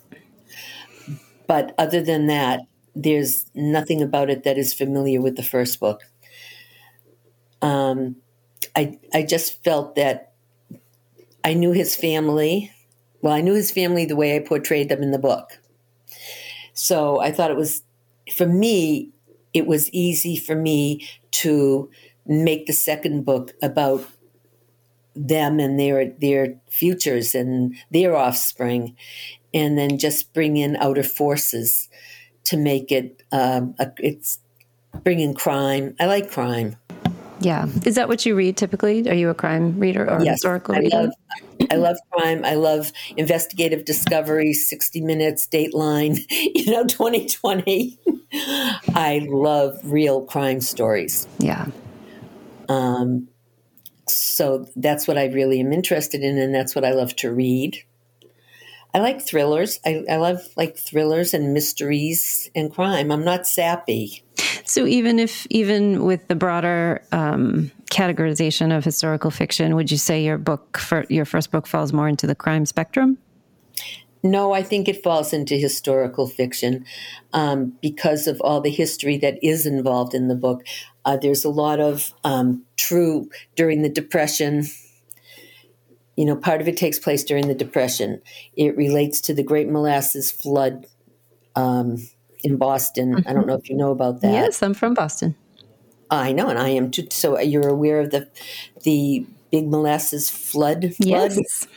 But 1.45 1.75
other 1.77 2.01
than 2.01 2.25
that, 2.25 2.61
there's 2.95 3.45
nothing 3.53 4.01
about 4.01 4.31
it 4.31 4.43
that 4.43 4.57
is 4.57 4.73
familiar 4.73 5.21
with 5.21 5.35
the 5.35 5.43
first 5.43 5.79
book. 5.79 6.01
Um, 7.61 8.15
I 8.75 8.97
I 9.13 9.21
just 9.21 9.63
felt 9.63 9.93
that 9.95 10.33
I 11.43 11.53
knew 11.53 11.73
his 11.73 11.95
family. 11.95 12.71
Well, 13.21 13.33
I 13.33 13.41
knew 13.41 13.53
his 13.53 13.69
family 13.69 14.05
the 14.05 14.15
way 14.15 14.35
I 14.35 14.39
portrayed 14.39 14.89
them 14.89 15.03
in 15.03 15.11
the 15.11 15.19
book. 15.19 15.59
So 16.73 17.19
I 17.19 17.31
thought 17.31 17.51
it 17.51 17.57
was, 17.57 17.83
for 18.33 18.47
me, 18.47 19.11
it 19.53 19.67
was 19.67 19.89
easy 19.91 20.37
for 20.37 20.55
me 20.55 21.07
to 21.31 21.89
make 22.25 22.65
the 22.65 22.73
second 22.73 23.25
book 23.25 23.53
about 23.61 24.05
them 25.15 25.59
and 25.59 25.79
their 25.79 26.09
their 26.19 26.55
futures 26.69 27.33
and 27.35 27.75
their 27.91 28.15
offspring, 28.15 28.95
and 29.53 29.77
then 29.77 29.97
just 29.97 30.33
bring 30.33 30.57
in 30.57 30.75
outer 30.77 31.03
forces 31.03 31.89
to 32.45 32.57
make 32.57 32.91
it. 32.91 33.23
Um, 33.31 33.75
a, 33.79 33.91
it's 33.99 34.39
bringing 35.03 35.33
crime. 35.33 35.95
I 35.99 36.05
like 36.05 36.31
crime. 36.31 36.77
Yeah. 37.41 37.67
Is 37.85 37.95
that 37.95 38.07
what 38.07 38.25
you 38.25 38.35
read 38.35 38.55
typically? 38.57 39.07
Are 39.09 39.13
you 39.13 39.29
a 39.29 39.33
crime 39.33 39.77
reader 39.79 40.09
or 40.09 40.19
Yes, 40.19 40.35
historical 40.35 40.75
I 40.75 40.79
reader? 40.79 40.97
love, 40.97 41.09
I 41.69 41.75
love 41.75 41.97
crime. 42.11 42.45
I 42.45 42.53
love 42.55 42.91
investigative 43.17 43.85
discovery, 43.85 44.53
60 44.53 45.01
Minutes, 45.01 45.45
Dateline, 45.47 46.19
you 46.29 46.71
know, 46.71 46.85
2020. 46.85 47.99
I 48.33 49.25
love 49.29 49.77
real 49.83 50.21
crime 50.21 50.61
stories. 50.61 51.27
yeah. 51.39 51.67
Um, 52.69 53.27
so 54.07 54.67
that's 54.75 55.07
what 55.07 55.17
I 55.17 55.25
really 55.25 55.59
am 55.59 55.73
interested 55.73 56.21
in, 56.21 56.37
and 56.37 56.53
that's 56.53 56.75
what 56.75 56.85
I 56.85 56.91
love 56.91 57.15
to 57.17 57.31
read. 57.31 57.83
I 58.93 58.99
like 58.99 59.21
thrillers. 59.21 59.79
I, 59.85 60.05
I 60.09 60.15
love 60.15 60.41
like 60.55 60.77
thrillers 60.77 61.33
and 61.33 61.53
mysteries 61.53 62.49
and 62.55 62.71
crime. 62.71 63.11
I'm 63.11 63.25
not 63.25 63.45
sappy. 63.45 64.23
So 64.63 64.85
even 64.85 65.19
if 65.19 65.45
even 65.49 66.05
with 66.05 66.27
the 66.29 66.35
broader 66.35 67.03
um, 67.11 67.71
categorization 67.91 68.75
of 68.75 68.85
historical 68.85 69.31
fiction, 69.31 69.75
would 69.75 69.91
you 69.91 69.97
say 69.97 70.23
your 70.23 70.37
book 70.37 70.77
for 70.77 71.05
your 71.09 71.25
first 71.25 71.51
book 71.51 71.67
falls 71.67 71.91
more 71.91 72.07
into 72.07 72.25
the 72.25 72.35
crime 72.35 72.65
spectrum? 72.65 73.17
No, 74.23 74.53
I 74.53 74.63
think 74.63 74.87
it 74.87 75.03
falls 75.03 75.33
into 75.33 75.55
historical 75.55 76.25
fiction 76.25 76.85
um, 77.31 77.77
because 77.81 78.27
of 78.27 78.41
all 78.41 78.59
the 78.59 78.71
history 78.71 79.17
that 79.17 79.37
is 79.43 79.67
involved 79.67 80.15
in 80.15 80.29
the 80.29 80.35
book. 80.35 80.63
Uh, 81.05 81.17
there's 81.17 81.45
a 81.45 81.49
lot 81.49 81.79
of 81.79 82.13
um, 82.23 82.63
true 82.75 83.29
during 83.55 83.83
the 83.83 83.89
Depression. 83.89 84.65
You 86.17 86.25
know, 86.25 86.35
part 86.35 86.61
of 86.61 86.67
it 86.67 86.77
takes 86.77 86.99
place 86.99 87.23
during 87.23 87.47
the 87.47 87.55
Depression. 87.55 88.21
It 88.57 88.75
relates 88.75 89.21
to 89.21 89.33
the 89.33 89.43
Great 89.43 89.69
Molasses 89.69 90.31
Flood 90.31 90.87
um, 91.55 92.07
in 92.43 92.57
Boston. 92.57 93.23
I 93.27 93.33
don't 93.33 93.47
know 93.47 93.55
if 93.55 93.69
you 93.69 93.77
know 93.77 93.91
about 93.91 94.21
that. 94.21 94.31
Yes, 94.31 94.63
I'm 94.63 94.73
from 94.73 94.93
Boston. 94.93 95.35
I 96.09 96.31
know, 96.31 96.49
and 96.49 96.59
I 96.59 96.69
am 96.69 96.91
too. 96.91 97.07
So 97.11 97.39
you're 97.39 97.67
aware 97.67 97.99
of 97.99 98.11
the 98.11 98.29
the 98.83 99.25
big 99.51 99.69
molasses 99.69 100.29
flood? 100.29 100.95
flood? 100.95 101.33
Yes. 101.35 101.67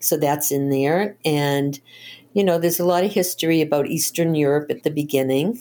So 0.00 0.16
that's 0.16 0.50
in 0.50 0.70
there. 0.70 1.16
And, 1.24 1.78
you 2.32 2.44
know, 2.44 2.58
there's 2.58 2.80
a 2.80 2.84
lot 2.84 3.04
of 3.04 3.12
history 3.12 3.60
about 3.60 3.88
Eastern 3.88 4.34
Europe 4.34 4.70
at 4.70 4.82
the 4.82 4.90
beginning. 4.90 5.60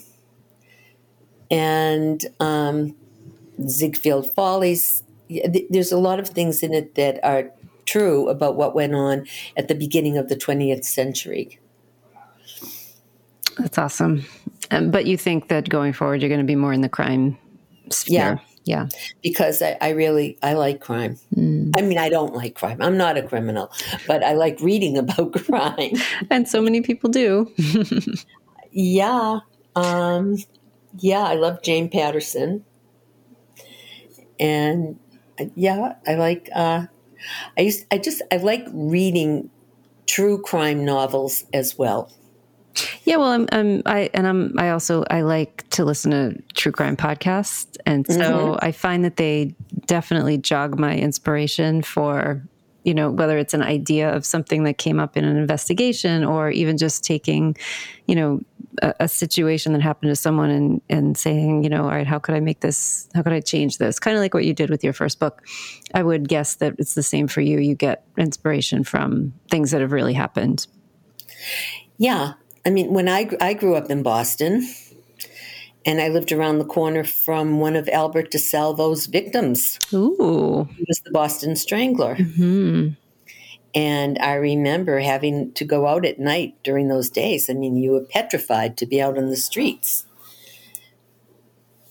And 1.52 2.26
um, 2.40 2.96
Ziegfeld 3.68 4.34
Follies. 4.34 5.04
There's 5.70 5.92
a 5.92 5.98
lot 5.98 6.20
of 6.20 6.30
things 6.30 6.62
in 6.62 6.74
it 6.74 6.96
that 6.96 7.20
are 7.24 7.52
true 7.86 8.30
about 8.30 8.56
what 8.56 8.76
went 8.76 8.94
on 8.94 9.26
at 9.58 9.68
the 9.68 9.76
beginning 9.76 10.18
of 10.18 10.30
the 10.30 10.36
20th 10.36 10.86
century. 10.86 11.60
That's 13.58 13.78
awesome. 13.78 14.26
Um, 14.72 14.92
but 14.92 15.06
you 15.06 15.18
think 15.18 15.48
that 15.48 15.70
going 15.70 15.94
forward, 15.94 16.22
you're 16.22 16.30
going 16.30 16.42
to 16.42 16.46
be 16.46 16.56
more 16.56 16.74
in 16.74 16.82
the 16.82 16.90
crime 16.90 17.38
sphere? 17.90 18.16
Yeah. 18.16 18.38
Yeah. 18.66 18.88
Because 19.22 19.62
I, 19.62 19.78
I 19.80 19.90
really 19.90 20.40
I 20.42 20.54
like 20.54 20.82
crime. 20.82 21.20
I 21.38 21.82
mean, 21.84 22.00
I 22.00 22.10
don't 22.10 22.34
like 22.34 22.56
crime. 22.56 22.82
I'm 22.82 22.98
not 22.98 23.16
a 23.16 23.22
criminal, 23.22 23.72
but 24.08 24.24
I 24.24 24.34
like 24.34 24.60
reading 24.60 24.98
about 25.04 25.34
crime. 25.34 25.94
And 26.32 26.50
so 26.50 26.62
many 26.62 26.82
people 26.82 27.10
do. 27.10 27.52
Yeah. 28.78 29.40
Um, 29.78 30.36
yeah, 31.00 31.24
I 31.24 31.36
love 31.36 31.62
James 31.62 31.90
Patterson. 31.92 32.66
And 34.40 35.00
uh, 35.40 35.46
yeah, 35.56 35.96
I 36.08 36.16
like 36.16 36.50
uh 36.54 36.88
I 37.58 37.62
used 37.62 37.86
I 37.92 37.98
just 37.98 38.22
I 38.32 38.38
like 38.38 38.66
reading 38.72 39.50
true 40.08 40.42
crime 40.42 40.86
novels 40.86 41.46
as 41.54 41.78
well. 41.78 42.12
Yeah, 43.06 43.18
well, 43.18 43.30
I'm, 43.30 43.48
I'm, 43.52 43.82
I, 43.86 44.10
and 44.14 44.28
I'm, 44.28 44.54
I 44.58 44.72
also, 44.72 45.06
I 45.10 45.22
like 45.22 45.68
to 45.70 45.86
listen 45.86 46.12
to 46.12 46.42
true 46.56 46.72
crime 46.72 46.98
podcasts. 46.98 47.78
And 47.86 48.06
so 48.06 48.58
I 48.62 48.72
find 48.74 49.06
that 49.06 49.16
they 49.16 49.56
definitely 49.86 50.38
jog 50.38 50.78
my 50.78 50.98
inspiration 50.98 51.84
for, 51.84 52.44
you 52.84 52.94
know, 52.94 53.10
whether 53.12 53.38
it's 53.38 53.54
an 53.54 53.62
idea 53.62 54.14
of 54.14 54.26
something 54.26 54.64
that 54.64 54.78
came 54.78 55.00
up 55.00 55.16
in 55.16 55.24
an 55.24 55.38
investigation 55.38 56.26
or 56.26 56.50
even 56.50 56.78
just 56.78 57.04
taking, 57.04 57.56
you 58.08 58.16
know, 58.16 58.42
a, 58.82 58.94
a 59.02 59.08
situation 59.08 59.74
that 59.74 59.82
happened 59.82 60.12
to 60.12 60.16
someone 60.16 60.50
and, 60.50 60.82
and 60.90 61.18
saying, 61.18 61.64
you 61.64 61.70
know, 61.70 61.84
all 61.84 61.90
right, 61.90 62.08
how 62.08 62.20
could 62.20 62.36
I 62.36 62.40
make 62.40 62.60
this, 62.62 63.10
how 63.14 63.22
could 63.22 63.34
I 63.34 63.42
change 63.42 63.78
this? 63.78 64.00
Kind 64.00 64.16
of 64.16 64.22
like 64.22 64.34
what 64.34 64.46
you 64.46 64.54
did 64.54 64.70
with 64.70 64.84
your 64.84 64.94
first 64.94 65.20
book. 65.20 65.44
I 65.94 66.04
would 66.04 66.28
guess 66.28 66.56
that 66.56 66.76
it's 66.78 66.96
the 66.96 67.04
same 67.04 67.28
for 67.28 67.42
you. 67.42 67.60
You 67.60 67.76
get 67.76 68.06
inspiration 68.18 68.84
from 68.84 69.34
things 69.50 69.72
that 69.72 69.82
have 69.82 69.92
really 69.92 70.14
happened. 70.14 70.68
Yeah. 71.98 72.34
I 72.66 72.70
mean, 72.70 72.94
when 72.94 73.08
I 73.08 73.30
I 73.40 73.54
grew 73.54 73.76
up 73.76 73.92
in 73.92 74.02
Boston 74.04 74.68
and 75.86 76.02
I 76.02 76.10
lived 76.10 76.32
around 76.32 76.58
the 76.58 76.66
corner 76.66 77.04
from 77.04 77.60
one 77.60 77.76
of 77.76 77.88
Albert 77.90 78.32
DeSalvo's 78.32 79.06
victims. 79.06 79.78
Ooh. 79.94 80.68
He 80.76 80.86
was 80.88 81.00
the 81.02 81.12
Boston 81.12 81.56
Strangler. 81.56 82.16
Hmm. 82.16 82.90
And 83.76 84.18
I 84.20 84.36
remember 84.36 85.00
having 85.00 85.52
to 85.54 85.66
go 85.66 85.86
out 85.86 86.06
at 86.06 86.18
night 86.18 86.56
during 86.64 86.88
those 86.88 87.10
days. 87.10 87.50
I 87.50 87.54
mean, 87.54 87.76
you 87.76 87.92
were 87.92 88.06
petrified 88.06 88.78
to 88.78 88.86
be 88.86 89.02
out 89.02 89.18
on 89.18 89.30
the 89.30 89.36
streets 89.36 90.06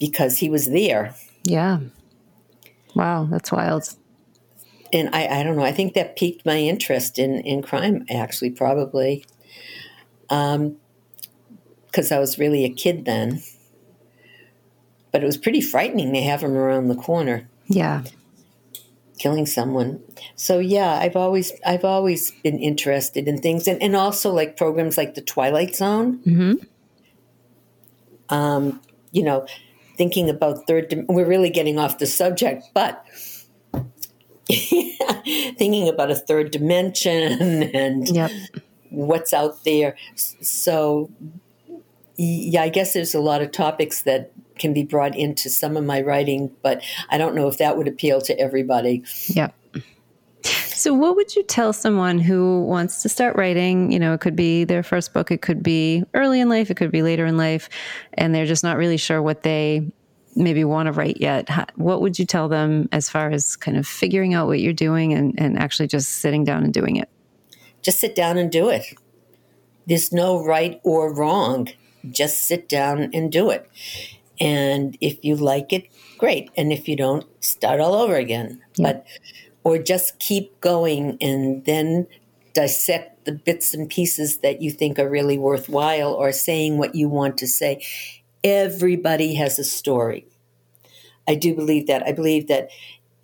because 0.00 0.38
he 0.38 0.48
was 0.48 0.70
there. 0.70 1.14
Yeah. 1.44 1.80
Wow, 2.94 3.28
that's 3.30 3.52
wild. 3.52 3.94
And 4.94 5.10
I, 5.14 5.26
I 5.26 5.42
don't 5.42 5.56
know, 5.56 5.64
I 5.64 5.72
think 5.72 5.94
that 5.94 6.16
piqued 6.16 6.46
my 6.46 6.58
interest 6.58 7.18
in, 7.18 7.40
in 7.40 7.62
crime, 7.62 8.06
actually, 8.08 8.50
probably. 8.50 9.26
Um, 10.30 10.76
because 11.86 12.10
I 12.10 12.18
was 12.18 12.38
really 12.38 12.64
a 12.64 12.70
kid 12.70 13.04
then. 13.04 13.42
But 15.12 15.22
it 15.22 15.26
was 15.26 15.36
pretty 15.36 15.60
frightening 15.60 16.12
to 16.12 16.22
have 16.22 16.42
him 16.42 16.56
around 16.56 16.88
the 16.88 16.96
corner. 16.96 17.48
Yeah. 17.66 18.02
Killing 19.18 19.46
someone. 19.46 20.00
So 20.36 20.58
yeah, 20.58 20.98
I've 21.00 21.16
always 21.16 21.52
I've 21.66 21.84
always 21.84 22.30
been 22.42 22.58
interested 22.58 23.28
in 23.28 23.38
things, 23.38 23.66
and, 23.68 23.80
and 23.82 23.94
also 23.96 24.30
like 24.32 24.56
programs 24.56 24.96
like 24.98 25.14
the 25.14 25.22
Twilight 25.22 25.76
Zone. 25.76 26.14
hmm 26.24 26.52
Um, 28.28 28.80
you 29.12 29.22
know, 29.22 29.46
thinking 29.96 30.28
about 30.30 30.66
third. 30.66 30.88
dim- 30.88 31.06
We're 31.08 31.26
really 31.28 31.50
getting 31.50 31.78
off 31.78 31.98
the 31.98 32.06
subject, 32.06 32.64
but 32.74 33.04
thinking 34.48 35.88
about 35.88 36.10
a 36.10 36.14
third 36.16 36.50
dimension 36.50 37.62
and 37.74 38.08
Yep. 38.08 38.30
what's 38.90 39.32
out 39.32 39.64
there. 39.64 39.96
So 40.16 41.10
yeah, 42.16 42.62
I 42.62 42.68
guess 42.68 42.92
there's 42.92 43.14
a 43.14 43.20
lot 43.20 43.42
of 43.42 43.50
topics 43.52 44.02
that 44.02 44.30
can 44.58 44.72
be 44.72 44.84
brought 44.84 45.16
into 45.16 45.50
some 45.50 45.76
of 45.76 45.84
my 45.84 46.00
writing, 46.00 46.50
but 46.62 46.82
I 47.10 47.18
don't 47.18 47.34
know 47.34 47.48
if 47.48 47.58
that 47.58 47.76
would 47.76 47.88
appeal 47.88 48.20
to 48.22 48.38
everybody. 48.38 49.04
Yep. 49.28 49.54
So, 50.44 50.92
what 50.92 51.16
would 51.16 51.34
you 51.34 51.42
tell 51.42 51.72
someone 51.72 52.18
who 52.18 52.62
wants 52.64 53.02
to 53.02 53.08
start 53.08 53.36
writing? 53.36 53.90
You 53.90 53.98
know, 53.98 54.12
it 54.12 54.20
could 54.20 54.36
be 54.36 54.64
their 54.64 54.82
first 54.82 55.14
book, 55.14 55.30
it 55.30 55.40
could 55.40 55.62
be 55.62 56.04
early 56.12 56.40
in 56.40 56.48
life, 56.48 56.70
it 56.70 56.76
could 56.76 56.90
be 56.90 57.02
later 57.02 57.24
in 57.24 57.36
life, 57.36 57.70
and 58.14 58.34
they're 58.34 58.44
just 58.44 58.62
not 58.62 58.76
really 58.76 58.98
sure 58.98 59.22
what 59.22 59.42
they 59.42 59.90
maybe 60.36 60.64
want 60.64 60.86
to 60.88 60.92
write 60.92 61.18
yet. 61.20 61.48
What 61.76 62.02
would 62.02 62.18
you 62.18 62.26
tell 62.26 62.48
them 62.48 62.88
as 62.92 63.08
far 63.08 63.30
as 63.30 63.56
kind 63.56 63.76
of 63.76 63.86
figuring 63.86 64.34
out 64.34 64.48
what 64.48 64.60
you're 64.60 64.72
doing 64.72 65.14
and, 65.14 65.32
and 65.38 65.58
actually 65.58 65.86
just 65.86 66.10
sitting 66.10 66.44
down 66.44 66.64
and 66.64 66.74
doing 66.74 66.96
it? 66.96 67.08
just 67.84 68.00
sit 68.00 68.16
down 68.16 68.38
and 68.38 68.50
do 68.50 68.70
it. 68.70 68.96
There's 69.86 70.10
no 70.10 70.42
right 70.42 70.80
or 70.82 71.12
wrong. 71.12 71.68
Just 72.10 72.40
sit 72.42 72.68
down 72.68 73.10
and 73.12 73.30
do 73.30 73.50
it. 73.50 73.70
And 74.40 74.96
if 75.00 75.24
you 75.24 75.36
like 75.36 75.72
it, 75.72 75.88
great. 76.18 76.50
And 76.56 76.72
if 76.72 76.88
you 76.88 76.96
don't, 76.96 77.24
start 77.42 77.80
all 77.80 77.94
over 77.94 78.16
again. 78.16 78.60
Yeah. 78.76 78.92
But 78.92 79.06
or 79.62 79.78
just 79.78 80.18
keep 80.18 80.60
going 80.60 81.16
and 81.20 81.64
then 81.64 82.06
dissect 82.52 83.24
the 83.24 83.32
bits 83.32 83.74
and 83.74 83.88
pieces 83.88 84.38
that 84.38 84.60
you 84.60 84.70
think 84.70 84.98
are 84.98 85.08
really 85.08 85.38
worthwhile 85.38 86.12
or 86.12 86.30
saying 86.32 86.78
what 86.78 86.94
you 86.94 87.08
want 87.08 87.38
to 87.38 87.46
say. 87.46 87.82
Everybody 88.42 89.34
has 89.34 89.58
a 89.58 89.64
story. 89.64 90.26
I 91.26 91.34
do 91.34 91.54
believe 91.54 91.86
that. 91.86 92.06
I 92.06 92.12
believe 92.12 92.48
that 92.48 92.68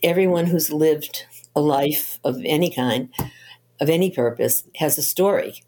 everyone 0.02 0.46
who's 0.46 0.72
lived 0.72 1.26
a 1.54 1.60
life 1.60 2.18
of 2.24 2.40
any 2.44 2.70
kind, 2.70 3.10
of 3.80 3.90
any 3.90 4.10
purpose, 4.10 4.64
has 4.76 4.96
a 4.96 5.02
story. 5.02 5.62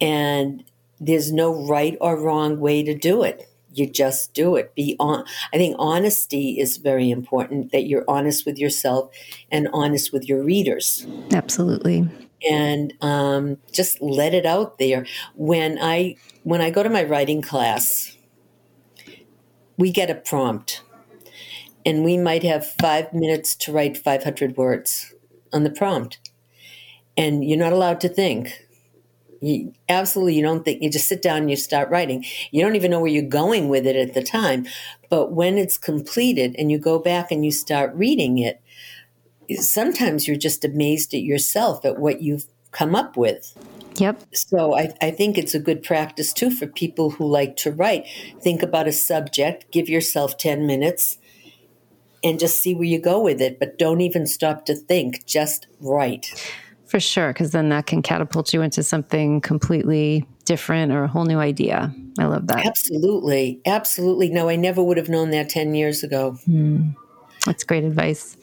And 0.00 0.64
there's 0.98 1.32
no 1.32 1.66
right 1.66 1.96
or 2.00 2.20
wrong 2.20 2.58
way 2.58 2.82
to 2.82 2.94
do 2.96 3.22
it. 3.22 3.48
You 3.74 3.88
just 3.88 4.34
do 4.34 4.56
it. 4.56 4.74
Be 4.74 4.96
on. 4.98 5.24
I 5.52 5.56
think 5.56 5.76
honesty 5.78 6.58
is 6.58 6.76
very 6.76 7.10
important. 7.10 7.72
That 7.72 7.86
you're 7.86 8.04
honest 8.08 8.46
with 8.46 8.58
yourself 8.58 9.10
and 9.50 9.68
honest 9.72 10.12
with 10.12 10.28
your 10.28 10.42
readers. 10.42 11.06
Absolutely. 11.32 12.08
And 12.48 12.92
um, 13.00 13.58
just 13.72 14.02
let 14.02 14.34
it 14.34 14.46
out 14.46 14.78
there. 14.78 15.06
When 15.34 15.78
I 15.80 16.16
when 16.42 16.60
I 16.60 16.70
go 16.70 16.82
to 16.82 16.90
my 16.90 17.04
writing 17.04 17.42
class, 17.42 18.16
we 19.76 19.90
get 19.90 20.10
a 20.10 20.14
prompt 20.14 20.82
and 21.84 22.04
we 22.04 22.16
might 22.16 22.42
have 22.42 22.66
five 22.80 23.12
minutes 23.12 23.54
to 23.56 23.72
write 23.72 23.96
500 23.96 24.56
words 24.56 25.14
on 25.52 25.64
the 25.64 25.70
prompt. 25.70 26.18
And 27.16 27.44
you're 27.44 27.58
not 27.58 27.72
allowed 27.72 28.00
to 28.02 28.08
think. 28.08 28.66
You, 29.42 29.72
absolutely, 29.88 30.36
you 30.36 30.42
don't 30.42 30.64
think. 30.64 30.82
You 30.82 30.88
just 30.88 31.08
sit 31.08 31.20
down 31.20 31.38
and 31.38 31.50
you 31.50 31.56
start 31.56 31.90
writing. 31.90 32.24
You 32.52 32.62
don't 32.62 32.76
even 32.76 32.92
know 32.92 33.00
where 33.00 33.10
you're 33.10 33.24
going 33.24 33.68
with 33.68 33.86
it 33.86 33.96
at 33.96 34.14
the 34.14 34.22
time. 34.22 34.66
But 35.10 35.32
when 35.32 35.58
it's 35.58 35.76
completed 35.76 36.54
and 36.58 36.70
you 36.70 36.78
go 36.78 37.00
back 37.00 37.32
and 37.32 37.44
you 37.44 37.50
start 37.50 37.92
reading 37.94 38.38
it, 38.38 38.62
sometimes 39.56 40.28
you're 40.28 40.36
just 40.36 40.64
amazed 40.64 41.12
at 41.12 41.22
yourself 41.22 41.84
at 41.84 41.98
what 41.98 42.22
you've 42.22 42.46
come 42.70 42.94
up 42.94 43.16
with. 43.16 43.52
Yep. 43.96 44.22
So 44.32 44.76
I, 44.76 44.94
I, 45.02 45.10
think 45.10 45.36
it's 45.36 45.54
a 45.54 45.60
good 45.60 45.82
practice 45.82 46.32
too 46.32 46.50
for 46.50 46.66
people 46.66 47.10
who 47.10 47.26
like 47.26 47.56
to 47.56 47.72
write. 47.72 48.06
Think 48.40 48.62
about 48.62 48.88
a 48.88 48.92
subject, 48.92 49.70
give 49.70 49.88
yourself 49.88 50.38
10 50.38 50.66
minutes, 50.66 51.18
and 52.24 52.38
just 52.38 52.58
see 52.58 52.74
where 52.74 52.84
you 52.84 52.98
go 52.98 53.20
with 53.20 53.40
it. 53.42 53.58
But 53.58 53.76
don't 53.76 54.00
even 54.00 54.26
stop 54.26 54.64
to 54.66 54.74
think, 54.74 55.26
just 55.26 55.66
write. 55.78 56.32
For 56.92 57.00
sure, 57.00 57.32
because 57.32 57.52
then 57.52 57.70
that 57.70 57.86
can 57.86 58.02
catapult 58.02 58.52
you 58.52 58.60
into 58.60 58.82
something 58.82 59.40
completely 59.40 60.26
different 60.44 60.92
or 60.92 61.04
a 61.04 61.08
whole 61.08 61.24
new 61.24 61.38
idea. 61.38 61.90
I 62.18 62.26
love 62.26 62.48
that. 62.48 62.66
Absolutely. 62.66 63.62
Absolutely. 63.64 64.28
No, 64.28 64.50
I 64.50 64.56
never 64.56 64.82
would 64.82 64.98
have 64.98 65.08
known 65.08 65.30
that 65.30 65.48
10 65.48 65.74
years 65.74 66.02
ago. 66.02 66.32
Hmm. 66.44 66.90
That's 67.46 67.64
great 67.64 67.84
advice. 67.84 68.36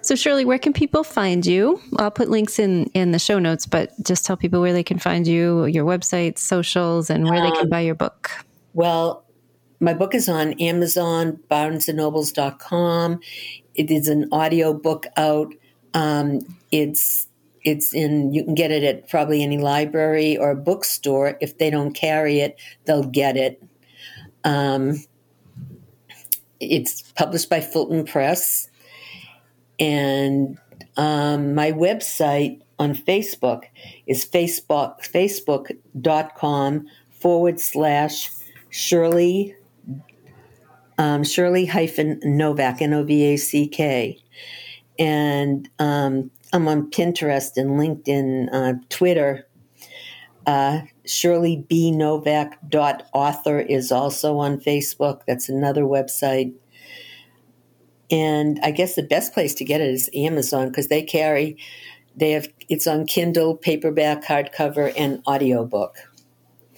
So, 0.00 0.14
Shirley, 0.14 0.44
where 0.44 0.60
can 0.60 0.72
people 0.72 1.02
find 1.02 1.44
you? 1.44 1.80
I'll 1.96 2.12
put 2.12 2.30
links 2.30 2.60
in 2.60 2.84
in 2.94 3.10
the 3.10 3.18
show 3.18 3.40
notes, 3.40 3.66
but 3.66 3.90
just 4.04 4.24
tell 4.24 4.36
people 4.36 4.60
where 4.60 4.72
they 4.72 4.84
can 4.84 5.00
find 5.00 5.26
you, 5.26 5.64
your 5.64 5.84
website, 5.84 6.38
socials, 6.38 7.10
and 7.10 7.24
where 7.24 7.42
um, 7.42 7.50
they 7.50 7.50
can 7.50 7.64
um, 7.64 7.68
buy 7.68 7.80
your 7.80 7.96
book. 7.96 8.30
Well, 8.74 9.24
my 9.80 9.92
book 9.92 10.14
is 10.14 10.28
on 10.28 10.52
Amazon, 10.60 11.40
BarnesandNobles.com. 11.50 13.18
It 13.74 13.90
is 13.90 14.06
an 14.06 14.28
audio 14.30 14.72
book 14.72 15.06
out. 15.16 15.52
Um, 15.94 16.42
it's 16.70 17.27
it's 17.68 17.92
in 17.92 18.32
you 18.32 18.44
can 18.44 18.54
get 18.54 18.70
it 18.70 18.82
at 18.82 19.08
probably 19.08 19.42
any 19.42 19.58
library 19.58 20.36
or 20.38 20.54
bookstore. 20.54 21.36
If 21.40 21.58
they 21.58 21.70
don't 21.70 21.92
carry 21.92 22.40
it, 22.40 22.58
they'll 22.84 23.04
get 23.04 23.36
it. 23.36 23.62
Um, 24.44 25.04
it's 26.60 27.02
published 27.12 27.50
by 27.50 27.60
Fulton 27.60 28.04
Press, 28.04 28.68
and 29.78 30.58
um, 30.96 31.54
my 31.54 31.72
website 31.72 32.60
on 32.78 32.94
Facebook 32.94 33.64
is 34.06 34.24
Facebook 34.24 35.00
Facebook.com 35.02 36.86
forward 37.10 37.60
slash 37.60 38.30
Shirley 38.70 39.54
um, 40.98 41.22
Shirley 41.22 41.64
hyphen 41.66 42.20
Novack 42.24 42.82
N 42.82 42.92
O 42.94 43.04
V 43.04 43.24
A 43.24 43.36
C 43.36 43.68
K. 43.68 44.18
And 44.98 45.68
um, 45.78 46.30
I'm 46.52 46.68
on 46.68 46.90
Pinterest 46.90 47.56
and 47.56 47.78
LinkedIn, 47.78 48.48
uh, 48.52 48.74
Twitter. 48.88 49.46
Uh, 50.46 50.80
Shirley 51.04 51.66
B. 51.68 51.92
Novack 51.92 52.54
dot 52.68 53.06
author 53.12 53.60
is 53.60 53.92
also 53.92 54.38
on 54.38 54.58
Facebook. 54.58 55.20
That's 55.26 55.50
another 55.50 55.82
website. 55.82 56.54
And 58.10 58.58
I 58.62 58.70
guess 58.70 58.94
the 58.94 59.02
best 59.02 59.34
place 59.34 59.52
to 59.56 59.64
get 59.64 59.82
it 59.82 59.90
is 59.90 60.08
Amazon 60.14 60.68
because 60.68 60.88
they 60.88 61.02
carry, 61.02 61.58
they 62.16 62.30
have, 62.30 62.48
it's 62.70 62.86
on 62.86 63.04
Kindle, 63.04 63.56
paperback, 63.56 64.24
hardcover, 64.24 64.90
and 64.96 65.22
audiobook. 65.26 65.98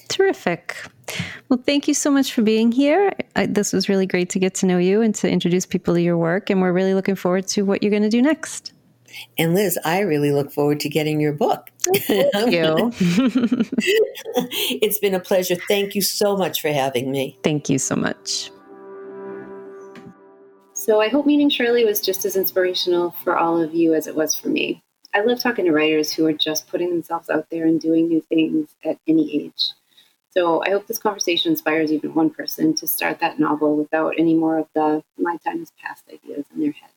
Terrific. 0.08 0.76
Well, 1.48 1.62
thank 1.64 1.86
you 1.86 1.94
so 1.94 2.10
much 2.10 2.32
for 2.32 2.42
being 2.42 2.72
here. 2.72 3.12
I, 3.36 3.46
this 3.46 3.72
was 3.72 3.88
really 3.88 4.06
great 4.06 4.30
to 4.30 4.40
get 4.40 4.54
to 4.54 4.66
know 4.66 4.78
you 4.78 5.02
and 5.02 5.14
to 5.16 5.30
introduce 5.30 5.66
people 5.66 5.94
to 5.94 6.02
your 6.02 6.18
work. 6.18 6.50
And 6.50 6.60
we're 6.60 6.72
really 6.72 6.94
looking 6.94 7.14
forward 7.14 7.46
to 7.48 7.62
what 7.62 7.84
you're 7.84 7.90
going 7.90 8.02
to 8.02 8.08
do 8.08 8.20
next. 8.20 8.72
And 9.38 9.54
Liz, 9.54 9.78
I 9.84 10.00
really 10.00 10.32
look 10.32 10.52
forward 10.52 10.80
to 10.80 10.88
getting 10.88 11.20
your 11.20 11.32
book. 11.32 11.70
Oh, 11.88 11.94
thank 12.32 12.52
you. 12.52 12.90
it's 14.82 14.98
been 14.98 15.14
a 15.14 15.20
pleasure. 15.20 15.56
Thank 15.68 15.94
you 15.94 16.02
so 16.02 16.36
much 16.36 16.60
for 16.60 16.68
having 16.68 17.10
me. 17.10 17.38
Thank 17.42 17.68
you 17.68 17.78
so 17.78 17.96
much. 17.96 18.50
So 20.72 21.00
I 21.00 21.08
hope 21.08 21.26
meeting 21.26 21.50
Shirley 21.50 21.84
was 21.84 22.00
just 22.00 22.24
as 22.24 22.36
inspirational 22.36 23.10
for 23.22 23.36
all 23.36 23.60
of 23.60 23.74
you 23.74 23.94
as 23.94 24.06
it 24.06 24.16
was 24.16 24.34
for 24.34 24.48
me. 24.48 24.82
I 25.12 25.20
love 25.20 25.40
talking 25.40 25.64
to 25.64 25.72
writers 25.72 26.12
who 26.12 26.26
are 26.26 26.32
just 26.32 26.68
putting 26.68 26.90
themselves 26.90 27.28
out 27.28 27.50
there 27.50 27.66
and 27.66 27.80
doing 27.80 28.08
new 28.08 28.20
things 28.20 28.74
at 28.84 28.98
any 29.06 29.44
age. 29.44 29.72
So 30.30 30.62
I 30.64 30.70
hope 30.70 30.86
this 30.86 30.98
conversation 30.98 31.50
inspires 31.50 31.92
even 31.92 32.14
one 32.14 32.30
person 32.30 32.74
to 32.76 32.86
start 32.86 33.18
that 33.20 33.40
novel 33.40 33.76
without 33.76 34.14
any 34.16 34.34
more 34.34 34.58
of 34.58 34.68
the 34.74 35.02
my 35.18 35.36
time 35.44 35.58
has 35.58 35.72
passed 35.72 36.04
ideas 36.08 36.46
in 36.54 36.60
their 36.60 36.72
head. 36.72 36.90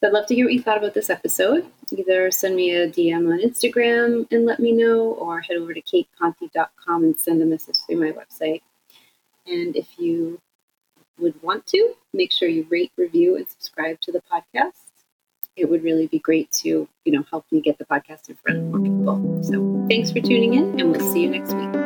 So 0.00 0.08
I'd 0.08 0.12
love 0.12 0.26
to 0.26 0.34
hear 0.34 0.44
what 0.44 0.52
you 0.52 0.62
thought 0.62 0.76
about 0.76 0.92
this 0.92 1.08
episode. 1.08 1.64
Either 1.90 2.30
send 2.30 2.54
me 2.54 2.74
a 2.74 2.88
DM 2.88 3.32
on 3.32 3.40
Instagram 3.40 4.26
and 4.30 4.44
let 4.44 4.60
me 4.60 4.72
know, 4.72 5.12
or 5.14 5.40
head 5.40 5.56
over 5.56 5.72
to 5.72 5.80
cateconte.com 5.80 7.04
and 7.04 7.18
send 7.18 7.40
a 7.40 7.46
message 7.46 7.76
through 7.86 8.00
my 8.00 8.12
website. 8.12 8.60
And 9.46 9.74
if 9.74 9.98
you 9.98 10.38
would 11.18 11.40
want 11.42 11.66
to, 11.68 11.94
make 12.12 12.30
sure 12.30 12.46
you 12.48 12.66
rate, 12.68 12.92
review, 12.98 13.36
and 13.36 13.48
subscribe 13.48 13.98
to 14.02 14.12
the 14.12 14.20
podcast. 14.30 14.72
It 15.56 15.70
would 15.70 15.82
really 15.82 16.08
be 16.08 16.18
great 16.18 16.52
to, 16.52 16.86
you 17.06 17.12
know, 17.12 17.24
help 17.30 17.46
me 17.50 17.62
get 17.62 17.78
the 17.78 17.86
podcast 17.86 18.28
in 18.28 18.36
front 18.36 18.58
of 18.58 18.64
more 18.64 18.80
people. 18.80 19.42
So 19.42 19.86
thanks 19.88 20.10
for 20.10 20.20
tuning 20.20 20.54
in, 20.54 20.78
and 20.78 20.92
we'll 20.92 21.12
see 21.12 21.22
you 21.22 21.30
next 21.30 21.54
week. 21.54 21.85